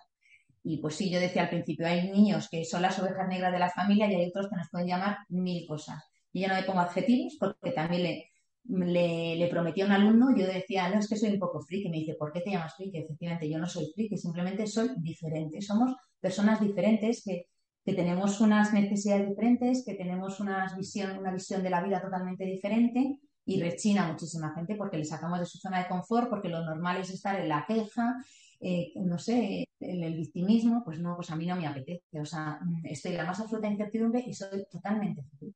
Y 0.64 0.78
pues 0.78 0.96
sí, 0.96 1.10
yo 1.10 1.20
decía 1.20 1.42
al 1.42 1.50
principio, 1.50 1.86
hay 1.86 2.10
niños 2.10 2.48
que 2.50 2.64
son 2.64 2.82
las 2.82 2.98
ovejas 2.98 3.28
negras 3.28 3.52
de 3.52 3.58
la 3.58 3.70
familia 3.70 4.10
y 4.10 4.14
hay 4.14 4.28
otros 4.28 4.48
que 4.48 4.56
nos 4.56 4.68
pueden 4.70 4.88
llamar 4.88 5.18
mil 5.28 5.66
cosas. 5.66 6.02
Y 6.34 6.42
yo 6.42 6.48
no 6.48 6.54
me 6.56 6.64
pongo 6.64 6.80
adjetivos 6.80 7.36
porque 7.38 7.70
también 7.70 8.02
le, 8.02 8.30
le, 8.64 9.36
le 9.36 9.48
prometí 9.48 9.82
a 9.82 9.86
un 9.86 9.92
alumno, 9.92 10.36
yo 10.36 10.46
decía, 10.46 10.88
no, 10.88 10.98
es 10.98 11.08
que 11.08 11.16
soy 11.16 11.30
un 11.30 11.38
poco 11.38 11.60
friki. 11.60 11.88
Me 11.88 11.98
dice, 11.98 12.14
¿por 12.14 12.32
qué 12.32 12.40
te 12.40 12.50
llamas 12.50 12.74
friki? 12.74 12.98
Efectivamente, 12.98 13.48
yo 13.48 13.58
no 13.58 13.68
soy 13.68 13.86
friki, 13.94 14.18
simplemente 14.18 14.66
soy 14.66 14.90
diferente. 14.96 15.62
Somos 15.62 15.94
personas 16.20 16.60
diferentes 16.60 17.22
que, 17.24 17.46
que 17.84 17.94
tenemos 17.94 18.40
unas 18.40 18.72
necesidades 18.72 19.28
diferentes, 19.28 19.84
que 19.86 19.94
tenemos 19.94 20.40
unas 20.40 20.76
visión, 20.76 21.16
una 21.16 21.32
visión 21.32 21.62
de 21.62 21.70
la 21.70 21.80
vida 21.80 22.02
totalmente 22.02 22.44
diferente 22.44 23.20
y 23.46 23.60
rechina 23.60 24.04
a 24.04 24.12
muchísima 24.12 24.54
gente 24.56 24.74
porque 24.74 24.96
le 24.96 25.04
sacamos 25.04 25.38
de 25.38 25.46
su 25.46 25.58
zona 25.58 25.78
de 25.78 25.88
confort, 25.88 26.30
porque 26.30 26.48
lo 26.48 26.64
normal 26.64 27.00
es 27.00 27.10
estar 27.10 27.38
en 27.38 27.48
la 27.48 27.64
queja, 27.64 28.16
eh, 28.58 28.92
no 28.96 29.18
sé, 29.18 29.68
el, 29.78 30.02
el, 30.02 30.16
victimismo, 30.16 30.82
pues 30.84 30.98
no, 30.98 31.14
pues 31.14 31.30
a 31.30 31.36
mí 31.36 31.46
no 31.46 31.54
me 31.54 31.66
apetece. 31.66 32.18
O 32.20 32.24
sea, 32.24 32.58
estoy 32.84 33.12
en 33.12 33.18
la 33.18 33.26
más 33.26 33.38
absoluta 33.38 33.68
incertidumbre 33.68 34.24
y 34.26 34.32
soy 34.32 34.64
totalmente 34.68 35.22
feliz. 35.22 35.54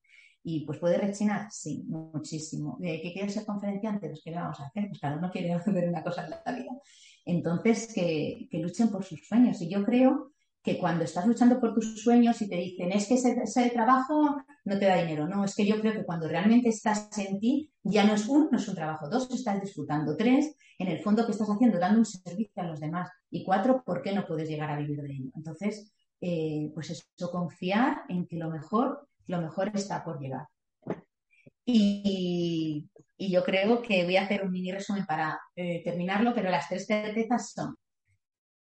Y 0.49 0.61
pues 0.65 0.79
puede 0.79 0.97
rechinar, 0.97 1.51
sí, 1.51 1.85
muchísimo. 1.87 2.79
¿De 2.81 3.03
qué 3.03 3.13
quiero 3.13 3.29
ser 3.29 3.45
conferenciante? 3.45 4.09
Pues 4.09 4.23
¿qué 4.25 4.31
le 4.31 4.39
vamos 4.39 4.59
a 4.61 4.65
hacer? 4.65 4.89
Pues 4.89 4.99
cada 4.99 5.19
uno 5.19 5.31
quiere 5.31 5.53
hacer 5.55 5.87
una 5.87 6.03
cosa 6.03 6.25
en 6.25 6.31
la 6.31 6.53
vida. 6.53 6.71
Entonces, 7.27 7.93
que, 7.93 8.49
que 8.51 8.59
luchen 8.59 8.89
por 8.89 9.05
sus 9.05 9.29
sueños. 9.29 9.61
Y 9.61 9.69
yo 9.69 9.85
creo 9.85 10.33
que 10.63 10.79
cuando 10.79 11.05
estás 11.05 11.27
luchando 11.27 11.61
por 11.61 11.75
tus 11.75 12.03
sueños 12.03 12.41
y 12.41 12.49
te 12.49 12.57
dicen, 12.57 12.93
es 12.93 13.07
que 13.07 13.15
ese, 13.15 13.71
trabajo 13.71 14.39
no 14.65 14.79
te 14.79 14.87
da 14.87 14.97
dinero, 14.97 15.29
no, 15.29 15.45
es 15.45 15.55
que 15.55 15.67
yo 15.67 15.81
creo 15.81 15.93
que 15.93 16.05
cuando 16.05 16.27
realmente 16.29 16.71
estás 16.71 17.11
en 17.19 17.39
ti, 17.39 17.71
ya 17.83 18.05
no 18.05 18.15
es 18.15 18.27
uno, 18.27 18.49
no 18.51 18.59
es 18.59 18.69
un 18.69 18.75
trabajo, 18.75 19.09
dos, 19.09 19.31
estás 19.31 19.61
disfrutando, 19.61 20.17
tres, 20.17 20.57
en 20.79 20.89
el 20.89 21.01
fondo 21.01 21.25
que 21.27 21.33
estás 21.33 21.49
haciendo, 21.49 21.79
dando 21.79 21.99
un 21.99 22.07
servicio 22.07 22.63
a 22.63 22.67
los 22.67 22.81
demás, 22.81 23.11
y 23.31 23.45
cuatro, 23.45 23.83
¿por 23.85 24.03
qué 24.03 24.13
no 24.13 24.27
puedes 24.27 24.49
llegar 24.49 24.71
a 24.71 24.79
vivir 24.79 25.01
de 25.01 25.13
ello? 25.13 25.31
Entonces, 25.37 25.93
eh, 26.21 26.71
pues 26.75 26.91
eso, 26.91 27.31
confiar 27.31 28.03
en 28.09 28.27
que 28.27 28.37
lo 28.37 28.51
mejor, 28.51 29.09
lo 29.29 29.41
mejor 29.41 29.71
está 29.75 30.03
por 30.05 30.19
llegar. 30.19 30.47
Y, 31.65 32.91
yo 33.19 33.45
creo 33.45 33.83
que 33.83 34.05
voy 34.05 34.17
a 34.17 34.23
hacer 34.23 34.43
un 34.45 34.53
mini 34.53 34.73
resumen 34.73 35.05
para 35.05 35.39
eh, 35.57 35.83
terminarlo, 35.85 36.33
pero 36.35 36.51
las 36.51 36.69
tres 36.69 36.87
certezas 36.87 37.51
son 37.51 37.75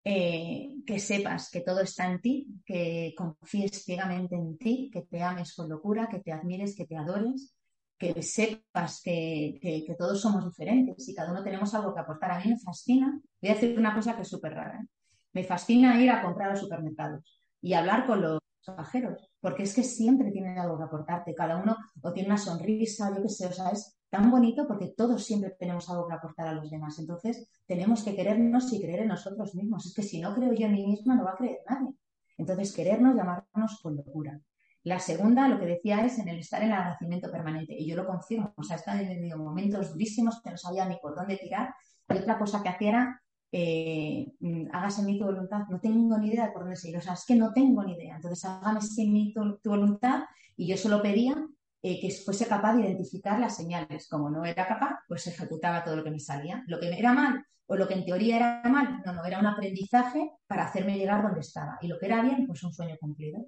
eh, 0.04 0.70
que 0.86 0.98
sepas 1.00 1.50
que 1.50 1.60
todo 1.60 1.80
está 1.80 2.06
en 2.06 2.20
ti, 2.20 2.46
que 2.64 3.14
confíes 3.16 3.84
ciegamente 3.84 4.36
en 4.36 4.56
ti, 4.56 4.90
que 4.92 5.02
te 5.02 5.22
ames 5.22 5.54
con 5.54 5.68
locura, 5.68 6.08
que 6.08 6.20
te 6.20 6.32
admires, 6.32 6.76
que 6.76 6.86
te 6.86 6.96
adores, 6.96 7.54
que 7.98 8.22
sepas 8.22 9.00
que, 9.02 9.94
todos 9.98 10.20
somos 10.20 10.44
diferentes 10.44 11.08
y 11.08 11.14
cada 11.14 11.32
uno 11.32 11.42
tenemos 11.42 11.74
algo 11.74 11.94
que 11.94 12.00
aportar. 12.00 12.30
A 12.30 12.38
mí 12.38 12.50
me 12.50 12.58
fascina, 12.58 13.20
voy 13.40 13.50
a 13.50 13.54
decir 13.54 13.78
una 13.78 13.94
cosa 13.94 14.14
que 14.14 14.22
es 14.22 14.28
súper 14.28 14.54
rara, 14.54 14.80
¿eh? 14.80 14.86
me 15.32 15.44
fascina 15.44 16.00
ir 16.00 16.10
a 16.10 16.22
comprar 16.22 16.52
a 16.52 16.56
supermercados 16.56 17.40
y 17.60 17.74
hablar 17.74 18.06
con 18.06 18.22
los 18.22 18.38
pasajeros, 18.64 19.30
porque 19.40 19.64
es 19.64 19.74
que 19.74 19.82
siempre 19.82 20.30
tienen 20.30 20.58
algo 20.58 20.78
que 20.78 20.84
aportarte, 20.84 21.34
cada 21.34 21.56
uno 21.62 21.76
o 22.02 22.12
tiene 22.12 22.28
una 22.28 22.38
sonrisa, 22.38 23.14
yo 23.14 23.22
qué 23.22 23.28
sé, 23.28 23.46
o 23.46 23.52
sea, 23.52 23.70
es 23.70 23.98
tan 24.14 24.30
bonito 24.30 24.66
porque 24.68 24.94
todos 24.96 25.24
siempre 25.24 25.56
tenemos 25.58 25.90
algo 25.90 26.06
que 26.06 26.14
aportar 26.14 26.46
a 26.46 26.52
los 26.52 26.70
demás. 26.70 26.98
Entonces, 27.00 27.50
tenemos 27.66 28.04
que 28.04 28.14
querernos 28.14 28.72
y 28.72 28.80
creer 28.80 29.00
en 29.00 29.08
nosotros 29.08 29.56
mismos. 29.56 29.86
Es 29.86 29.94
que 29.94 30.04
si 30.04 30.20
no 30.20 30.32
creo 30.34 30.52
yo 30.52 30.66
en 30.66 30.72
mí 30.72 30.86
misma, 30.86 31.16
no 31.16 31.24
va 31.24 31.32
a 31.32 31.36
creer 31.36 31.58
nadie. 31.68 31.94
Entonces, 32.38 32.72
querernos, 32.72 33.16
llamarnos 33.16 33.80
con 33.82 33.96
locura. 33.96 34.40
La 34.84 35.00
segunda, 35.00 35.48
lo 35.48 35.58
que 35.58 35.66
decía, 35.66 36.04
es 36.04 36.18
en 36.20 36.28
el 36.28 36.38
estar 36.38 36.62
en 36.62 36.68
el 36.68 36.74
agradecimiento 36.74 37.28
permanente. 37.28 37.74
Y 37.76 37.88
yo 37.88 37.96
lo 37.96 38.06
confirmo. 38.06 38.54
O 38.56 38.62
sea, 38.62 38.76
he 38.76 39.06
tenido 39.06 39.36
momentos 39.36 39.90
durísimos 39.90 40.40
que 40.42 40.50
no 40.50 40.58
sabía 40.58 40.86
ni 40.86 40.96
por 40.98 41.16
dónde 41.16 41.36
tirar. 41.36 41.74
Y 42.08 42.18
otra 42.18 42.38
cosa 42.38 42.62
que 42.62 42.68
hacía 42.68 42.88
era, 42.90 43.22
eh, 43.56 44.32
mm, 44.40 44.66
hágase 44.72 45.02
en 45.02 45.06
mí 45.06 45.16
tu 45.16 45.26
voluntad. 45.26 45.60
No 45.70 45.78
tengo 45.78 46.18
ni 46.18 46.30
idea 46.30 46.46
de 46.46 46.52
por 46.52 46.62
dónde 46.62 46.74
seguir. 46.74 46.96
O 46.98 47.00
sea, 47.00 47.12
es 47.12 47.24
que 47.24 47.36
no 47.36 47.52
tengo 47.52 47.84
ni 47.84 47.92
idea. 47.92 48.16
Entonces, 48.16 48.44
hágame 48.44 48.80
en 48.98 49.12
mí 49.12 49.32
tu, 49.32 49.70
voluntad. 49.70 50.24
Y 50.56 50.66
yo 50.66 50.76
solo 50.76 51.00
pedía 51.00 51.36
eh, 51.80 52.00
que 52.00 52.10
fuese 52.10 52.48
capaz 52.48 52.74
de 52.74 52.82
identificar 52.82 53.38
las 53.38 53.54
señales. 53.54 54.08
Como 54.08 54.28
no 54.28 54.44
era 54.44 54.66
capaz, 54.66 54.98
pues 55.06 55.28
ejecutaba 55.28 55.84
todo 55.84 55.94
lo 55.94 56.02
que 56.02 56.10
me 56.10 56.18
salía. 56.18 56.64
Lo 56.66 56.80
que 56.80 56.88
era 56.98 57.12
mal 57.12 57.44
o 57.66 57.76
lo 57.76 57.86
que 57.86 57.94
en 57.94 58.04
teoría 58.04 58.36
era 58.36 58.62
mal, 58.64 59.02
no, 59.06 59.12
no, 59.12 59.24
era 59.24 59.38
un 59.38 59.46
aprendizaje 59.46 60.32
para 60.48 60.64
hacerme 60.64 60.98
llegar 60.98 61.22
donde 61.22 61.40
estaba. 61.40 61.78
Y 61.80 61.86
lo 61.86 61.98
que 61.98 62.06
era 62.06 62.22
bien, 62.22 62.48
pues 62.48 62.62
un 62.64 62.72
sueño 62.72 62.96
cumplido. 63.00 63.46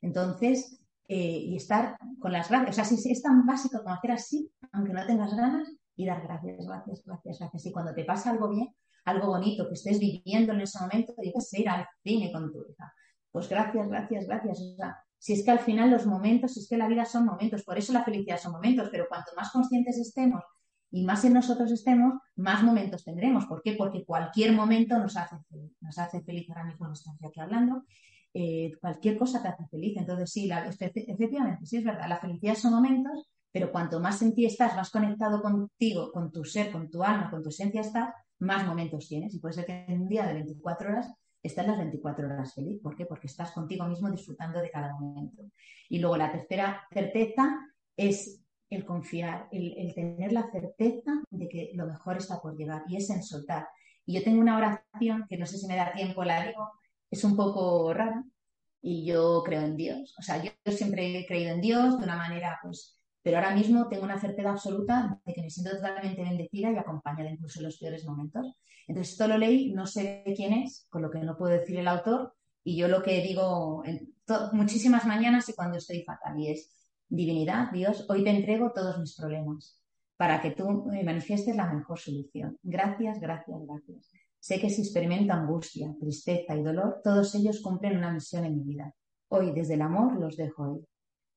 Entonces, 0.00 0.80
eh, 1.08 1.16
y 1.16 1.56
estar 1.56 1.98
con 2.20 2.30
las 2.30 2.48
gracias. 2.48 2.70
O 2.70 2.72
sea, 2.74 2.84
si 2.84 3.10
es 3.10 3.22
tan 3.22 3.44
básico 3.44 3.82
como 3.82 3.94
hacer 3.94 4.12
así, 4.12 4.52
aunque 4.70 4.92
no 4.92 5.04
tengas 5.04 5.34
ganas, 5.36 5.68
y 5.96 6.06
dar 6.06 6.22
gracias, 6.22 6.64
gracias, 6.64 7.02
gracias, 7.04 7.38
gracias. 7.40 7.66
Y 7.66 7.72
cuando 7.72 7.92
te 7.92 8.04
pasa 8.04 8.30
algo 8.30 8.48
bien, 8.48 8.68
algo 9.08 9.28
bonito 9.28 9.66
que 9.68 9.74
estés 9.74 9.98
viviendo 9.98 10.52
en 10.52 10.60
ese 10.60 10.78
momento, 10.80 11.14
dices 11.18 11.52
ir 11.54 11.68
al 11.68 11.86
cine 12.02 12.32
con 12.32 12.52
tu 12.52 12.64
hija. 12.68 12.92
Pues 13.30 13.48
gracias, 13.48 13.88
gracias, 13.88 14.26
gracias. 14.26 14.60
O 14.60 14.76
sea, 14.76 14.96
si 15.18 15.32
es 15.32 15.44
que 15.44 15.50
al 15.50 15.58
final 15.58 15.90
los 15.90 16.06
momentos, 16.06 16.54
si 16.54 16.60
es 16.60 16.68
que 16.68 16.76
la 16.76 16.88
vida 16.88 17.04
son 17.04 17.26
momentos, 17.26 17.64
por 17.64 17.76
eso 17.76 17.92
la 17.92 18.04
felicidad 18.04 18.38
son 18.38 18.52
momentos, 18.52 18.88
pero 18.90 19.06
cuanto 19.08 19.32
más 19.36 19.50
conscientes 19.50 19.98
estemos 19.98 20.42
y 20.90 21.04
más 21.04 21.24
en 21.24 21.34
nosotros 21.34 21.70
estemos, 21.70 22.14
más 22.36 22.62
momentos 22.62 23.04
tendremos. 23.04 23.46
¿Por 23.46 23.62
qué? 23.62 23.72
Porque 23.72 24.04
cualquier 24.04 24.52
momento 24.52 24.98
nos 24.98 25.16
hace 25.16 25.36
feliz. 25.48 25.72
Nos 25.80 25.98
hace 25.98 26.22
feliz 26.22 26.48
ahora 26.48 26.64
mismo, 26.64 26.88
nos 26.88 27.00
estamos 27.00 27.22
aquí 27.24 27.40
hablando, 27.40 27.84
eh, 28.32 28.72
cualquier 28.80 29.18
cosa 29.18 29.42
te 29.42 29.48
hace 29.48 29.66
feliz. 29.66 29.96
Entonces, 29.96 30.30
sí, 30.30 30.50
efectivamente, 30.50 31.66
sí 31.66 31.78
es 31.78 31.84
verdad, 31.84 32.08
la 32.08 32.20
felicidad 32.20 32.54
son 32.54 32.74
momentos, 32.74 33.28
pero 33.50 33.72
cuanto 33.72 34.00
más 34.00 34.22
en 34.22 34.34
ti 34.34 34.46
estás, 34.46 34.76
más 34.76 34.90
conectado 34.90 35.42
contigo, 35.42 36.12
con 36.12 36.30
tu 36.30 36.44
ser, 36.44 36.70
con 36.70 36.90
tu 36.90 37.02
alma, 37.02 37.30
con 37.30 37.42
tu 37.42 37.48
esencia 37.48 37.80
estás, 37.80 38.14
más 38.38 38.66
momentos 38.66 39.08
tienes. 39.08 39.34
Y 39.34 39.40
puede 39.40 39.54
ser 39.54 39.66
que 39.66 39.84
en 39.88 40.02
un 40.02 40.08
día 40.08 40.26
de 40.26 40.34
24 40.34 40.90
horas 40.90 41.12
estás 41.42 41.66
las 41.66 41.78
24 41.78 42.26
horas 42.26 42.54
feliz. 42.54 42.80
¿Por 42.82 42.96
qué? 42.96 43.06
Porque 43.06 43.26
estás 43.26 43.52
contigo 43.52 43.86
mismo 43.86 44.10
disfrutando 44.10 44.60
de 44.60 44.70
cada 44.70 44.92
momento. 44.98 45.44
Y 45.88 45.98
luego 45.98 46.16
la 46.16 46.32
tercera 46.32 46.82
certeza 46.92 47.58
es 47.96 48.42
el 48.70 48.84
confiar, 48.84 49.48
el, 49.50 49.74
el, 49.78 49.94
tener 49.94 50.32
la 50.32 50.50
certeza 50.50 51.22
de 51.30 51.48
que 51.48 51.70
lo 51.74 51.86
mejor 51.86 52.18
está 52.18 52.40
por 52.40 52.56
llegar 52.56 52.84
y 52.88 52.96
es 52.96 53.08
en 53.10 53.22
soltar. 53.22 53.66
Y 54.04 54.14
yo 54.14 54.22
tengo 54.22 54.40
una 54.40 54.56
oración 54.56 55.26
que 55.28 55.38
no 55.38 55.46
sé 55.46 55.58
si 55.58 55.66
me 55.66 55.76
da 55.76 55.92
tiempo, 55.92 56.24
la 56.24 56.46
digo, 56.46 56.70
es 57.10 57.24
un 57.24 57.36
poco 57.36 57.92
rara 57.94 58.24
y 58.80 59.04
yo 59.04 59.42
creo 59.44 59.62
en 59.62 59.76
Dios. 59.76 60.14
O 60.18 60.22
sea, 60.22 60.42
yo, 60.42 60.50
siempre 60.72 61.18
he 61.18 61.26
creído 61.26 61.52
en 61.54 61.60
Dios 61.60 61.98
de 61.98 62.04
una 62.04 62.16
manera, 62.16 62.58
pues, 62.62 62.97
pero 63.28 63.40
ahora 63.40 63.54
mismo 63.54 63.88
tengo 63.88 64.04
una 64.04 64.18
certeza 64.18 64.52
absoluta 64.52 65.20
de 65.26 65.34
que 65.34 65.42
me 65.42 65.50
siento 65.50 65.76
totalmente 65.76 66.22
bendecida 66.22 66.72
y 66.72 66.76
acompañada 66.76 67.28
incluso 67.28 67.60
en 67.60 67.66
los 67.66 67.76
peores 67.76 68.06
momentos. 68.06 68.56
Entonces, 68.86 69.12
esto 69.12 69.28
lo 69.28 69.36
leí, 69.36 69.70
no 69.74 69.86
sé 69.86 70.24
quién 70.34 70.54
es, 70.54 70.86
con 70.88 71.02
lo 71.02 71.10
que 71.10 71.18
no 71.18 71.36
puedo 71.36 71.52
decir 71.52 71.78
el 71.78 71.88
autor, 71.88 72.32
y 72.64 72.78
yo 72.78 72.88
lo 72.88 73.02
que 73.02 73.20
digo 73.20 73.82
en 73.84 74.14
muchísimas 74.52 75.04
mañanas 75.04 75.46
y 75.46 75.52
cuando 75.52 75.76
estoy 75.76 76.04
fatal, 76.04 76.40
y 76.40 76.52
es, 76.52 76.74
divinidad, 77.06 77.70
Dios, 77.70 78.06
hoy 78.08 78.24
te 78.24 78.30
entrego 78.30 78.72
todos 78.72 78.98
mis 78.98 79.14
problemas 79.14 79.78
para 80.16 80.40
que 80.40 80.52
tú 80.52 80.86
me 80.86 81.04
manifiestes 81.04 81.54
la 81.54 81.70
mejor 81.70 81.98
solución. 81.98 82.58
Gracias, 82.62 83.20
gracias, 83.20 83.60
gracias. 83.66 84.10
Sé 84.40 84.58
que 84.58 84.70
si 84.70 84.80
experimento 84.80 85.34
angustia, 85.34 85.94
tristeza 86.00 86.56
y 86.56 86.62
dolor, 86.62 87.02
todos 87.04 87.34
ellos 87.34 87.60
cumplen 87.60 87.98
una 87.98 88.10
misión 88.10 88.46
en 88.46 88.56
mi 88.56 88.64
vida. 88.64 88.94
Hoy, 89.28 89.52
desde 89.52 89.74
el 89.74 89.82
amor, 89.82 90.18
los 90.18 90.34
dejo 90.38 90.78
ir. 90.78 90.88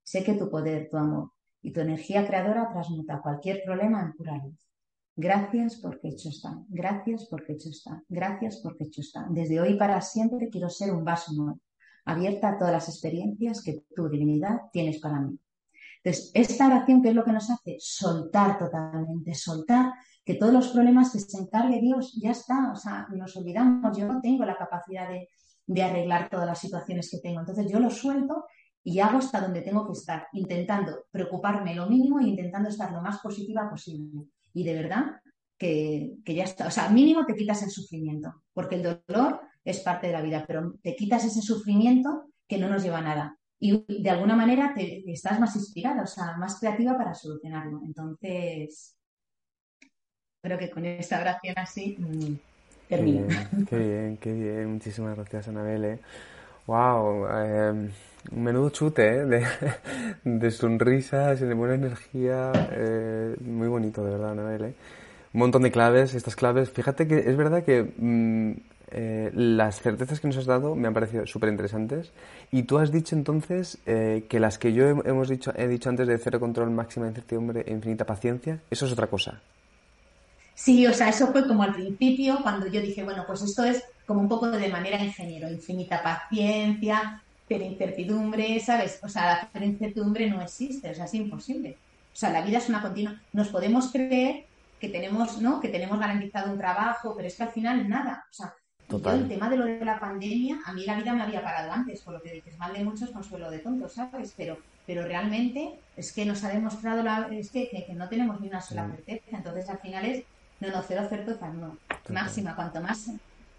Sé 0.03 0.23
que 0.23 0.35
tu 0.35 0.49
poder, 0.49 0.87
tu 0.89 0.95
amor 0.95 1.31
y 1.61 1.71
tu 1.71 1.79
energía 1.79 2.25
creadora 2.25 2.69
transmuta 2.71 3.21
cualquier 3.21 3.63
problema 3.63 4.01
en 4.01 4.13
pura 4.13 4.37
luz. 4.37 4.71
Gracias 5.15 5.75
porque 5.77 6.09
hecho 6.09 6.29
está. 6.29 6.57
Gracias 6.69 7.27
porque 7.29 7.53
hecho 7.53 7.69
está. 7.69 8.03
Gracias 8.07 8.61
porque 8.63 8.85
hecho 8.85 9.01
está. 9.01 9.27
Desde 9.29 9.59
hoy 9.59 9.75
para 9.75 10.01
siempre 10.01 10.49
quiero 10.49 10.69
ser 10.69 10.91
un 10.91 11.03
vaso 11.03 11.33
nuevo, 11.33 11.59
abierta 12.05 12.49
a 12.49 12.57
todas 12.57 12.73
las 12.73 12.89
experiencias 12.89 13.61
que 13.63 13.83
tu 13.95 14.09
divinidad 14.09 14.61
tienes 14.71 14.99
para 14.99 15.19
mí. 15.19 15.37
Entonces, 16.03 16.31
esta 16.33 16.67
oración, 16.67 17.03
¿qué 17.03 17.09
es 17.09 17.15
lo 17.15 17.23
que 17.23 17.31
nos 17.31 17.49
hace? 17.49 17.77
Soltar 17.79 18.57
totalmente, 18.57 19.35
soltar 19.35 19.93
que 20.25 20.35
todos 20.35 20.53
los 20.53 20.69
problemas 20.69 21.11
que 21.11 21.19
se 21.19 21.37
encargue 21.37 21.79
Dios, 21.79 22.13
ya 22.19 22.31
está, 22.31 22.71
o 22.71 22.75
sea, 22.75 23.07
nos 23.11 23.35
olvidamos, 23.37 23.97
yo 23.97 24.07
no 24.07 24.21
tengo 24.21 24.45
la 24.45 24.57
capacidad 24.57 25.07
de, 25.09 25.27
arreglar 25.81 26.29
todas 26.29 26.45
las 26.45 26.59
situaciones 26.59 27.09
que 27.09 27.19
tengo, 27.19 27.39
entonces 27.39 27.71
yo 27.71 27.79
lo 27.79 27.89
suelto 27.89 28.45
y 28.83 28.99
hago 28.99 29.19
hasta 29.19 29.41
donde 29.41 29.61
tengo 29.61 29.85
que 29.85 29.93
estar, 29.93 30.27
intentando 30.33 31.05
preocuparme 31.11 31.75
lo 31.75 31.87
mínimo 31.87 32.19
e 32.19 32.27
intentando 32.27 32.69
estar 32.69 32.91
lo 32.91 33.01
más 33.01 33.19
positiva 33.19 33.69
posible. 33.69 34.25
Y 34.53 34.63
de 34.63 34.73
verdad 34.73 35.21
que, 35.57 36.15
que, 36.25 36.33
ya 36.33 36.43
está, 36.43 36.67
o 36.67 36.71
sea, 36.71 36.89
mínimo 36.89 37.25
te 37.25 37.35
quitas 37.35 37.61
el 37.63 37.69
sufrimiento, 37.69 38.43
porque 38.53 38.75
el 38.75 38.83
dolor 38.83 39.41
es 39.63 39.79
parte 39.81 40.07
de 40.07 40.13
la 40.13 40.21
vida, 40.21 40.43
pero 40.47 40.73
te 40.81 40.95
quitas 40.95 41.23
ese 41.25 41.41
sufrimiento 41.41 42.31
que 42.47 42.57
no 42.57 42.67
nos 42.67 42.83
lleva 42.83 42.97
a 42.97 43.01
nada. 43.01 43.37
Y 43.59 43.85
de 43.87 44.09
alguna 44.09 44.35
manera 44.35 44.73
te, 44.73 45.03
estás 45.11 45.39
más 45.39 45.55
inspirada, 45.55 46.01
o 46.01 46.07
sea, 46.07 46.35
más 46.37 46.59
creativa 46.59 46.97
para 46.97 47.13
solucionarlo. 47.13 47.81
Entonces, 47.85 48.97
creo 50.41 50.57
que 50.57 50.71
con 50.71 50.83
esta 50.83 51.21
oración 51.21 51.53
así 51.57 51.95
mm, 51.99 52.33
termino. 52.89 53.27
Qué 53.69 53.77
bien, 53.77 54.17
qué 54.17 54.33
bien, 54.33 54.73
Muchísimas 54.73 55.15
gracias, 55.15 55.47
Anabel. 55.47 55.99
Wow, 56.67 57.27
¿eh? 57.27 57.69
em, 57.69 57.91
menudo 58.31 58.69
chute 58.69 59.07
¿eh? 59.07 59.25
de, 59.25 59.45
de, 60.23 60.51
sonrisas 60.51 61.41
y 61.41 61.45
de 61.45 61.53
buena 61.53 61.75
energía. 61.75 62.51
Eh, 62.71 63.35
muy 63.41 63.67
bonito, 63.67 64.03
de 64.03 64.11
verdad, 64.11 64.31
Anabel. 64.31 64.65
¿eh? 64.65 64.73
Un 65.33 65.39
montón 65.39 65.63
de 65.63 65.71
claves, 65.71 66.13
estas 66.13 66.35
claves. 66.35 66.69
Fíjate 66.69 67.07
que 67.07 67.19
es 67.19 67.35
verdad 67.35 67.63
que 67.63 67.83
mm, 67.97 68.51
las 69.33 69.81
certezas 69.81 70.19
que 70.19 70.27
nos 70.27 70.37
has 70.37 70.45
dado 70.45 70.75
me 70.75 70.87
han 70.87 70.93
parecido 70.93 71.25
súper 71.25 71.49
interesantes. 71.49 72.11
Y 72.51 72.63
tú 72.63 72.77
has 72.77 72.91
dicho 72.91 73.15
entonces 73.15 73.79
que 73.85 74.39
las 74.39 74.57
que 74.57 74.73
yo 74.73 74.89
hemos 74.89 75.29
dicho, 75.29 75.53
he 75.55 75.67
dicho 75.69 75.89
antes 75.89 76.07
de 76.07 76.17
cero 76.17 76.41
control, 76.41 76.69
máxima 76.71 77.07
incertidumbre 77.07 77.63
e 77.65 77.71
infinita 77.71 78.05
paciencia, 78.05 78.59
eso 78.69 78.85
es 78.85 78.91
otra 78.91 79.07
cosa. 79.07 79.41
Sí, 80.53 80.85
o 80.85 80.93
sea, 80.93 81.09
eso 81.09 81.31
fue 81.31 81.47
como 81.47 81.63
al 81.63 81.73
principio, 81.73 82.37
cuando 82.43 82.67
yo 82.67 82.81
dije, 82.81 83.03
bueno, 83.03 83.23
pues 83.25 83.41
esto 83.41 83.63
es 83.63 83.83
como 84.11 84.23
un 84.23 84.27
poco 84.27 84.51
de 84.51 84.67
manera 84.67 85.01
ingeniero, 85.01 85.49
infinita 85.49 86.03
paciencia, 86.03 87.23
pero 87.47 87.63
incertidumbre, 87.63 88.59
¿sabes? 88.59 88.99
O 89.03 89.07
sea, 89.07 89.49
la 89.53 89.65
incertidumbre 89.65 90.29
no 90.29 90.41
existe, 90.41 90.91
o 90.91 90.93
sea, 90.93 91.05
es 91.05 91.13
imposible. 91.13 91.77
O 92.11 92.15
sea, 92.15 92.29
la 92.29 92.41
vida 92.41 92.57
es 92.57 92.67
una 92.67 92.81
continua. 92.81 93.21
Nos 93.31 93.47
podemos 93.47 93.89
creer 93.89 94.47
que 94.81 94.89
tenemos, 94.89 95.41
¿no? 95.41 95.61
Que 95.61 95.69
tenemos 95.69 95.97
garantizado 95.97 96.51
un 96.51 96.57
trabajo, 96.57 97.13
pero 97.15 97.29
es 97.29 97.37
que 97.37 97.43
al 97.43 97.51
final 97.51 97.87
nada. 97.87 98.25
O 98.29 98.33
sea, 98.33 98.53
el 99.13 99.29
tema 99.29 99.49
de 99.49 99.55
lo 99.55 99.63
de 99.63 99.85
la 99.85 99.97
pandemia, 99.97 100.59
a 100.65 100.73
mí 100.73 100.83
la 100.83 100.97
vida 100.97 101.13
me 101.13 101.23
había 101.23 101.41
parado 101.41 101.71
antes, 101.71 102.01
por 102.01 102.15
lo 102.15 102.21
que 102.21 102.33
dices, 102.33 102.57
mal 102.57 102.73
de 102.73 102.83
muchos, 102.83 103.11
consuelo 103.11 103.49
de 103.49 103.59
tontos, 103.59 103.93
¿sabes? 103.93 104.33
Pero, 104.35 104.57
pero 104.85 105.05
realmente 105.05 105.79
es 105.95 106.11
que 106.11 106.25
nos 106.25 106.43
ha 106.43 106.49
demostrado 106.49 107.01
la, 107.01 107.29
es 107.31 107.49
que, 107.49 107.69
que, 107.69 107.93
no 107.93 108.09
tenemos 108.09 108.41
ni 108.41 108.49
una 108.49 108.59
sola 108.59 108.89
certeza. 108.89 109.37
Entonces, 109.37 109.69
al 109.69 109.79
final 109.79 110.03
es 110.03 110.25
no, 110.59 110.67
no, 110.67 110.83
cero 110.85 111.05
certeza 111.07 111.47
no. 111.47 111.77
Máxima, 112.09 112.57
cuanto 112.57 112.81
más, 112.81 113.09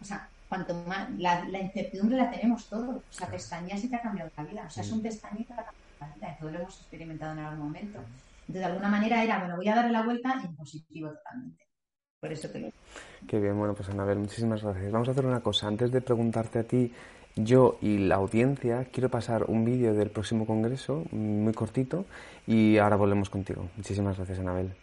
o 0.03 0.05
sea, 0.05 0.29
cuanto 0.53 0.75
más, 0.87 1.09
la, 1.19 1.59
incertidumbre 1.59 2.19
la 2.19 2.31
tenemos 2.31 2.69
todos. 2.69 2.97
O 2.97 3.03
sea, 3.13 3.27
pestañas 3.29 3.83
y 3.83 3.89
te 3.89 3.97
ha 3.97 4.03
cambiado 4.03 4.31
la 4.37 4.45
vida. 4.45 4.65
O 4.67 4.71
sea, 4.71 4.83
es 4.83 4.93
un 4.93 5.01
pestañito 5.01 5.55
que 5.55 5.61
ha 5.61 5.65
cambiado 5.65 5.97
la 6.01 6.15
vida. 6.15 6.37
Todo 6.39 6.51
lo 6.51 6.59
hemos 6.59 6.79
experimentado 6.79 7.33
en 7.33 7.39
algún 7.39 7.67
momento. 7.67 7.99
Entonces, 8.41 8.61
de 8.61 8.65
alguna 8.65 8.89
manera 8.89 9.25
era, 9.25 9.39
bueno, 9.39 9.57
voy 9.57 9.69
a 9.69 9.75
darle 9.75 9.93
la 9.93 10.03
vuelta 10.03 10.43
en 10.45 10.55
positivo 10.55 11.09
totalmente. 11.09 11.67
Por 12.21 12.33
eso 12.33 12.51
te 12.51 12.61
lo 12.61 12.69
Qué 13.27 13.41
bien, 13.41 13.57
bueno, 13.59 13.75
pues 13.75 13.89
Anabel, 13.89 14.19
muchísimas 14.19 14.63
gracias. 14.63 14.93
Vamos 14.93 15.09
a 15.09 15.13
hacer 15.13 15.25
una 15.25 15.41
cosa. 15.41 15.69
Antes 15.69 15.91
de 15.91 16.03
preguntarte 16.03 16.59
a 16.59 16.65
ti, 16.65 16.93
yo 17.35 17.79
y 17.81 17.97
la 17.97 18.17
audiencia, 18.17 18.87
quiero 18.93 19.09
pasar 19.09 19.45
un 19.49 19.65
vídeo 19.65 19.95
del 19.95 20.11
próximo 20.11 20.47
congreso, 20.47 21.05
muy 21.13 21.55
cortito, 21.55 22.05
y 22.47 22.77
ahora 22.77 22.97
volvemos 22.97 23.31
contigo. 23.31 23.71
Muchísimas 23.79 24.19
gracias, 24.19 24.39
Anabel. 24.39 24.75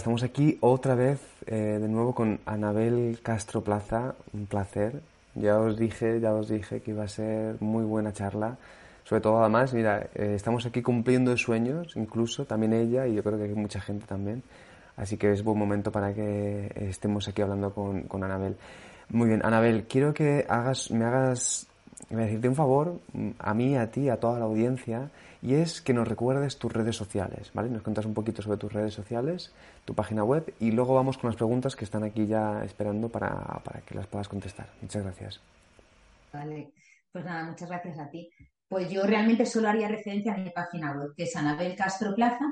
Estamos 0.00 0.22
aquí 0.22 0.56
otra 0.62 0.94
vez 0.94 1.20
eh, 1.46 1.78
de 1.78 1.86
nuevo 1.86 2.14
con 2.14 2.40
Anabel 2.46 3.18
Castro 3.22 3.62
Plaza. 3.62 4.14
Un 4.32 4.46
placer. 4.46 5.02
Ya 5.34 5.58
os 5.58 5.76
dije, 5.76 6.20
ya 6.20 6.32
os 6.32 6.48
dije 6.48 6.80
que 6.80 6.92
iba 6.92 7.04
a 7.04 7.08
ser 7.08 7.60
muy 7.60 7.84
buena 7.84 8.10
charla. 8.10 8.56
Sobre 9.04 9.20
todo, 9.20 9.40
además, 9.40 9.74
mira, 9.74 10.08
eh, 10.14 10.32
estamos 10.34 10.64
aquí 10.64 10.80
cumpliendo 10.80 11.36
sueños, 11.36 11.96
incluso 11.96 12.46
también 12.46 12.72
ella 12.72 13.06
y 13.06 13.14
yo 13.14 13.22
creo 13.22 13.36
que 13.36 13.44
hay 13.44 13.54
mucha 13.54 13.78
gente 13.78 14.06
también. 14.06 14.42
Así 14.96 15.18
que 15.18 15.32
es 15.32 15.44
buen 15.44 15.58
momento 15.58 15.92
para 15.92 16.14
que 16.14 16.72
estemos 16.76 17.28
aquí 17.28 17.42
hablando 17.42 17.74
con, 17.74 18.04
con 18.04 18.24
Anabel. 18.24 18.56
Muy 19.10 19.28
bien, 19.28 19.44
Anabel, 19.44 19.84
quiero 19.86 20.14
que 20.14 20.46
hagas, 20.48 20.90
me 20.90 21.04
hagas, 21.04 21.68
me 22.14 22.24
decirte 22.24 22.48
un 22.48 22.56
favor, 22.56 23.00
a 23.38 23.54
mí, 23.54 23.76
a 23.76 23.90
ti, 23.90 24.08
a 24.08 24.18
toda 24.18 24.38
la 24.38 24.44
audiencia, 24.44 25.10
y 25.42 25.54
es 25.54 25.80
que 25.80 25.94
nos 25.94 26.06
recuerdes 26.06 26.58
tus 26.58 26.72
redes 26.72 26.96
sociales, 26.96 27.50
¿vale? 27.54 27.70
Nos 27.70 27.82
cuentas 27.82 28.04
un 28.04 28.14
poquito 28.14 28.42
sobre 28.42 28.58
tus 28.58 28.72
redes 28.72 28.92
sociales, 28.92 29.52
tu 29.84 29.94
página 29.94 30.24
web, 30.24 30.52
y 30.60 30.72
luego 30.72 30.94
vamos 30.94 31.18
con 31.18 31.28
las 31.28 31.36
preguntas 31.36 31.76
que 31.76 31.84
están 31.84 32.04
aquí 32.04 32.26
ya 32.26 32.62
esperando 32.64 33.08
para, 33.08 33.60
para 33.64 33.80
que 33.80 33.94
las 33.94 34.06
puedas 34.06 34.28
contestar. 34.28 34.68
Muchas 34.82 35.02
gracias. 35.02 35.40
Vale, 36.32 36.72
pues 37.12 37.24
nada, 37.24 37.44
muchas 37.44 37.68
gracias 37.68 37.98
a 37.98 38.10
ti. 38.10 38.30
Pues 38.68 38.90
yo 38.90 39.02
realmente 39.04 39.46
solo 39.46 39.68
haría 39.68 39.88
referencia 39.88 40.34
a 40.34 40.38
mi 40.38 40.50
página 40.50 40.92
web, 40.92 41.14
que 41.16 41.24
es 41.24 41.34
Anabel 41.34 41.74
Castro 41.74 42.14
Plaza, 42.14 42.44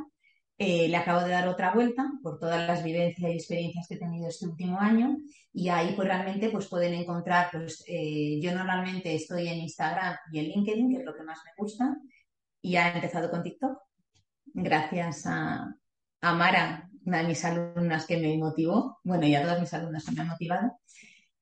eh, 0.58 0.88
le 0.88 0.96
acabo 0.96 1.20
de 1.20 1.30
dar 1.30 1.46
otra 1.46 1.72
vuelta 1.72 2.10
por 2.20 2.38
todas 2.40 2.66
las 2.66 2.82
vivencias 2.82 3.30
y 3.30 3.34
experiencias 3.34 3.86
que 3.86 3.94
he 3.94 3.98
tenido 3.98 4.28
este 4.28 4.46
último 4.46 4.80
año 4.80 5.16
y 5.52 5.68
ahí 5.68 5.92
pues 5.94 6.08
realmente 6.08 6.50
pues 6.50 6.66
pueden 6.66 6.94
encontrar, 6.94 7.48
pues 7.52 7.84
eh, 7.86 8.40
yo 8.40 8.52
normalmente 8.52 9.14
estoy 9.14 9.48
en 9.48 9.58
Instagram 9.58 10.16
y 10.32 10.40
en 10.40 10.46
LinkedIn, 10.46 10.90
que 10.90 10.98
es 10.98 11.04
lo 11.04 11.14
que 11.14 11.22
más 11.22 11.38
me 11.44 11.52
gusta, 11.56 11.96
y 12.60 12.76
he 12.76 12.88
empezado 12.88 13.30
con 13.30 13.42
TikTok. 13.42 13.78
Gracias 14.46 15.26
a, 15.26 15.74
a 16.20 16.34
Mara, 16.34 16.90
una 17.04 17.18
de 17.18 17.28
mis 17.28 17.44
alumnas 17.44 18.06
que 18.06 18.18
me 18.18 18.36
motivó, 18.36 18.98
bueno, 19.04 19.26
y 19.26 19.34
a 19.34 19.42
todas 19.42 19.60
mis 19.60 19.72
alumnas 19.74 20.04
que 20.04 20.12
me 20.12 20.22
han 20.22 20.28
motivado, 20.28 20.72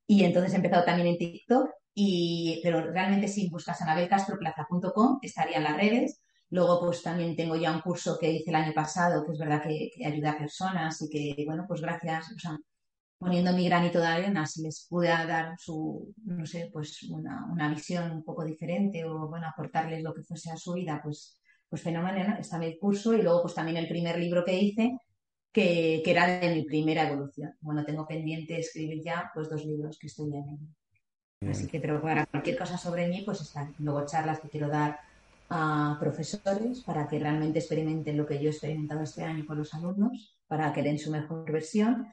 y 0.06 0.24
entonces 0.24 0.52
he 0.52 0.56
empezado 0.56 0.84
también 0.84 1.08
en 1.08 1.18
TikTok, 1.18 1.70
y, 1.94 2.60
pero 2.62 2.92
realmente 2.92 3.28
si 3.28 3.48
buscas 3.48 3.80
anabelcastroplaza.com 3.80 5.18
estarían 5.22 5.64
las 5.64 5.76
redes, 5.76 6.22
Luego, 6.50 6.80
pues 6.80 7.02
también 7.02 7.34
tengo 7.34 7.56
ya 7.56 7.72
un 7.72 7.80
curso 7.80 8.18
que 8.18 8.30
hice 8.30 8.50
el 8.50 8.56
año 8.56 8.72
pasado, 8.72 9.24
que 9.24 9.32
es 9.32 9.38
verdad 9.38 9.62
que, 9.62 9.90
ayuda 10.04 10.32
a 10.32 10.38
personas 10.38 11.00
y 11.02 11.08
que, 11.08 11.44
bueno, 11.44 11.64
pues 11.66 11.80
gracias, 11.80 12.32
o 12.32 12.38
sea, 12.38 12.56
poniendo 13.18 13.52
mi 13.52 13.64
granito 13.68 13.98
de 13.98 14.06
arena, 14.06 14.46
si 14.46 14.62
les 14.62 14.86
pude 14.88 15.08
dar 15.08 15.56
su, 15.58 16.14
no 16.24 16.46
sé, 16.46 16.70
pues 16.72 17.02
una, 17.04 17.46
una, 17.50 17.68
visión 17.68 18.10
un 18.12 18.22
poco 18.24 18.44
diferente 18.44 19.04
o, 19.04 19.28
bueno, 19.28 19.48
aportarles 19.48 20.02
lo 20.02 20.14
que 20.14 20.22
fuese 20.22 20.50
a 20.50 20.56
su 20.56 20.74
vida, 20.74 21.00
pues, 21.02 21.40
pues 21.68 21.82
fenomenal, 21.82 22.38
está 22.38 22.64
el 22.64 22.78
curso 22.78 23.14
y 23.14 23.22
luego, 23.22 23.42
pues 23.42 23.54
también 23.54 23.78
el 23.78 23.88
primer 23.88 24.18
libro 24.18 24.44
que 24.44 24.56
hice, 24.56 24.98
que, 25.52 26.02
que, 26.04 26.10
era 26.10 26.26
de 26.38 26.54
mi 26.54 26.64
primera 26.64 27.08
evolución. 27.08 27.54
Bueno, 27.60 27.84
tengo 27.84 28.06
pendiente 28.06 28.58
escribir 28.58 29.02
ya, 29.02 29.30
pues 29.34 29.48
dos 29.48 29.64
libros 29.64 29.98
que 29.98 30.06
estoy 30.06 30.34
en 30.36 30.76
Así 31.48 31.66
que, 31.66 31.80
pero 31.80 32.00
para 32.00 32.26
cualquier 32.26 32.58
cosa 32.58 32.78
sobre 32.78 33.08
mí, 33.08 33.22
pues 33.24 33.40
están. 33.40 33.74
Luego 33.78 34.06
charlas 34.06 34.40
que 34.40 34.48
quiero 34.48 34.68
dar 34.68 34.98
a 35.48 35.96
profesores 36.00 36.82
para 36.82 37.06
que 37.06 37.18
realmente 37.18 37.58
experimenten 37.58 38.16
lo 38.16 38.26
que 38.26 38.38
yo 38.38 38.48
he 38.48 38.52
experimentado 38.52 39.02
este 39.02 39.24
año 39.24 39.44
con 39.46 39.58
los 39.58 39.72
alumnos, 39.74 40.36
para 40.46 40.72
que 40.72 40.82
den 40.82 40.98
su 40.98 41.10
mejor 41.10 41.50
versión. 41.50 42.06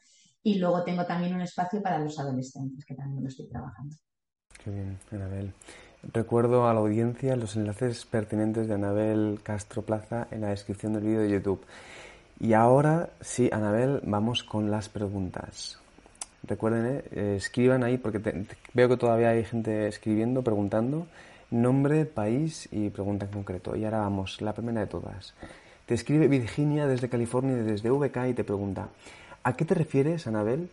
Y 0.43 0.59
luego 0.59 0.83
tengo 0.83 1.05
también 1.05 1.33
un 1.33 1.41
espacio 1.41 1.81
para 1.81 1.99
los 1.99 2.19
adolescentes, 2.19 2.85
que 2.85 2.95
también 2.95 3.23
lo 3.23 3.29
estoy 3.29 3.47
trabajando. 3.47 3.95
Qué 4.63 4.69
bien, 4.69 4.99
Anabel. 5.11 5.53
Recuerdo 6.11 6.67
a 6.67 6.73
la 6.73 6.81
audiencia 6.81 7.37
los 7.37 7.55
enlaces 7.55 8.05
pertinentes 8.05 8.67
de 8.67 8.73
Anabel 8.73 9.39
Castro 9.41 9.83
Plaza 9.83 10.27
en 10.31 10.41
la 10.41 10.49
descripción 10.49 10.93
del 10.93 11.03
vídeo 11.03 11.21
de 11.21 11.29
YouTube. 11.29 11.65
Y 12.39 12.53
ahora 12.53 13.11
sí, 13.21 13.49
Anabel, 13.53 14.01
vamos 14.03 14.43
con 14.43 14.69
las 14.69 14.89
preguntas. 14.89 15.79
Recuerden, 16.43 17.03
eh, 17.11 17.35
escriban 17.37 17.83
ahí 17.83 17.97
porque 17.97 18.45
veo 18.73 18.89
que 18.89 18.97
todavía 18.97 19.29
hay 19.29 19.45
gente 19.45 19.87
escribiendo, 19.87 20.43
preguntando 20.43 21.07
nombre, 21.53 22.05
país 22.05 22.67
y 22.71 22.89
pregunta 22.89 23.25
en 23.25 23.31
concreto. 23.31 23.75
Y 23.75 23.85
ahora 23.85 23.99
vamos, 23.99 24.41
la 24.41 24.53
primera 24.53 24.81
de 24.81 24.87
todas. 24.87 25.33
Te 25.85 25.93
escribe 25.93 26.27
Virginia 26.27 26.87
desde 26.87 27.09
California, 27.09 27.55
desde 27.55 27.89
VK 27.89 28.29
y 28.29 28.33
te 28.33 28.43
pregunta, 28.43 28.89
¿a 29.43 29.53
qué 29.53 29.65
te 29.65 29.75
refieres, 29.75 30.27
Anabel, 30.27 30.69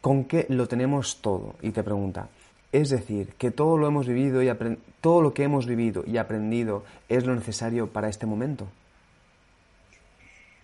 con 0.00 0.24
que 0.24 0.46
lo 0.48 0.66
tenemos 0.68 1.20
todo? 1.20 1.56
Y 1.60 1.70
te 1.70 1.82
pregunta, 1.82 2.28
es 2.72 2.88
decir, 2.88 3.34
que 3.36 3.50
todo 3.50 3.76
lo 3.76 3.86
hemos 3.86 4.06
vivido 4.06 4.42
y 4.42 4.50
todo 5.00 5.20
lo 5.20 5.34
que 5.34 5.44
hemos 5.44 5.66
vivido 5.66 6.04
y 6.06 6.16
aprendido 6.16 6.84
es 7.08 7.26
lo 7.26 7.34
necesario 7.34 7.92
para 7.92 8.08
este 8.08 8.26
momento. 8.26 8.66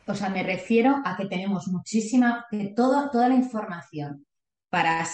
O 0.06 0.14
sea, 0.14 0.30
me 0.30 0.42
refiero 0.42 1.02
a 1.04 1.16
que 1.16 1.26
tenemos 1.26 1.68
muchísima, 1.68 2.46
que 2.50 2.68
toda, 2.68 3.10
toda 3.10 3.28
la 3.28 3.34
información 3.34 4.24
para, 4.70 5.04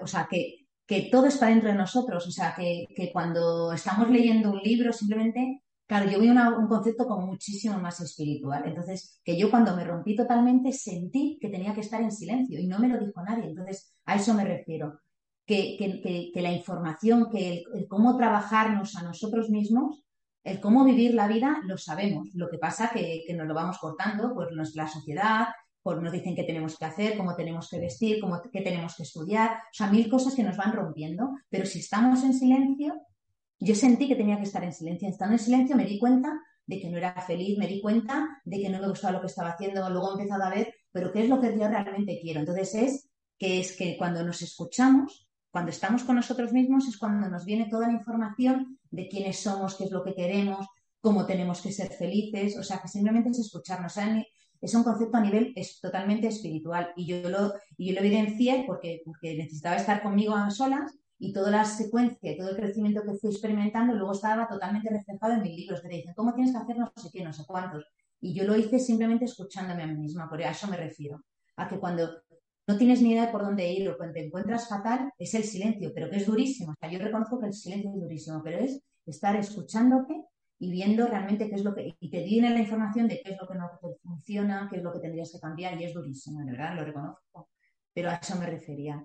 o 0.00 0.06
sea, 0.06 0.26
que 0.30 0.57
que 0.88 1.10
todo 1.12 1.26
está 1.26 1.48
dentro 1.48 1.68
de 1.68 1.74
nosotros. 1.74 2.26
O 2.26 2.30
sea, 2.30 2.54
que, 2.56 2.88
cuando 3.12 3.72
estamos 3.74 4.08
leyendo 4.10 4.50
un 4.50 4.58
libro, 4.60 4.90
simplemente, 4.90 5.62
claro, 5.86 6.10
yo 6.10 6.18
vi 6.18 6.30
un 6.30 6.66
concepto 6.66 7.06
como 7.06 7.26
muchísimo 7.26 7.78
más 7.78 8.00
espiritual. 8.00 8.62
Entonces, 8.64 9.20
que 9.22 9.38
yo 9.38 9.50
cuando 9.50 9.76
me 9.76 9.84
rompí 9.84 10.16
totalmente 10.16 10.72
sentí 10.72 11.38
que 11.38 11.50
tenía 11.50 11.74
que 11.74 11.82
estar 11.82 12.00
en 12.00 12.10
silencio 12.10 12.58
y 12.58 12.66
no 12.66 12.78
me 12.78 12.88
lo 12.88 12.98
dijo 12.98 13.22
nadie. 13.22 13.50
Entonces, 13.50 13.94
a 14.06 14.16
eso 14.16 14.32
me 14.32 14.44
refiero. 14.44 14.98
Que, 15.44 15.76
que, 16.34 16.42
la 16.42 16.52
información, 16.52 17.30
que 17.30 17.64
el, 17.74 17.86
cómo 17.88 18.16
trabajarnos 18.16 18.96
a 18.96 19.02
nosotros 19.02 19.48
mismos, 19.50 20.04
el 20.44 20.60
cómo 20.60 20.84
vivir 20.84 21.14
la 21.14 21.28
vida, 21.28 21.60
lo 21.64 21.76
sabemos. 21.76 22.28
Lo 22.34 22.48
que 22.48 22.58
pasa 22.58 22.90
que, 22.90 23.24
que 23.26 23.34
nos 23.34 23.46
lo 23.46 23.54
vamos 23.54 23.78
cortando, 23.78 24.34
pues 24.34 24.48
la 24.74 24.88
sociedad, 24.88 25.48
nos 25.84 26.12
dicen 26.12 26.34
qué 26.34 26.44
tenemos 26.44 26.76
que 26.76 26.84
hacer, 26.84 27.16
cómo 27.16 27.34
tenemos 27.34 27.68
que 27.68 27.80
vestir, 27.80 28.20
cómo, 28.20 28.40
qué 28.52 28.60
tenemos 28.60 28.94
que 28.94 29.04
estudiar, 29.04 29.52
o 29.52 29.72
sea, 29.72 29.86
mil 29.88 30.08
cosas 30.08 30.34
que 30.34 30.42
nos 30.42 30.56
van 30.56 30.72
rompiendo, 30.72 31.30
pero 31.48 31.64
si 31.64 31.78
estamos 31.78 32.22
en 32.24 32.34
silencio, 32.34 32.94
yo 33.58 33.74
sentí 33.74 34.06
que 34.06 34.14
tenía 34.16 34.36
que 34.36 34.42
estar 34.42 34.62
en 34.62 34.72
silencio, 34.72 35.08
estando 35.08 35.34
en 35.34 35.40
silencio 35.40 35.76
me 35.76 35.84
di 35.84 35.98
cuenta 35.98 36.38
de 36.66 36.78
que 36.78 36.90
no 36.90 36.98
era 36.98 37.14
feliz, 37.22 37.58
me 37.58 37.66
di 37.66 37.80
cuenta 37.80 38.40
de 38.44 38.60
que 38.60 38.68
no 38.68 38.80
me 38.80 38.88
gustaba 38.88 39.14
lo 39.14 39.20
que 39.20 39.28
estaba 39.28 39.50
haciendo, 39.50 39.88
luego 39.88 40.10
he 40.10 40.20
empezado 40.20 40.44
a 40.44 40.50
ver, 40.50 40.74
pero 40.92 41.10
qué 41.10 41.22
es 41.22 41.28
lo 41.28 41.40
que 41.40 41.58
yo 41.58 41.66
realmente 41.66 42.18
quiero. 42.20 42.40
Entonces 42.40 42.74
es 42.74 43.10
que 43.38 43.60
es 43.60 43.76
que 43.76 43.96
cuando 43.96 44.22
nos 44.22 44.42
escuchamos, 44.42 45.28
cuando 45.50 45.70
estamos 45.70 46.04
con 46.04 46.16
nosotros 46.16 46.52
mismos, 46.52 46.86
es 46.86 46.98
cuando 46.98 47.28
nos 47.28 47.46
viene 47.46 47.68
toda 47.70 47.86
la 47.86 47.94
información 47.94 48.78
de 48.90 49.08
quiénes 49.08 49.40
somos, 49.40 49.76
qué 49.76 49.84
es 49.84 49.90
lo 49.90 50.04
que 50.04 50.14
queremos, 50.14 50.66
cómo 51.00 51.24
tenemos 51.24 51.62
que 51.62 51.72
ser 51.72 51.90
felices, 51.90 52.58
o 52.58 52.62
sea, 52.62 52.78
que 52.78 52.88
simplemente 52.88 53.30
es 53.30 53.38
escucharnos 53.38 53.96
es 54.60 54.74
un 54.74 54.84
concepto 54.84 55.16
a 55.16 55.20
nivel 55.20 55.52
es 55.56 55.80
totalmente 55.80 56.28
espiritual 56.28 56.92
y 56.96 57.06
yo 57.06 57.28
lo, 57.28 57.54
y 57.76 57.88
yo 57.88 57.94
lo 57.94 58.00
evidencié 58.00 58.64
porque, 58.66 59.02
porque 59.04 59.36
necesitaba 59.36 59.76
estar 59.76 60.02
conmigo 60.02 60.34
a 60.34 60.50
solas 60.50 60.94
y 61.18 61.32
toda 61.32 61.50
la 61.50 61.64
secuencia 61.64 62.36
todo 62.36 62.50
el 62.50 62.56
crecimiento 62.56 63.02
que 63.02 63.14
fui 63.14 63.30
experimentando 63.30 63.94
luego 63.94 64.12
estaba 64.12 64.48
totalmente 64.48 64.90
reflejado 64.90 65.34
en 65.34 65.42
mis 65.42 65.56
libros 65.56 65.80
que 65.80 65.88
te 65.88 65.96
dicen 65.96 66.14
cómo 66.14 66.34
tienes 66.34 66.52
que 66.52 66.58
hacer 66.58 66.78
no 66.78 66.92
sé 66.96 67.08
qué, 67.12 67.24
no 67.24 67.32
sé 67.32 67.44
cuántos. 67.46 67.84
Y 68.20 68.34
yo 68.34 68.44
lo 68.44 68.56
hice 68.56 68.78
simplemente 68.78 69.26
escuchándome 69.26 69.82
a 69.82 69.86
mí 69.86 69.94
misma, 69.94 70.28
por 70.28 70.40
eso 70.40 70.66
me 70.66 70.76
refiero. 70.76 71.24
A 71.56 71.68
que 71.68 71.78
cuando 71.78 72.22
no 72.66 72.76
tienes 72.76 73.00
ni 73.00 73.12
idea 73.12 73.26
de 73.26 73.32
por 73.32 73.42
dónde 73.42 73.70
ir 73.72 73.88
o 73.88 73.96
cuando 73.96 74.14
te 74.14 74.26
encuentras 74.26 74.68
fatal, 74.68 75.12
es 75.18 75.34
el 75.34 75.44
silencio, 75.44 75.92
pero 75.94 76.10
que 76.10 76.16
es 76.16 76.26
durísimo. 76.26 76.72
O 76.72 76.74
sea, 76.78 76.90
yo 76.90 76.98
reconozco 76.98 77.40
que 77.40 77.46
el 77.46 77.54
silencio 77.54 77.90
es 77.90 78.00
durísimo, 78.00 78.42
pero 78.44 78.58
es 78.58 78.82
estar 79.06 79.36
escuchándote 79.36 80.22
y 80.60 80.70
viendo 80.70 81.06
realmente 81.06 81.48
qué 81.48 81.54
es 81.54 81.64
lo 81.64 81.74
que, 81.74 81.96
y 82.00 82.10
te 82.10 82.24
viene 82.24 82.50
la 82.50 82.58
información 82.58 83.06
de 83.06 83.20
qué 83.22 83.32
es 83.32 83.38
lo 83.40 83.46
que 83.46 83.54
no 83.54 83.70
funciona, 84.02 84.68
qué 84.70 84.78
es 84.78 84.82
lo 84.82 84.92
que 84.92 84.98
tendrías 84.98 85.30
que 85.30 85.38
cambiar, 85.38 85.80
y 85.80 85.84
es 85.84 85.94
durísimo, 85.94 86.40
de 86.40 86.50
verdad, 86.50 86.74
lo 86.74 86.84
reconozco. 86.84 87.48
Pero 87.94 88.10
a 88.10 88.14
eso 88.14 88.36
me 88.36 88.46
refería. 88.46 89.04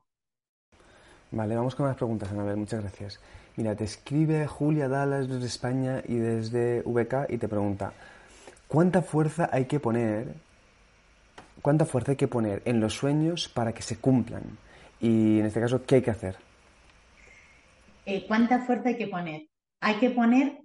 Vale, 1.31 1.55
vamos 1.55 1.75
con 1.75 1.87
las 1.87 1.95
preguntas, 1.95 2.31
Anabel, 2.31 2.57
muchas 2.57 2.81
gracias. 2.81 3.19
Mira, 3.55 3.75
te 3.75 3.83
escribe 3.83 4.47
Julia 4.47 4.87
Dallas 4.87 5.27
desde 5.27 5.45
España 5.45 6.01
y 6.07 6.15
desde 6.15 6.81
VK 6.85 7.29
y 7.29 7.37
te 7.37 7.47
pregunta, 7.47 7.93
¿cuánta 8.67 9.01
fuerza 9.01 9.49
hay 9.51 9.65
que 9.65 9.79
poner, 9.79 10.33
cuánta 11.61 11.85
fuerza 11.85 12.11
hay 12.11 12.17
que 12.17 12.27
poner 12.27 12.63
en 12.65 12.79
los 12.79 12.93
sueños 12.93 13.47
para 13.47 13.73
que 13.73 13.83
se 13.83 13.97
cumplan? 13.97 14.43
Y 14.99 15.39
en 15.39 15.45
este 15.45 15.59
caso, 15.59 15.83
¿qué 15.85 15.95
hay 15.95 16.01
que 16.01 16.11
hacer? 16.11 16.37
Eh, 18.05 18.25
¿Cuánta 18.27 18.59
fuerza 18.59 18.89
hay 18.89 18.97
que 18.97 19.07
poner? 19.07 19.47
Hay 19.81 19.95
que 19.95 20.09
poner 20.09 20.62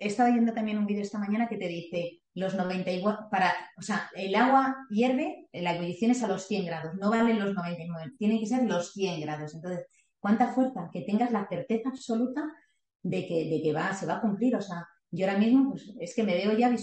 he 0.00 0.08
estado 0.08 0.32
viendo 0.32 0.54
también 0.54 0.78
un 0.78 0.86
vídeo 0.86 1.02
esta 1.02 1.18
mañana 1.18 1.46
que 1.46 1.58
te 1.58 1.68
dice 1.68 2.22
los 2.34 2.54
90 2.54 3.28
para, 3.30 3.52
o 3.76 3.82
sea, 3.82 4.10
el 4.16 4.34
agua 4.34 4.76
hierve, 4.88 5.48
la 5.52 5.74
ebullición 5.76 6.10
es 6.10 6.22
a 6.22 6.28
los 6.28 6.46
100 6.46 6.66
grados, 6.66 6.94
no 6.94 7.10
valen 7.10 7.38
los 7.38 7.54
99, 7.54 8.14
tienen 8.18 8.40
que 8.40 8.46
ser 8.46 8.64
los 8.64 8.92
100 8.92 9.20
grados. 9.20 9.54
Entonces, 9.54 9.86
¿cuánta 10.18 10.48
fuerza? 10.48 10.88
Que 10.90 11.02
tengas 11.02 11.30
la 11.30 11.46
certeza 11.46 11.90
absoluta 11.90 12.42
de 13.02 13.26
que, 13.26 13.50
de 13.50 13.60
que 13.62 13.72
va, 13.74 13.92
se 13.92 14.06
va 14.06 14.16
a 14.16 14.20
cumplir. 14.22 14.56
O 14.56 14.62
sea, 14.62 14.88
yo 15.10 15.26
ahora 15.26 15.38
mismo, 15.38 15.70
pues 15.70 15.92
es 16.00 16.14
que 16.14 16.22
me 16.22 16.34
veo 16.34 16.56
ya, 16.56 16.74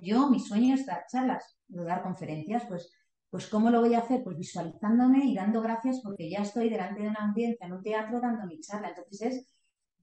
yo, 0.00 0.30
mi 0.30 0.38
sueño 0.38 0.74
es 0.74 0.86
dar 0.86 1.04
charlas, 1.10 1.58
dar 1.66 2.02
conferencias, 2.02 2.64
pues, 2.68 2.92
pues 3.30 3.48
¿cómo 3.48 3.70
lo 3.70 3.80
voy 3.80 3.94
a 3.94 4.00
hacer? 4.00 4.22
Pues 4.22 4.36
visualizándome 4.36 5.24
y 5.24 5.34
dando 5.34 5.60
gracias 5.60 6.00
porque 6.04 6.30
ya 6.30 6.42
estoy 6.42 6.68
delante 6.68 7.02
de 7.02 7.08
una 7.08 7.28
audiencia 7.28 7.66
en 7.66 7.72
un 7.72 7.82
teatro 7.82 8.20
dando 8.20 8.46
mi 8.46 8.60
charla. 8.60 8.88
Entonces 8.90 9.22
es 9.22 9.46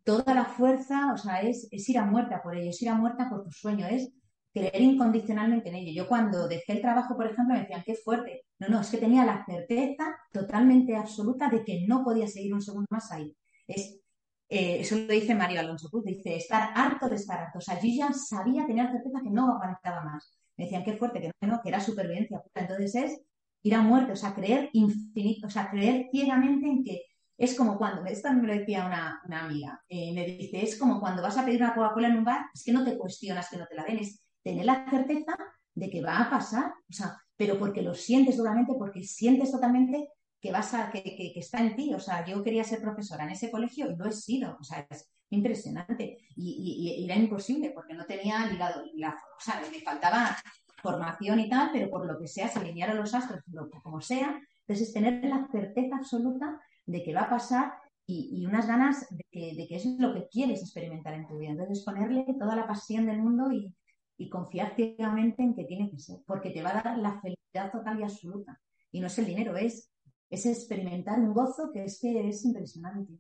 toda 0.08 0.34
la 0.34 0.45
fuerza, 0.45 1.12
o 1.14 1.18
sea, 1.18 1.41
es, 1.41 1.68
ir 1.70 1.97
a 1.97 2.05
muerta 2.05 2.41
por 2.41 2.55
ello, 2.55 2.70
es 2.70 2.82
ir 2.82 2.88
a 2.88 2.95
muerta 2.95 3.30
por 3.30 3.43
tu 3.43 3.51
sueño, 3.51 3.86
es 3.88 4.10
creer 4.53 4.82
incondicionalmente 4.82 5.68
en 5.68 5.76
ello. 5.76 5.91
Yo 6.03 6.08
cuando 6.08 6.47
dejé 6.47 6.74
el 6.74 6.82
trabajo, 6.82 7.18
por 7.18 7.26
ejemplo, 7.26 7.53
me 7.53 7.60
decían, 7.60 7.84
qué 7.86 7.93
fuerte. 7.95 8.45
No, 8.58 8.70
no, 8.70 8.80
es 8.80 8.89
que 8.89 8.99
tenía 8.99 9.26
la 9.26 9.45
certeza 9.45 10.16
totalmente 10.32 10.95
absoluta 10.95 11.49
de 11.49 11.62
que 11.66 11.86
no 11.86 12.05
podía 12.05 12.26
seguir 12.26 12.53
un 12.53 12.62
segundo 12.62 12.88
más 12.89 13.12
ahí. 13.12 13.36
Es, 13.68 13.99
eh, 14.47 14.80
eso 14.80 14.95
lo 14.97 15.08
dice 15.08 15.36
Mario 15.36 15.60
Alonso 15.60 15.89
Cruz, 15.89 16.05
dice, 16.05 16.38
estar 16.38 16.72
harto 16.74 17.10
de 17.10 17.16
estar 17.18 17.39
harto. 17.41 17.58
O 17.58 17.62
sea, 17.62 17.78
yo 17.78 17.89
ya 17.89 18.14
sabía, 18.14 18.66
tenía 18.66 18.86
la 18.86 18.93
certeza 18.93 19.20
que 19.22 19.30
no 19.30 19.51
aguantaba 19.51 20.05
más. 20.05 20.39
Me 20.55 20.64
decían, 20.66 20.86
qué 20.86 20.93
fuerte, 20.93 21.20
que 21.20 21.32
no, 21.45 21.60
que 21.62 21.68
era 21.70 21.82
supervivencia. 21.82 22.41
Entonces 22.55 22.95
es 22.95 23.22
ir 23.62 23.76
a 23.76 23.82
muerte, 23.82 24.14
o 24.14 24.16
sea, 24.16 24.34
creer 24.34 24.70
infinito, 24.72 25.47
o 25.47 25.49
sea, 25.49 25.70
creer 25.70 26.08
ciegamente 26.12 26.66
en 26.66 26.84
que 26.86 27.01
es 27.38 27.55
como 27.55 27.77
cuando, 27.77 28.05
esto 28.05 28.33
me 28.33 28.47
lo 28.47 28.53
decía 28.53 28.85
una, 28.85 29.21
amiga, 29.41 29.81
eh, 29.88 30.11
me 30.13 30.25
dice, 30.25 30.63
es 30.63 30.77
como 30.77 30.99
cuando 30.99 31.21
vas 31.21 31.38
a 31.38 31.45
pedir 31.45 31.61
una 31.61 31.75
Coca-Cola 31.75 32.07
en 32.07 32.17
un 32.17 32.23
bar, 32.23 32.47
es 32.53 32.63
que 32.63 32.71
no 32.71 32.83
te 32.83 32.97
cuestionas 32.97 33.49
que 33.49 33.57
no 33.57 33.67
te 33.67 33.75
la 33.75 33.83
den, 33.83 33.99
es 33.99 34.23
tener 34.43 34.65
la 34.65 34.89
certeza 34.89 35.38
de 35.75 35.89
que 35.89 36.01
va 36.01 36.19
a 36.19 36.29
pasar, 36.29 36.73
o 36.89 36.93
sea, 36.93 37.15
pero 37.35 37.59
porque 37.59 37.83
lo 37.83 37.93
sientes 37.93 38.38
duramente, 38.38 38.73
porque 38.77 39.03
sientes 39.03 39.51
totalmente 39.51 40.09
que 40.41 40.51
vas 40.51 40.73
a, 40.73 40.89
que, 40.91 41.03
que, 41.03 41.33
está 41.35 41.59
en 41.61 41.75
ti. 41.75 41.93
O 41.93 41.99
sea, 41.99 42.25
yo 42.25 42.43
quería 42.43 42.63
ser 42.63 42.81
profesora 42.81 43.23
en 43.23 43.31
ese 43.31 43.51
colegio 43.51 43.89
y 43.91 43.95
lo 43.95 44.07
he 44.07 44.11
sido. 44.11 44.57
O 44.59 44.63
sea, 44.63 44.85
es 44.89 45.11
impresionante. 45.29 46.17
Y, 46.35 47.03
era 47.05 47.15
imposible 47.15 47.71
porque 47.71 47.93
no 47.93 48.05
tenía 48.05 48.45
ligado 48.47 48.83
la, 48.95 49.09
o 49.09 49.39
sea, 49.39 49.61
me 49.71 49.81
faltaba 49.81 50.35
formación 50.81 51.39
y 51.39 51.49
tal, 51.49 51.69
pero 51.73 51.89
por 51.89 52.05
lo 52.05 52.19
que 52.19 52.27
sea, 52.27 52.47
se 52.47 52.59
alinearon 52.59 52.97
los 52.97 53.13
astros, 53.13 53.43
como 53.83 54.01
sea. 54.01 54.39
Entonces, 54.67 54.93
tener 54.93 55.23
la 55.23 55.47
certeza 55.51 55.97
absoluta 55.97 56.59
de 56.88 57.03
que 57.03 57.13
va 57.13 57.21
a 57.21 57.29
pasar 57.29 57.73
y, 58.07 58.45
unas 58.45 58.65
ganas 58.65 59.05
de 59.09 59.23
que, 59.29 59.53
de 59.53 59.67
que, 59.67 59.75
es 59.75 59.85
lo 59.99 60.13
que 60.13 60.27
quieres 60.29 60.61
experimentar 60.61 61.13
en 61.13 61.27
tu 61.27 61.38
vida. 61.38 61.51
Entonces, 61.51 61.83
ponerle 61.83 62.25
toda 62.39 62.55
la 62.55 62.65
pasión 62.65 63.05
del 63.05 63.21
mundo 63.21 63.51
y, 63.51 63.75
y 64.17 64.29
confiar 64.29 64.73
ciegamente 64.75 65.43
en 65.43 65.53
que 65.53 65.65
tiene 65.65 65.91
que 65.91 65.99
ser, 65.99 66.19
porque 66.25 66.49
te 66.49 66.63
va 66.63 66.71
a 66.71 66.81
dar 66.81 66.97
la 66.97 67.21
felicidad 67.21 67.71
total 67.71 67.99
y 67.99 68.03
absoluta. 68.03 68.59
Y 68.91 69.01
no 69.01 69.07
es 69.07 69.19
el 69.19 69.25
dinero, 69.25 69.57
es, 69.57 69.91
es 70.29 70.45
experimentar 70.45 71.19
un 71.19 71.33
gozo 71.33 71.69
que 71.73 71.83
es 71.83 71.99
que 71.99 72.29
es 72.29 72.43
impresionante. 72.45 73.13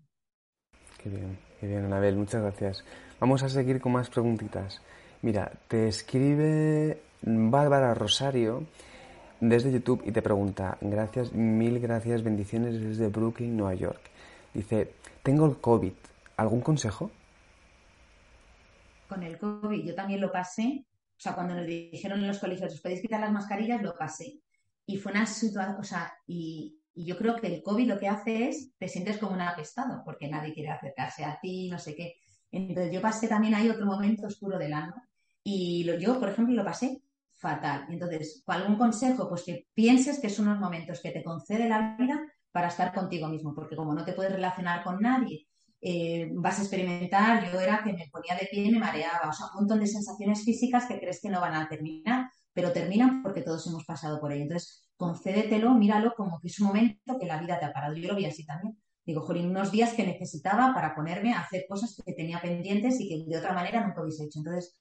Qué 1.03 1.09
bien, 1.09 1.37
qué 1.59 1.67
bien, 1.67 1.85
Anabel, 1.85 2.15
muchas 2.15 2.41
gracias. 2.41 2.83
Vamos 3.19 3.43
a 3.43 3.49
seguir 3.49 3.79
con 3.81 3.91
más 3.91 4.09
preguntitas. 4.09 4.81
Mira, 5.21 5.51
te 5.67 5.87
escribe 5.87 7.01
Bárbara 7.21 7.93
Rosario 7.93 8.65
desde 9.39 9.71
YouTube 9.71 10.03
y 10.05 10.11
te 10.11 10.21
pregunta, 10.21 10.77
gracias, 10.81 11.33
mil 11.33 11.79
gracias, 11.79 12.23
bendiciones 12.23 12.81
desde 12.81 13.07
Brooklyn, 13.07 13.55
Nueva 13.55 13.75
York. 13.75 14.01
Dice, 14.53 14.93
tengo 15.23 15.45
el 15.45 15.57
COVID, 15.57 15.93
¿algún 16.37 16.61
consejo? 16.61 17.11
Con 19.07 19.23
el 19.23 19.37
COVID 19.37 19.85
yo 19.85 19.95
también 19.95 20.21
lo 20.21 20.31
pasé, 20.31 20.85
o 21.17 21.19
sea, 21.19 21.33
cuando 21.33 21.55
nos 21.55 21.65
dijeron 21.65 22.19
en 22.19 22.27
los 22.27 22.39
colegios, 22.39 22.73
os 22.73 22.81
podéis 22.81 23.01
quitar 23.01 23.19
las 23.19 23.31
mascarillas, 23.31 23.81
lo 23.81 23.95
pasé. 23.95 24.39
Y 24.85 24.97
fue 24.97 25.11
una 25.11 25.25
situación, 25.25 25.77
o 25.79 25.83
sea, 25.83 26.13
y, 26.27 26.79
yo 26.95 27.15
creo 27.15 27.35
que 27.35 27.47
el 27.47 27.61
COVID 27.61 27.87
lo 27.87 27.99
que 27.99 28.07
hace 28.07 28.49
es, 28.49 28.71
te 28.79 28.87
sientes 28.87 29.19
como 29.19 29.33
un 29.33 29.41
apestado, 29.41 30.01
porque 30.03 30.27
nadie 30.27 30.53
quiere 30.53 30.71
acercarse 30.71 31.23
a 31.23 31.39
ti, 31.39 31.69
no 31.69 31.77
sé 31.77 31.95
qué. 31.95 32.15
Entonces 32.51 32.91
yo 32.91 33.01
pasé 33.01 33.27
también 33.27 33.53
ahí 33.53 33.69
otro 33.69 33.85
momento 33.85 34.25
oscuro 34.25 34.57
del 34.57 34.73
año. 34.73 34.95
Y 35.43 35.85
yo, 35.99 36.19
por 36.19 36.29
ejemplo, 36.29 36.55
lo 36.55 36.65
pasé 36.65 37.01
fatal. 37.37 37.85
Entonces, 37.89 38.43
¿algún 38.47 38.77
consejo? 38.77 39.29
Pues 39.29 39.43
que 39.43 39.67
pienses 39.73 40.19
que 40.19 40.29
son 40.29 40.47
unos 40.47 40.59
momentos 40.59 41.01
que 41.01 41.11
te 41.11 41.23
concede 41.23 41.69
la 41.69 41.95
vida 41.97 42.19
para 42.51 42.67
estar 42.67 42.93
contigo 42.93 43.27
mismo, 43.27 43.53
porque 43.53 43.75
como 43.75 43.93
no 43.93 44.03
te 44.03 44.13
puedes 44.13 44.33
relacionar 44.33 44.83
con 44.83 44.99
nadie, 44.99 45.47
eh, 45.79 46.31
vas 46.33 46.57
a 46.57 46.63
experimentar, 46.63 47.51
yo 47.51 47.59
era 47.59 47.83
que 47.83 47.93
me 47.93 48.09
ponía 48.11 48.35
de 48.35 48.47
pie 48.47 48.65
y 48.65 48.71
me 48.71 48.79
mareaba, 48.79 49.29
o 49.29 49.33
sea, 49.33 49.47
un 49.53 49.61
montón 49.61 49.79
de 49.79 49.87
sensaciones 49.87 50.43
físicas 50.43 50.85
que 50.87 50.99
crees 50.99 51.21
que 51.21 51.29
no 51.29 51.39
van 51.39 51.53
a 51.53 51.69
terminar, 51.69 52.29
pero 52.51 52.71
terminan 52.71 53.21
porque 53.21 53.41
todos 53.41 53.67
hemos 53.67 53.85
pasado 53.85 54.19
por 54.19 54.31
ello. 54.31 54.43
Entonces, 54.43 54.89
concédetelo, 54.97 55.75
míralo 55.75 56.15
como 56.15 56.39
que 56.39 56.47
es 56.47 56.59
un 56.59 56.67
momento 56.67 57.19
que 57.19 57.27
la 57.27 57.39
vida 57.39 57.59
te 57.59 57.65
ha 57.65 57.73
parado. 57.73 57.95
Yo 57.95 58.07
lo 58.07 58.15
vi 58.15 58.25
así 58.25 58.43
también. 58.45 58.75
Digo, 59.05 59.21
jolín, 59.21 59.51
unos 59.51 59.71
días 59.71 59.93
que 59.93 60.05
necesitaba 60.05 60.73
para 60.73 60.95
ponerme 60.95 61.33
a 61.33 61.41
hacer 61.41 61.65
cosas 61.69 62.01
que 62.03 62.13
tenía 62.13 62.41
pendientes 62.41 62.99
y 62.99 63.07
que 63.07 63.29
de 63.29 63.37
otra 63.37 63.53
manera 63.53 63.85
nunca 63.85 64.01
hubiese 64.01 64.25
hecho. 64.25 64.39
Entonces, 64.39 64.75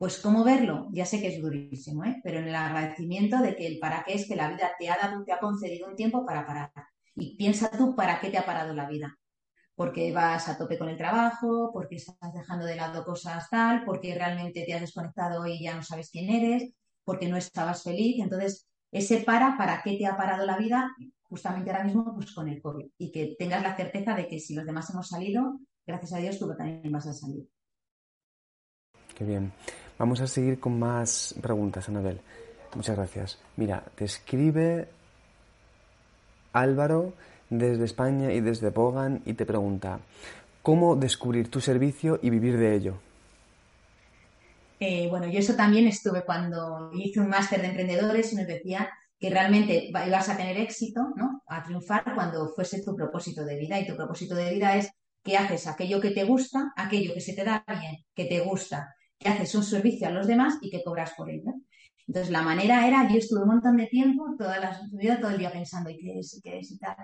pues 0.00 0.18
cómo 0.18 0.42
verlo, 0.42 0.88
ya 0.92 1.04
sé 1.04 1.20
que 1.20 1.28
es 1.28 1.42
durísimo, 1.42 2.06
¿eh? 2.06 2.22
pero 2.24 2.38
en 2.38 2.48
el 2.48 2.54
agradecimiento 2.54 3.36
de 3.36 3.54
que 3.54 3.66
el 3.66 3.78
para 3.78 4.02
qué 4.02 4.14
es 4.14 4.26
que 4.26 4.34
la 4.34 4.48
vida 4.48 4.70
te 4.78 4.88
ha 4.88 4.96
dado, 4.96 5.22
te 5.24 5.32
ha 5.32 5.38
concedido 5.38 5.86
un 5.86 5.94
tiempo 5.94 6.24
para 6.24 6.46
parar. 6.46 6.72
Y 7.14 7.36
piensa 7.36 7.70
tú 7.70 7.94
para 7.94 8.18
qué 8.18 8.30
te 8.30 8.38
ha 8.38 8.46
parado 8.46 8.72
la 8.72 8.88
vida. 8.88 9.18
Porque 9.74 10.10
vas 10.10 10.48
a 10.48 10.56
tope 10.56 10.78
con 10.78 10.88
el 10.88 10.96
trabajo, 10.96 11.70
porque 11.70 11.96
estás 11.96 12.32
dejando 12.32 12.64
de 12.64 12.76
lado 12.76 13.04
cosas 13.04 13.50
tal, 13.50 13.84
porque 13.84 14.14
realmente 14.14 14.64
te 14.64 14.72
has 14.72 14.80
desconectado 14.80 15.46
y 15.46 15.62
ya 15.62 15.76
no 15.76 15.82
sabes 15.82 16.08
quién 16.10 16.30
eres, 16.30 16.72
porque 17.04 17.28
no 17.28 17.36
estabas 17.36 17.82
feliz. 17.82 18.22
Entonces, 18.22 18.70
ese 18.90 19.18
para, 19.18 19.58
¿para 19.58 19.82
qué 19.82 19.98
te 19.98 20.06
ha 20.06 20.16
parado 20.16 20.46
la 20.46 20.56
vida? 20.56 20.96
Justamente 21.24 21.72
ahora 21.72 21.84
mismo, 21.84 22.14
pues 22.14 22.32
con 22.32 22.48
el 22.48 22.62
COVID. 22.62 22.86
Y 22.96 23.12
que 23.12 23.36
tengas 23.38 23.62
la 23.62 23.76
certeza 23.76 24.14
de 24.14 24.26
que 24.26 24.40
si 24.40 24.54
los 24.54 24.64
demás 24.64 24.88
hemos 24.88 25.08
salido, 25.08 25.60
gracias 25.86 26.14
a 26.14 26.18
Dios 26.20 26.38
tú 26.38 26.48
también 26.56 26.90
vas 26.90 27.06
a 27.06 27.12
salir. 27.12 27.46
Qué 29.14 29.26
bien. 29.26 29.52
Vamos 30.00 30.22
a 30.22 30.26
seguir 30.26 30.58
con 30.58 30.78
más 30.78 31.34
preguntas, 31.42 31.90
Anabel. 31.90 32.22
Muchas 32.74 32.96
gracias. 32.96 33.38
Mira, 33.56 33.84
te 33.94 34.06
escribe 34.06 34.88
Álvaro 36.54 37.12
desde 37.50 37.84
España 37.84 38.32
y 38.32 38.40
desde 38.40 38.70
Bogan 38.70 39.20
y 39.26 39.34
te 39.34 39.44
pregunta, 39.44 40.00
¿cómo 40.62 40.96
descubrir 40.96 41.50
tu 41.50 41.60
servicio 41.60 42.18
y 42.22 42.30
vivir 42.30 42.56
de 42.56 42.74
ello? 42.74 42.94
Eh, 44.80 45.06
bueno, 45.10 45.26
yo 45.26 45.38
eso 45.38 45.54
también 45.54 45.86
estuve 45.86 46.24
cuando 46.24 46.90
hice 46.94 47.20
un 47.20 47.28
máster 47.28 47.60
de 47.60 47.66
emprendedores 47.68 48.32
y 48.32 48.36
nos 48.36 48.46
decía 48.46 48.88
que 49.18 49.28
realmente 49.28 49.90
ibas 50.06 50.30
a 50.30 50.36
tener 50.38 50.56
éxito, 50.56 51.12
¿no? 51.14 51.42
A 51.46 51.62
triunfar 51.62 52.14
cuando 52.14 52.48
fuese 52.54 52.82
tu 52.82 52.96
propósito 52.96 53.44
de 53.44 53.58
vida. 53.58 53.78
Y 53.78 53.86
tu 53.86 53.96
propósito 53.96 54.34
de 54.34 54.50
vida 54.50 54.76
es 54.76 54.90
que 55.22 55.36
haces 55.36 55.66
aquello 55.66 56.00
que 56.00 56.12
te 56.12 56.24
gusta, 56.24 56.72
aquello 56.74 57.12
que 57.12 57.20
se 57.20 57.34
te 57.34 57.44
da 57.44 57.62
bien, 57.68 57.98
que 58.14 58.24
te 58.24 58.40
gusta, 58.40 58.94
que 59.20 59.28
haces 59.28 59.54
un 59.54 59.62
servicio 59.62 60.08
a 60.08 60.10
los 60.10 60.26
demás 60.26 60.58
y 60.62 60.70
que 60.70 60.82
cobras 60.82 61.12
por 61.16 61.30
ello. 61.30 61.52
Entonces, 62.06 62.32
la 62.32 62.42
manera 62.42 62.88
era, 62.88 63.08
yo 63.08 63.18
estuve 63.18 63.42
un 63.42 63.50
montón 63.50 63.76
de 63.76 63.86
tiempo, 63.86 64.34
toda 64.36 64.58
la 64.58 64.80
vida, 64.92 65.20
todo 65.20 65.30
el 65.30 65.38
día 65.38 65.52
pensando, 65.52 65.90
¿y 65.90 65.98
qué 65.98 66.18
es? 66.18 66.40
¿Qué 66.42 66.58
es? 66.58 66.72
Y 66.72 66.78
tal. 66.78 66.96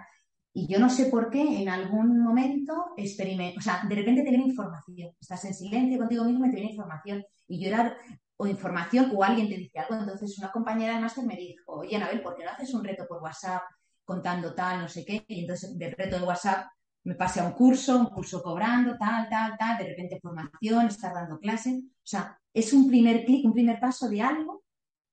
Y 0.53 0.67
yo 0.67 0.79
no 0.79 0.89
sé 0.89 1.07
por 1.07 1.29
qué 1.29 1.43
en 1.43 1.69
algún 1.69 2.19
momento 2.19 2.73
experimento, 2.97 3.59
o 3.59 3.63
sea, 3.63 3.83
de 3.87 3.95
repente 3.95 4.23
te 4.23 4.31
información, 4.31 5.13
estás 5.21 5.45
en 5.45 5.53
silencio 5.53 5.99
contigo 5.99 6.25
mismo 6.25 6.47
y 6.47 6.51
te 6.51 6.57
viene 6.57 6.71
información. 6.71 7.23
Y 7.47 7.63
yo 7.63 7.69
era 7.69 7.95
o 8.39 8.47
información 8.47 9.13
o 9.15 9.23
alguien 9.23 9.49
te 9.49 9.57
dice 9.57 9.79
algo. 9.79 10.01
Entonces 10.01 10.39
una 10.39 10.51
compañera 10.51 10.95
de 10.95 11.01
máster 11.01 11.27
me 11.27 11.37
dijo, 11.37 11.73
oye 11.73 11.97
Anabel, 11.97 12.23
¿por 12.23 12.37
qué 12.37 12.45
no 12.45 12.51
haces 12.51 12.73
un 12.73 12.83
reto 12.83 13.05
por 13.07 13.23
WhatsApp 13.23 13.63
contando 14.05 14.55
tal, 14.55 14.81
no 14.81 14.89
sé 14.89 15.05
qué? 15.05 15.25
Y 15.29 15.41
entonces 15.41 15.77
del 15.79 15.93
reto 15.93 16.19
de 16.19 16.25
WhatsApp 16.25 16.67
me 17.07 17.15
pasé 17.15 17.41
a 17.41 17.45
un 17.45 17.53
curso, 17.53 17.99
un 17.99 18.07
curso 18.07 18.43
cobrando, 18.43 18.97
tal, 18.99 19.29
tal, 19.29 19.57
tal, 19.59 19.79
de 19.79 19.85
repente 19.85 20.21
formación, 20.21 20.87
estar 20.87 21.15
dando 21.15 21.39
clase. 21.39 21.83
O 21.85 22.07
sea, 22.07 22.39
es 22.53 22.73
un 22.73 22.89
primer 22.89 23.25
clic, 23.25 23.45
un 23.45 23.53
primer 23.53 23.81
paso 23.81 24.09
de 24.09 24.21
algo, 24.21 24.65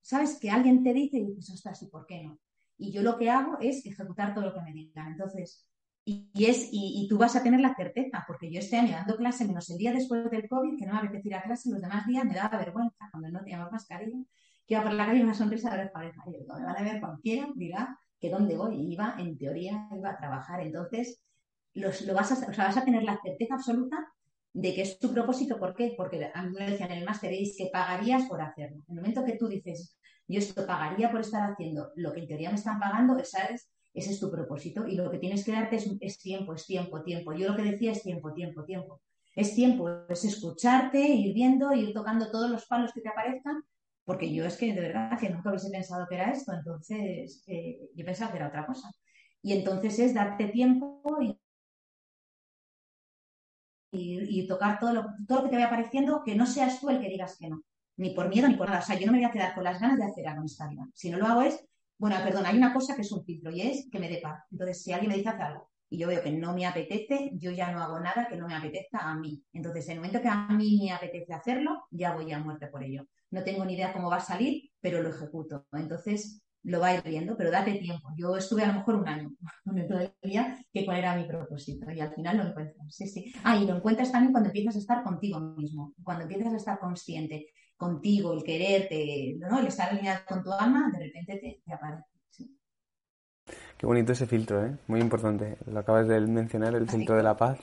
¿sabes? 0.02 0.38
Que 0.40 0.50
alguien 0.50 0.84
te 0.84 0.94
dice 0.94 1.18
y 1.18 1.26
dices, 1.26 1.52
ostras, 1.52 1.82
¿y 1.84 1.88
por 1.88 2.06
qué 2.06 2.24
no? 2.24 2.40
y 2.78 2.92
yo 2.92 3.02
lo 3.02 3.18
que 3.18 3.30
hago 3.30 3.58
es 3.60 3.86
ejecutar 3.86 4.34
todo 4.34 4.46
lo 4.46 4.54
que 4.54 4.62
me 4.62 4.74
digan. 4.74 5.12
Entonces, 5.12 5.68
y, 6.06 6.30
es, 6.46 6.68
y, 6.72 7.08
tú 7.10 7.18
vas 7.18 7.36
a 7.36 7.44
tener 7.44 7.62
la 7.62 7.76
certeza, 7.76 8.26
porque 8.28 8.52
yo 8.52 8.60
este 8.60 8.78
año 8.78 8.92
dando 8.92 9.16
clase, 9.16 9.48
menos 9.48 9.70
el 9.70 9.78
día 9.78 9.94
después 9.94 10.30
del 10.30 10.50
COVID, 10.50 10.78
que 10.78 10.86
no 10.86 10.94
me 10.94 11.00
apetecía 11.00 11.32
ir 11.32 11.36
a 11.36 11.44
clase, 11.44 11.70
los 11.70 11.82
demás 11.82 12.06
días 12.06 12.26
me 12.26 12.34
daba 12.34 12.58
vergüenza 12.58 13.10
cuando 13.12 13.30
no 13.30 13.40
tenía 13.40 13.70
mascarilla, 13.70 14.18
que 14.68 14.74
iba 14.74 14.84
por 14.84 14.94
la 14.94 15.06
calle 15.06 15.24
una 15.24 15.34
sonrisa 15.34 15.76
de 15.78 15.88
pareja. 15.88 16.22
Y 16.28 16.34
yo, 16.34 16.40
me 16.40 16.66
van 16.66 16.78
a 16.78 16.84
ver 16.84 17.00
cualquiera, 17.00 17.48
dirá 17.56 17.98
que 18.20 18.30
dónde 18.30 18.58
voy. 18.58 18.76
Y 18.76 18.94
iba, 18.94 19.16
en 19.18 19.38
teoría, 19.38 19.88
iba 19.96 20.10
a 20.10 20.18
trabajar. 20.18 20.60
Entonces, 20.60 21.24
los, 21.74 22.02
lo 22.02 22.14
vas 22.14 22.32
a, 22.32 22.50
o 22.50 22.54
sea, 22.54 22.66
vas 22.66 22.78
a 22.78 22.86
tener 22.86 23.04
la 23.04 23.20
certeza 23.24 23.56
absoluta 23.56 23.98
de 24.54 24.74
que 24.74 24.84
es 24.84 25.00
tu 25.00 25.12
propósito. 25.12 25.60
¿Por 25.60 25.76
qué? 25.76 25.94
Porque 25.98 26.32
a 26.34 26.44
mí 26.44 26.56
me 26.58 26.70
decían 26.70 26.92
en 26.92 27.00
el 27.00 27.06
máster, 27.06 27.34
es 27.34 27.56
que 27.58 27.70
pagarías 27.72 28.24
por 28.28 28.42
hacerlo. 28.42 28.84
En 28.88 28.98
el 28.98 29.02
momento 29.02 29.26
que 29.26 29.38
tú 29.38 29.48
dices, 29.48 29.98
yo 30.28 30.40
esto 30.40 30.66
pagaría 30.66 31.12
por 31.12 31.22
estar 31.22 31.52
haciendo 31.52 31.92
lo 31.96 32.14
que 32.14 32.22
en 32.22 32.28
teoría 32.28 32.50
me 32.50 32.56
están 32.56 32.80
pagando, 32.80 33.18
es, 33.18 33.34
ese 33.94 34.12
es 34.12 34.20
tu 34.20 34.32
propósito. 34.32 34.88
Y 34.88 34.96
lo 34.96 35.10
que 35.10 35.18
tienes 35.18 35.44
que 35.44 35.52
darte 35.52 35.78
es, 35.78 36.20
tiempo, 36.20 36.54
es 36.54 36.66
tiempo, 36.66 37.04
tiempo. 37.04 37.34
Yo 37.34 37.50
lo 37.50 37.56
que 37.56 37.64
decía 37.64 37.92
es 37.92 38.04
tiempo, 38.04 38.34
tiempo, 38.34 38.64
tiempo. 38.64 39.02
Es 39.36 39.56
tiempo, 39.56 39.90
es 40.10 40.26
escucharte, 40.26 41.00
ir 41.00 41.34
viendo, 41.34 41.74
ir 41.74 41.92
tocando 41.92 42.30
todos 42.30 42.52
los 42.52 42.68
palos 42.68 42.94
que 42.94 43.02
te 43.02 43.10
aparezcan, 43.10 43.64
porque 44.06 44.32
yo 44.32 44.46
es 44.46 44.58
que 44.58 44.74
de 44.74 44.82
verdad 44.82 45.18
que 45.20 45.30
nunca 45.30 45.50
hubiese 45.50 45.72
pensado 45.72 46.06
que 46.08 46.16
era 46.16 46.32
esto, 46.32 46.54
entonces 46.54 47.44
eh, 47.48 47.80
yo 47.96 48.06
pensaba 48.06 48.32
que 48.32 48.38
era 48.38 48.50
otra 48.50 48.68
cosa. 48.68 48.92
Y 49.42 49.54
entonces 49.54 49.98
es 49.98 50.14
darte 50.14 50.50
tiempo 50.50 51.02
y, 53.94 54.48
tocar 54.48 54.80
todo 54.80 54.94
lo, 54.94 55.06
todo 55.28 55.40
lo 55.40 55.44
que 55.46 55.50
te 55.50 55.56
vaya 55.56 55.68
apareciendo, 55.68 56.24
que 56.26 56.36
no 56.36 56.46
seas 56.46 56.80
tú 56.82 56.90
el 56.90 57.00
que 57.00 57.10
digas 57.10 57.38
que 57.40 57.50
no 57.50 57.64
ni 57.98 58.12
por 58.12 58.30
miedo 58.30 58.48
ni 58.48 58.56
por 58.56 58.68
nada. 58.68 58.82
O 58.82 58.86
sea, 58.86 58.98
yo 58.98 59.06
no 59.06 59.12
me 59.12 59.20
voy 59.20 59.28
a 59.28 59.32
quedar 59.32 59.54
con 59.54 59.64
las 59.64 59.80
ganas 59.80 59.98
de 59.98 60.06
hacer 60.06 60.28
algo 60.28 60.42
en 60.42 60.46
esta 60.46 60.68
vida. 60.68 60.88
Si 60.94 61.10
no 61.10 61.18
lo 61.18 61.28
hago 61.28 61.42
es, 61.42 61.64
bueno, 61.98 62.18
perdón, 62.24 62.46
hay 62.46 62.58
una 62.58 62.74
cosa 62.74 62.96
que 62.96 63.02
es 63.02 63.12
un 63.12 63.24
filtro 63.24 63.52
y 63.52 63.62
es 63.62 63.88
que 63.92 64.00
me 64.00 64.10
dé 64.10 64.20
paz. 64.22 64.44
Entonces, 64.52 64.84
si 64.84 64.92
alguien 64.92 65.12
me 65.12 65.18
dice 65.18 65.30
hacer 65.30 65.44
algo 65.44 65.70
y 65.90 65.98
yo 66.00 66.08
veo 66.08 66.24
que 66.24 66.32
no 66.32 66.54
me 66.54 66.66
apetece, 66.66 67.32
yo 67.36 67.52
ya 67.52 67.72
no 67.72 67.82
hago 67.82 68.00
nada 68.00 68.28
que 68.28 68.36
no 68.36 68.48
me 68.48 68.56
apetezca 68.56 69.00
a 69.00 69.16
mí. 69.16 69.44
Entonces, 69.54 69.86
en 69.88 69.94
el 69.94 69.98
momento 70.00 70.22
que 70.22 70.28
a 70.28 70.48
mí 70.48 70.80
me 70.84 70.92
apetece 70.92 71.34
hacerlo, 71.34 71.86
ya 71.92 72.14
voy 72.14 72.32
a 72.32 72.40
muerte 72.40 72.68
por 72.68 72.84
ello. 72.84 73.06
No 73.30 73.44
tengo 73.44 73.64
ni 73.66 73.74
idea 73.74 73.94
cómo 73.94 74.10
va 74.10 74.18
a 74.18 74.22
salir, 74.22 74.72
pero 74.80 75.02
lo 75.02 75.10
ejecuto. 75.10 75.66
Entonces, 75.72 76.43
lo 76.64 76.80
va 76.80 76.88
a 76.88 76.96
ir 76.96 77.04
viendo, 77.04 77.36
pero 77.36 77.52
date 77.52 77.74
tiempo. 77.74 78.10
Yo 78.18 78.38
estuve 78.38 78.64
a 78.64 78.68
lo 78.68 78.74
mejor 78.74 78.96
un 78.96 79.08
año 79.08 79.32
día 80.24 80.58
que 80.72 80.86
cuál 80.86 80.98
era 80.98 81.16
mi 81.16 81.26
propósito 81.26 81.92
y 81.92 82.00
al 82.00 82.14
final 82.14 82.38
lo 82.38 82.44
encuentras. 82.44 82.96
Sí, 82.96 83.08
sí. 83.08 83.34
Ah, 83.44 83.58
y 83.58 83.66
lo 83.66 83.76
encuentras 83.76 84.12
también 84.12 84.32
cuando 84.32 84.50
empiezas 84.50 84.76
a 84.76 84.80
estar 84.80 85.04
contigo 85.04 85.40
mismo, 85.40 85.94
cuando 86.04 86.24
empiezas 86.24 86.54
a 86.54 86.58
estar 86.58 86.80
consciente 86.80 87.48
contigo, 87.76 88.34
el 88.34 88.44
quererte, 88.44 89.36
¿no? 89.40 89.60
el 89.60 89.68
estar 89.68 89.90
alineado 89.90 90.22
con 90.28 90.44
tu 90.44 90.52
alma, 90.54 90.90
de 90.94 91.00
repente 91.00 91.62
te, 91.66 91.74
aparece. 91.74 92.06
Qué 93.78 93.86
bonito 93.86 94.14
ese 94.14 94.26
filtro, 94.26 94.66
¿eh? 94.66 94.78
Muy 94.88 95.02
importante. 95.02 95.58
Lo 95.70 95.80
acabas 95.80 96.08
de 96.08 96.22
mencionar, 96.22 96.74
el 96.76 96.88
filtro 96.88 97.18
de 97.18 97.24
la 97.24 97.36
paz. 97.36 97.60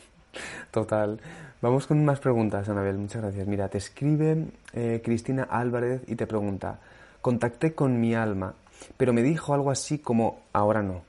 Total. 0.70 1.20
Vamos 1.60 1.86
con 1.86 2.02
más 2.06 2.20
preguntas, 2.20 2.70
Anabel. 2.70 2.96
Muchas 2.96 3.20
gracias. 3.20 3.46
Mira, 3.46 3.68
te 3.68 3.76
escribe 3.76 4.46
eh, 4.72 5.02
Cristina 5.04 5.42
Álvarez 5.42 6.00
y 6.06 6.16
te 6.16 6.26
pregunta, 6.26 6.80
contacté 7.20 7.74
con 7.74 8.00
mi 8.00 8.14
alma, 8.14 8.54
pero 8.96 9.12
me 9.12 9.22
dijo 9.22 9.54
algo 9.54 9.70
así 9.70 9.98
como, 9.98 10.40
ahora 10.52 10.82
no. 10.82 11.02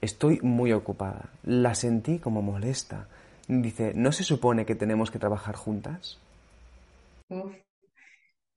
Estoy 0.00 0.38
muy 0.42 0.72
ocupada. 0.72 1.30
La 1.42 1.74
sentí 1.74 2.18
como 2.18 2.42
molesta. 2.42 3.08
Dice, 3.48 3.92
¿no 3.94 4.12
se 4.12 4.24
supone 4.24 4.66
que 4.66 4.74
tenemos 4.74 5.10
que 5.10 5.18
trabajar 5.18 5.56
juntas? 5.56 6.18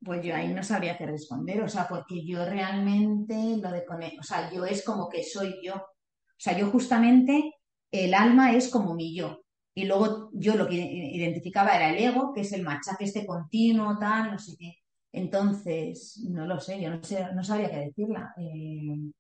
Pues 0.04 0.24
yo 0.24 0.36
ahí 0.36 0.54
no 0.54 0.64
sabría 0.64 0.97
qué 0.97 1.06
responder, 1.06 1.62
o 1.62 1.70
sea, 1.70 1.88
porque 1.88 2.26
yo 2.26 2.43
realmente 2.45 3.36
lo 3.58 3.72
de 3.72 3.86
o 4.20 4.24
sea, 4.24 4.52
yo 4.52 4.66
es 4.66 4.84
como 4.84 5.10
que 5.10 5.24
soy 5.24 5.56
yo. 5.64 5.76
O 5.76 6.43
sea, 6.43 6.58
yo 6.58 6.70
justamente 6.72 7.54
el 7.91 8.14
alma 8.14 8.54
es 8.54 8.70
como 8.70 8.95
mi 8.95 9.16
yo. 9.16 9.41
Y 9.74 9.86
luego 9.86 10.30
yo 10.34 10.56
lo 10.56 10.68
que 10.68 10.76
identificaba 10.76 11.76
era 11.76 11.91
el 11.91 11.97
ego, 11.97 12.34
que 12.34 12.41
es 12.41 12.52
el 12.52 12.64
machaque 12.64 13.06
este 13.06 13.26
continuo, 13.26 13.97
tal, 13.97 14.32
no 14.32 14.39
sé 14.39 14.56
qué. 14.58 14.80
Entonces, 15.14 16.20
no 16.30 16.45
lo 16.45 16.59
sé, 16.59 16.82
yo 16.82 16.89
no, 16.89 17.03
sé, 17.03 17.26
no 17.34 17.43
sabría 17.43 17.70
qué 17.70 17.80
decirla. 17.80 18.34
Eh, 18.38 19.12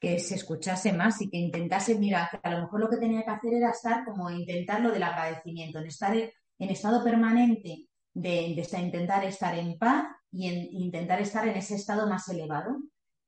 que 0.00 0.18
se 0.18 0.34
escuchase 0.34 0.92
más 0.92 1.20
y 1.22 1.30
que 1.30 1.38
intentase, 1.38 1.96
mira, 1.96 2.28
a 2.42 2.50
lo 2.50 2.62
mejor 2.62 2.80
lo 2.80 2.90
que 2.90 2.96
tenía 2.96 3.22
que 3.22 3.30
hacer 3.30 3.54
era 3.54 3.70
estar 3.70 4.04
como 4.04 4.28
intentar 4.30 4.80
lo 4.80 4.90
del 4.90 5.04
agradecimiento, 5.04 5.78
en 5.78 5.86
estar 5.86 6.16
en 6.16 6.70
estado 6.70 7.04
permanente 7.04 7.88
de, 8.12 8.40
intentar 8.42 9.24
estar 9.24 9.56
en 9.56 9.78
paz 9.78 10.06
y 10.32 10.48
en, 10.48 10.82
intentar 10.82 11.20
estar 11.20 11.46
en 11.46 11.56
ese 11.56 11.76
estado 11.76 12.08
más 12.08 12.28
elevado 12.28 12.78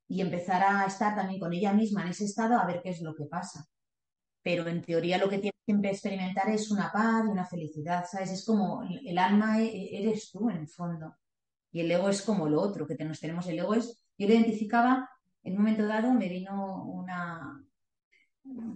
y 0.08 0.20
empezar 0.20 0.64
a 0.64 0.84
estar 0.86 1.14
también 1.14 1.38
con 1.38 1.52
ella 1.52 1.72
misma 1.72 2.02
en 2.02 2.08
ese 2.08 2.24
estado 2.24 2.58
a 2.58 2.66
ver 2.66 2.80
qué 2.82 2.90
es 2.90 3.00
lo 3.02 3.14
que 3.14 3.26
pasa. 3.26 3.64
Pero 4.42 4.66
en 4.66 4.82
teoría 4.82 5.18
lo 5.18 5.28
que 5.28 5.38
tiene 5.38 5.54
que 5.64 5.90
experimentar 5.90 6.50
es 6.50 6.72
una 6.72 6.90
paz 6.90 7.24
y 7.24 7.30
una 7.30 7.46
felicidad, 7.46 8.04
¿sabes? 8.10 8.32
Es 8.32 8.44
como 8.44 8.82
el 8.82 9.16
alma 9.16 9.60
e, 9.60 9.66
e, 9.66 10.02
eres 10.02 10.32
tú 10.32 10.50
en 10.50 10.56
el 10.56 10.68
fondo 10.68 11.14
y 11.74 11.80
el 11.80 11.90
ego 11.90 12.08
es 12.08 12.22
como 12.22 12.48
lo 12.48 12.62
otro 12.62 12.86
que 12.86 12.94
nos 13.04 13.18
tenemos. 13.18 13.48
El 13.48 13.58
ego 13.58 13.74
es, 13.74 14.00
yo 14.16 14.28
lo 14.28 14.34
identificaba, 14.34 15.10
en 15.42 15.54
un 15.54 15.58
momento 15.58 15.84
dado 15.84 16.14
me 16.14 16.28
vino 16.28 16.84
una, 16.84 17.60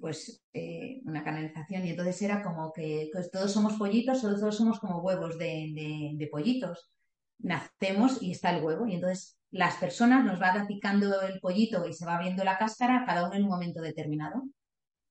pues 0.00 0.44
eh, 0.52 1.00
una 1.04 1.22
canalización 1.22 1.86
y 1.86 1.90
entonces 1.90 2.20
era 2.22 2.42
como 2.42 2.72
que 2.72 3.08
pues, 3.12 3.30
todos 3.30 3.52
somos 3.52 3.74
pollitos, 3.74 4.20
todos 4.20 4.56
somos 4.56 4.80
como 4.80 4.98
huevos 4.98 5.38
de, 5.38 6.28
pollitos. 6.32 6.90
Nacemos 7.38 8.20
y 8.20 8.32
está 8.32 8.50
el 8.56 8.64
huevo 8.64 8.84
y 8.88 8.94
entonces 8.94 9.38
las 9.52 9.76
personas 9.76 10.24
nos 10.24 10.42
va 10.42 10.66
picando 10.66 11.22
el 11.22 11.38
pollito 11.38 11.86
y 11.86 11.92
se 11.92 12.04
va 12.04 12.18
viendo 12.18 12.42
la 12.42 12.58
cáscara 12.58 13.04
cada 13.06 13.26
uno 13.28 13.36
en 13.36 13.44
un 13.44 13.48
momento 13.48 13.80
determinado. 13.80 14.42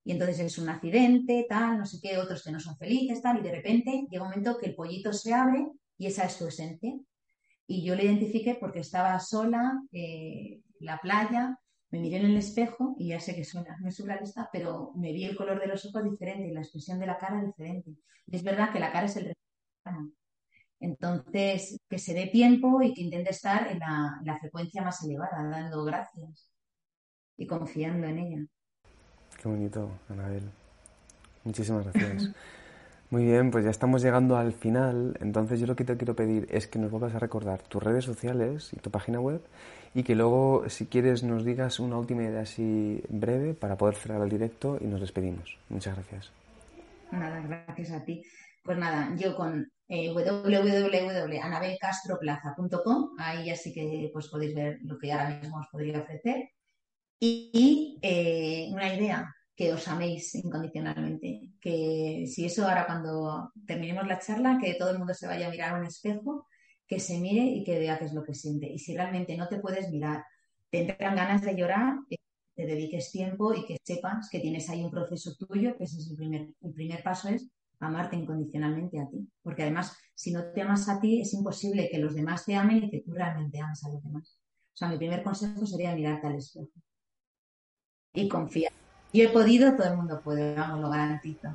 Y 0.04 0.12
entonces 0.12 0.40
es 0.40 0.58
un 0.58 0.68
accidente, 0.68 1.46
tal, 1.48 1.78
no 1.78 1.86
sé 1.86 2.00
qué, 2.02 2.18
otros 2.18 2.44
que 2.44 2.52
no 2.52 2.60
son 2.60 2.76
felices, 2.76 3.22
tal, 3.22 3.38
y 3.38 3.42
de 3.42 3.52
repente 3.52 4.06
llega 4.10 4.24
un 4.24 4.28
momento 4.28 4.58
que 4.58 4.66
el 4.66 4.74
pollito 4.74 5.14
se 5.14 5.32
abre 5.32 5.66
y 5.96 6.06
esa 6.06 6.24
es 6.24 6.36
tu 6.36 6.46
esencia. 6.46 6.92
Y 7.70 7.84
yo 7.84 7.94
le 7.94 8.04
identifiqué 8.04 8.56
porque 8.58 8.80
estaba 8.80 9.20
sola, 9.20 9.80
eh, 9.92 10.62
en 10.80 10.86
la 10.86 10.98
playa, 10.98 11.58
me 11.90 12.00
miré 12.00 12.16
en 12.16 12.26
el 12.26 12.36
espejo 12.38 12.96
y 12.98 13.08
ya 13.08 13.20
sé 13.20 13.34
que 13.34 13.44
suena, 13.44 13.76
no 13.80 13.88
es 13.88 13.96
surrealista, 13.96 14.48
pero 14.50 14.92
me 14.96 15.12
vi 15.12 15.24
el 15.24 15.36
color 15.36 15.60
de 15.60 15.66
los 15.66 15.84
ojos 15.86 16.02
diferente 16.02 16.48
y 16.48 16.52
la 16.52 16.60
expresión 16.60 16.98
de 16.98 17.06
la 17.06 17.18
cara 17.18 17.42
diferente. 17.42 17.92
es 18.26 18.42
verdad 18.42 18.72
que 18.72 18.80
la 18.80 18.90
cara 18.90 19.06
es 19.06 19.16
el 19.16 19.34
reflejo. 19.84 20.12
Entonces, 20.80 21.78
que 21.88 21.98
se 21.98 22.14
dé 22.14 22.28
tiempo 22.28 22.80
y 22.82 22.94
que 22.94 23.02
intente 23.02 23.30
estar 23.30 23.68
en 23.68 23.80
la, 23.80 24.38
frecuencia 24.40 24.82
más 24.82 25.02
elevada, 25.04 25.48
dando 25.50 25.84
gracias 25.84 26.50
y 27.36 27.46
confiando 27.46 28.06
en 28.06 28.18
ella. 28.18 28.46
Qué 29.42 29.48
bonito, 29.48 29.90
Anabel. 30.08 30.50
Muchísimas 31.44 31.84
gracias. 31.84 32.30
Muy 33.10 33.24
bien, 33.24 33.50
pues 33.50 33.64
ya 33.64 33.70
estamos 33.70 34.02
llegando 34.02 34.36
al 34.36 34.52
final. 34.52 35.16
Entonces 35.20 35.60
yo 35.60 35.66
lo 35.66 35.76
que 35.76 35.84
te 35.84 35.96
quiero 35.96 36.14
pedir 36.14 36.46
es 36.50 36.66
que 36.66 36.78
nos 36.78 36.90
vuelvas 36.90 37.14
a 37.14 37.18
recordar 37.18 37.62
tus 37.62 37.82
redes 37.82 38.04
sociales 38.04 38.70
y 38.74 38.76
tu 38.76 38.90
página 38.90 39.18
web 39.18 39.40
y 39.94 40.02
que 40.02 40.14
luego, 40.14 40.68
si 40.68 40.84
quieres, 40.86 41.22
nos 41.22 41.42
digas 41.44 41.80
una 41.80 41.96
última 41.96 42.24
idea 42.24 42.42
así 42.42 43.02
breve 43.08 43.54
para 43.54 43.78
poder 43.78 43.94
cerrar 43.94 44.20
el 44.22 44.28
directo 44.28 44.76
y 44.80 44.84
nos 44.84 45.00
despedimos. 45.00 45.56
Muchas 45.70 45.94
gracias. 45.94 46.30
Nada, 47.10 47.40
gracias 47.40 47.92
a 47.92 48.04
ti. 48.04 48.22
Pues 48.62 48.76
nada, 48.76 49.16
yo 49.16 49.34
con 49.34 49.72
eh, 49.88 50.12
www.anabelcastroplaza.com, 50.12 53.12
ahí 53.18 53.48
así 53.48 53.72
que 53.72 54.10
pues 54.12 54.28
podéis 54.28 54.54
ver 54.54 54.80
lo 54.82 54.98
que 54.98 55.10
ahora 55.10 55.40
mismo 55.40 55.58
os 55.58 55.68
podría 55.72 56.00
ofrecer. 56.00 56.50
Y, 57.18 57.98
eh, 58.02 58.68
una 58.70 58.94
idea, 58.94 59.34
que 59.58 59.72
os 59.74 59.88
améis 59.88 60.36
incondicionalmente. 60.36 61.50
Que 61.60 62.24
si 62.32 62.46
eso 62.46 62.62
ahora 62.62 62.86
cuando 62.86 63.52
terminemos 63.66 64.06
la 64.06 64.20
charla, 64.20 64.56
que 64.62 64.74
todo 64.74 64.90
el 64.90 64.98
mundo 64.98 65.14
se 65.14 65.26
vaya 65.26 65.48
a 65.48 65.50
mirar 65.50 65.74
a 65.74 65.80
un 65.80 65.84
espejo, 65.84 66.46
que 66.86 67.00
se 67.00 67.18
mire 67.18 67.42
y 67.42 67.64
que 67.64 67.76
vea 67.76 67.98
qué 67.98 68.04
es 68.04 68.14
lo 68.14 68.22
que 68.22 68.34
siente. 68.34 68.70
Y 68.70 68.78
si 68.78 68.94
realmente 68.94 69.36
no 69.36 69.48
te 69.48 69.58
puedes 69.58 69.90
mirar, 69.90 70.24
te 70.70 70.82
entran 70.82 71.16
ganas 71.16 71.42
de 71.42 71.56
llorar, 71.56 71.96
que 72.08 72.18
te 72.54 72.66
dediques 72.66 73.10
tiempo 73.10 73.52
y 73.52 73.66
que 73.66 73.76
sepas 73.82 74.28
que 74.30 74.38
tienes 74.38 74.70
ahí 74.70 74.84
un 74.84 74.92
proceso 74.92 75.34
tuyo, 75.34 75.76
que 75.76 75.84
ese 75.84 75.98
es 75.98 76.08
el 76.08 76.16
primer, 76.16 76.54
el 76.62 76.72
primer 76.72 77.02
paso 77.02 77.28
es 77.28 77.50
amarte 77.80 78.14
incondicionalmente 78.14 79.00
a 79.00 79.08
ti. 79.08 79.28
Porque 79.42 79.62
además, 79.62 79.98
si 80.14 80.30
no 80.30 80.52
te 80.52 80.62
amas 80.62 80.88
a 80.88 81.00
ti, 81.00 81.20
es 81.20 81.34
imposible 81.34 81.88
que 81.90 81.98
los 81.98 82.14
demás 82.14 82.44
te 82.44 82.54
amen 82.54 82.84
y 82.84 82.90
que 82.90 83.00
tú 83.00 83.10
realmente 83.10 83.58
ames 83.58 83.82
a 83.82 83.88
los 83.88 84.04
demás. 84.04 84.38
O 84.72 84.76
sea, 84.76 84.88
mi 84.88 84.98
primer 84.98 85.24
consejo 85.24 85.66
sería 85.66 85.96
mirarte 85.96 86.28
al 86.28 86.36
espejo. 86.36 86.70
Y 88.14 88.28
confiar. 88.28 88.77
Yo 89.12 89.24
he 89.24 89.28
podido, 89.28 89.74
todo 89.74 89.88
el 89.88 89.96
mundo 89.96 90.20
puede, 90.22 90.54
vamos, 90.54 90.80
lo 90.80 90.90
garantizo. 90.90 91.48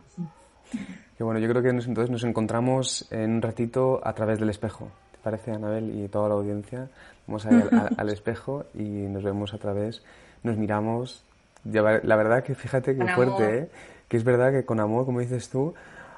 Qué 1.17 1.23
bueno, 1.23 1.39
yo 1.39 1.47
creo 1.49 1.61
que 1.61 1.69
entonces 1.69 2.09
nos 2.09 2.23
encontramos 2.23 3.07
en 3.11 3.35
un 3.35 3.41
ratito 3.41 4.01
a 4.03 4.13
través 4.13 4.39
del 4.39 4.49
espejo. 4.49 4.89
¿Te 5.11 5.19
parece, 5.23 5.51
Anabel 5.51 6.03
y 6.03 6.07
toda 6.07 6.29
la 6.29 6.35
audiencia? 6.35 6.89
Vamos 7.27 7.45
a 7.45 7.53
ir 7.53 7.69
al, 7.97 8.09
espejo 8.09 8.65
y 8.73 8.83
nos 8.83 9.23
vemos 9.23 9.53
a 9.53 9.57
través, 9.57 10.01
nos 10.41 10.57
miramos. 10.57 11.23
La 11.63 12.15
verdad 12.15 12.43
que 12.43 12.55
fíjate 12.55 12.97
qué 12.97 13.07
fuerte, 13.13 13.59
¿eh? 13.59 13.69
que 14.07 14.17
es 14.17 14.23
verdad 14.23 14.51
que 14.51 14.65
con 14.65 14.79
amor, 14.79 15.05
como 15.05 15.21
dices 15.21 15.49
tú, 15.49 15.73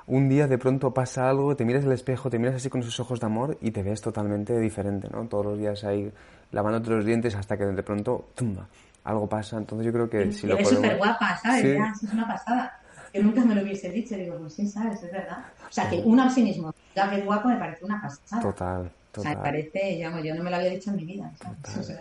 un 0.08 0.30
día 0.30 0.48
de 0.48 0.58
pronto 0.58 0.94
pasa 0.94 1.30
algo, 1.30 1.56
te 1.56 1.66
miras 1.66 1.86
al 1.86 1.92
espejo, 1.92 2.30
te 2.30 2.40
miras 2.40 2.56
así 2.56 2.70
con 2.70 2.82
esos 2.82 3.00
ojos 3.00 3.20
de 3.20 3.26
amor 3.26 3.58
y 3.62 3.72
te 3.72 3.84
ves 3.84 4.02
totalmente 4.02 4.58
diferente, 4.60 5.08
¿no? 5.12 5.28
Todos 5.28 5.46
los 5.46 5.60
días 5.60 5.84
ahí 5.84 6.12
lavándote 6.52 6.90
los 6.92 7.06
dientes 7.06 7.36
hasta 7.36 7.58
que 7.58 7.66
de 7.66 7.84
pronto 7.84 8.30
tumba, 8.36 8.68
algo 9.06 9.28
pasa. 9.28 9.58
Entonces 9.58 9.86
yo 9.86 9.94
creo 9.94 10.10
que 10.10 10.32
si 10.32 10.46
lo 10.48 10.56
podemos... 10.56 10.74
súper 10.74 10.98
guapa, 10.98 11.38
¿sabes? 11.38 11.80
es 12.04 12.14
una 12.14 12.28
pasada. 12.28 12.80
Que 13.14 13.24
nunca 13.24 13.46
me 13.46 13.56
lo 13.56 13.62
hubiese 13.62 13.90
dicho. 13.90 14.16
Digo, 14.16 14.38
pues 14.38 14.54
sí, 14.54 14.68
¿sabes? 14.68 15.02
Es 15.02 15.12
verdad. 15.12 15.46
O 15.70 15.72
sea, 15.72 15.90
que 15.90 16.02
uno 16.04 16.24
a 16.24 16.30
sí 16.30 16.44
mismo 16.44 16.74
ya 16.96 17.10
que 17.10 17.18
es 17.18 17.26
guapo 17.26 17.50
me 17.50 17.58
parece 17.58 17.86
una 17.86 18.02
pasada. 18.02 18.42
Total. 18.42 18.92
Total. 19.12 19.18
O 19.18 19.22
sea, 19.22 19.38
me 19.38 19.44
parece, 19.44 19.80
digamos, 19.96 20.24
yo 20.24 20.36
no 20.36 20.44
me 20.44 20.50
lo 20.50 20.58
había 20.58 20.70
dicho 20.72 20.90
en 20.90 20.98
mi 20.98 21.06
vida. 21.06 21.32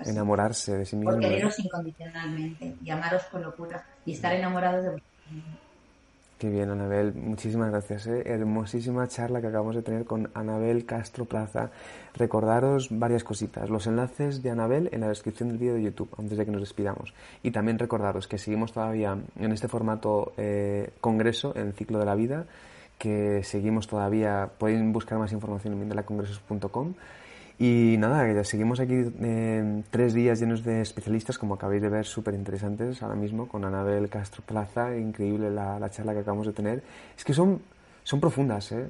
Enamorarse 0.04 0.78
de 0.78 0.84
sí 0.84 0.96
mismo. 0.96 1.12
Por 1.12 1.20
quereros 1.20 1.58
incondicionalmente 1.60 2.74
y 2.82 2.90
amaros 2.90 3.22
con 3.24 3.42
locura 3.42 3.84
y 4.04 4.12
estar 4.12 4.32
enamorados 4.32 4.82
de 4.82 4.90
vosotros 4.90 5.14
Qué 6.38 6.50
bien, 6.50 6.68
Anabel. 6.68 7.14
Muchísimas 7.14 7.70
gracias. 7.70 8.08
¿eh? 8.08 8.22
Hermosísima 8.26 9.06
charla 9.06 9.40
que 9.40 9.46
acabamos 9.46 9.76
de 9.76 9.82
tener 9.82 10.04
con 10.04 10.30
Anabel 10.34 10.84
Castro 10.84 11.26
Plaza. 11.26 11.70
Recordaros 12.14 12.88
varias 12.90 13.22
cositas. 13.22 13.70
Los 13.70 13.86
enlaces 13.86 14.42
de 14.42 14.50
Anabel 14.50 14.88
en 14.92 15.02
la 15.02 15.08
descripción 15.08 15.48
del 15.48 15.58
vídeo 15.58 15.74
de 15.74 15.82
YouTube, 15.82 16.10
antes 16.18 16.36
de 16.36 16.44
que 16.44 16.50
nos 16.50 16.60
despidamos. 16.60 17.14
Y 17.44 17.52
también 17.52 17.78
recordaros 17.78 18.26
que 18.26 18.38
seguimos 18.38 18.72
todavía 18.72 19.16
en 19.38 19.52
este 19.52 19.68
formato 19.68 20.32
eh, 20.36 20.90
congreso, 21.00 21.52
en 21.54 21.68
el 21.68 21.72
ciclo 21.72 22.00
de 22.00 22.04
la 22.04 22.16
vida, 22.16 22.46
que 22.98 23.44
seguimos 23.44 23.86
todavía. 23.86 24.50
Podéis 24.58 24.82
buscar 24.92 25.18
más 25.18 25.32
información 25.32 25.74
en 25.74 25.80
mindelacongresos.com 25.80 26.94
y 27.58 27.96
nada, 27.98 28.32
ya 28.32 28.42
seguimos 28.42 28.80
aquí 28.80 28.94
eh, 29.20 29.82
tres 29.90 30.12
días 30.12 30.40
llenos 30.40 30.64
de 30.64 30.80
especialistas, 30.80 31.38
como 31.38 31.54
acabáis 31.54 31.80
de 31.80 31.88
ver, 31.88 32.04
súper 32.04 32.34
interesantes 32.34 33.00
ahora 33.02 33.14
mismo, 33.14 33.46
con 33.46 33.64
Anabel 33.64 34.08
Castro 34.08 34.42
Plaza, 34.44 34.96
increíble 34.96 35.50
la, 35.50 35.78
la, 35.78 35.88
charla 35.90 36.14
que 36.14 36.20
acabamos 36.20 36.46
de 36.46 36.52
tener. 36.52 36.82
Es 37.16 37.24
que 37.24 37.32
son, 37.32 37.62
son 38.02 38.20
profundas, 38.20 38.72
¿eh? 38.72 38.88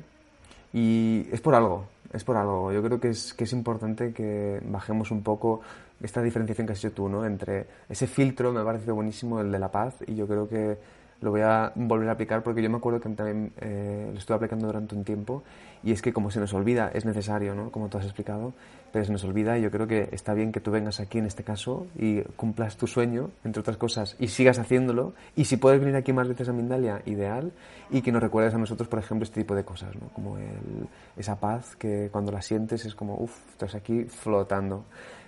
Y 0.72 1.28
es 1.30 1.40
por 1.40 1.54
algo, 1.54 1.86
es 2.12 2.24
por 2.24 2.36
algo. 2.36 2.72
Yo 2.72 2.82
creo 2.82 2.98
que 2.98 3.10
es, 3.10 3.34
que 3.34 3.44
es 3.44 3.52
importante 3.52 4.12
que 4.12 4.60
bajemos 4.64 5.10
un 5.10 5.22
poco 5.22 5.60
esta 6.02 6.22
diferenciación 6.22 6.66
que 6.66 6.72
has 6.72 6.78
hecho 6.78 6.92
tú, 6.92 7.08
¿no? 7.08 7.26
Entre 7.26 7.66
ese 7.88 8.06
filtro, 8.06 8.50
me 8.50 8.60
ha 8.60 8.64
parecido 8.64 8.94
buenísimo, 8.94 9.40
el 9.40 9.52
de 9.52 9.58
la 9.58 9.70
paz, 9.70 9.96
y 10.06 10.14
yo 10.14 10.26
creo 10.26 10.48
que 10.48 10.78
lo 11.20 11.30
voy 11.30 11.40
a 11.40 11.72
volver 11.74 12.08
a 12.08 12.12
aplicar 12.12 12.42
porque 12.42 12.62
yo 12.62 12.70
me 12.70 12.76
acuerdo 12.76 13.00
que 13.00 13.08
también 13.10 13.52
eh, 13.60 14.10
lo 14.12 14.18
estuve 14.18 14.36
aplicando 14.36 14.66
durante 14.66 14.94
un 14.94 15.04
tiempo 15.04 15.42
y 15.82 15.92
es 15.92 16.00
que 16.00 16.12
como 16.12 16.30
se 16.30 16.40
nos 16.40 16.54
olvida, 16.54 16.90
es 16.92 17.04
necesario, 17.04 17.54
¿no? 17.54 17.70
Como 17.70 17.88
tú 17.88 17.98
has 17.98 18.04
explicado, 18.04 18.54
pero 18.90 19.04
se 19.04 19.12
nos 19.12 19.22
olvida 19.24 19.58
y 19.58 19.62
yo 19.62 19.70
creo 19.70 19.86
que 19.86 20.08
está 20.12 20.32
bien 20.32 20.50
que 20.50 20.60
tú 20.60 20.70
vengas 20.70 21.00
aquí 21.00 21.18
en 21.18 21.26
este 21.26 21.44
caso 21.44 21.86
y 21.98 22.22
cumplas 22.36 22.76
tu 22.76 22.86
sueño, 22.86 23.30
entre 23.44 23.60
otras 23.60 23.76
cosas, 23.76 24.16
y 24.18 24.28
sigas 24.28 24.58
haciéndolo 24.58 25.12
y 25.36 25.44
si 25.44 25.56
puedes 25.58 25.80
venir 25.80 25.96
aquí 25.96 26.12
más 26.12 26.26
veces 26.26 26.48
a 26.48 26.52
Mindalia, 26.52 27.02
ideal, 27.04 27.52
y 27.90 28.02
que 28.02 28.12
nos 28.12 28.22
recuerdes 28.22 28.54
a 28.54 28.58
nosotros, 28.58 28.88
por 28.88 28.98
ejemplo, 28.98 29.24
este 29.24 29.40
tipo 29.40 29.54
de 29.54 29.64
cosas, 29.64 29.94
¿no? 29.96 30.08
Como 30.14 30.38
el, 30.38 30.88
esa 31.16 31.38
paz 31.38 31.76
que 31.76 32.08
cuando 32.10 32.32
la 32.32 32.40
sientes 32.40 32.84
es 32.86 32.94
como, 32.94 33.16
uff, 33.16 33.36
estás 33.50 33.74
aquí 33.74 34.04
flotando. 34.04 34.84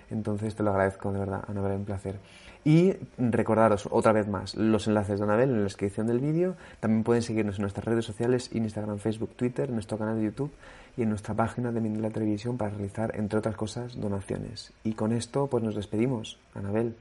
Entonces 0.09 0.55
te 0.55 0.63
lo 0.63 0.71
agradezco, 0.71 1.11
de 1.11 1.19
verdad, 1.19 1.43
Anabel, 1.47 1.73
un 1.73 1.85
placer. 1.85 2.19
Y 2.67 2.97
recordaros 3.17 3.87
otra 3.91 4.11
vez 4.11 4.27
más 4.27 4.53
los 4.55 4.87
enlaces 4.87 5.19
de 5.19 5.23
Anabel 5.23 5.51
en 5.51 5.57
la 5.59 5.63
descripción 5.63 6.05
del 6.05 6.19
vídeo. 6.19 6.57
También 6.81 7.05
pueden 7.05 7.21
seguirnos 7.23 7.55
en 7.55 7.61
nuestras 7.61 7.85
redes 7.85 8.03
sociales, 8.03 8.49
Instagram, 8.51 8.97
Facebook, 8.97 9.29
Twitter, 9.37 9.69
en 9.69 9.75
nuestro 9.75 9.97
canal 9.97 10.17
de 10.17 10.25
YouTube 10.25 10.51
y 10.97 11.03
en 11.03 11.09
nuestra 11.09 11.33
página 11.33 11.71
de 11.71 11.79
Mindela 11.79 12.09
Televisión 12.09 12.57
para 12.57 12.71
realizar, 12.71 13.15
entre 13.15 13.39
otras 13.39 13.55
cosas, 13.55 13.97
donaciones. 13.97 14.73
Y 14.83 14.95
con 14.95 15.13
esto, 15.13 15.47
pues 15.47 15.63
nos 15.63 15.75
despedimos. 15.75 16.39
Anabel. 16.55 16.93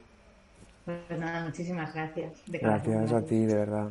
Pues 0.85 1.19
nada, 1.19 1.45
muchísimas 1.45 1.93
gracias. 1.93 2.35
gracias 2.47 3.12
a 3.12 3.23
ti, 3.23 3.45
de 3.45 3.55
verdad. 3.57 3.89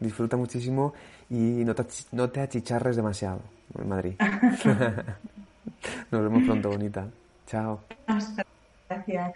Disfruta 0.00 0.36
muchísimo 0.36 0.94
y 1.30 1.62
no 1.64 1.76
te, 1.76 1.84
no 2.10 2.28
te 2.28 2.40
achicharres 2.40 2.96
demasiado 2.96 3.38
en 3.78 3.88
Madrid. 3.88 4.14
Nos 6.10 6.22
vemos 6.22 6.42
pronto, 6.42 6.70
bonita. 6.70 7.06
Chao. 7.46 7.82
Gracias. 8.88 9.32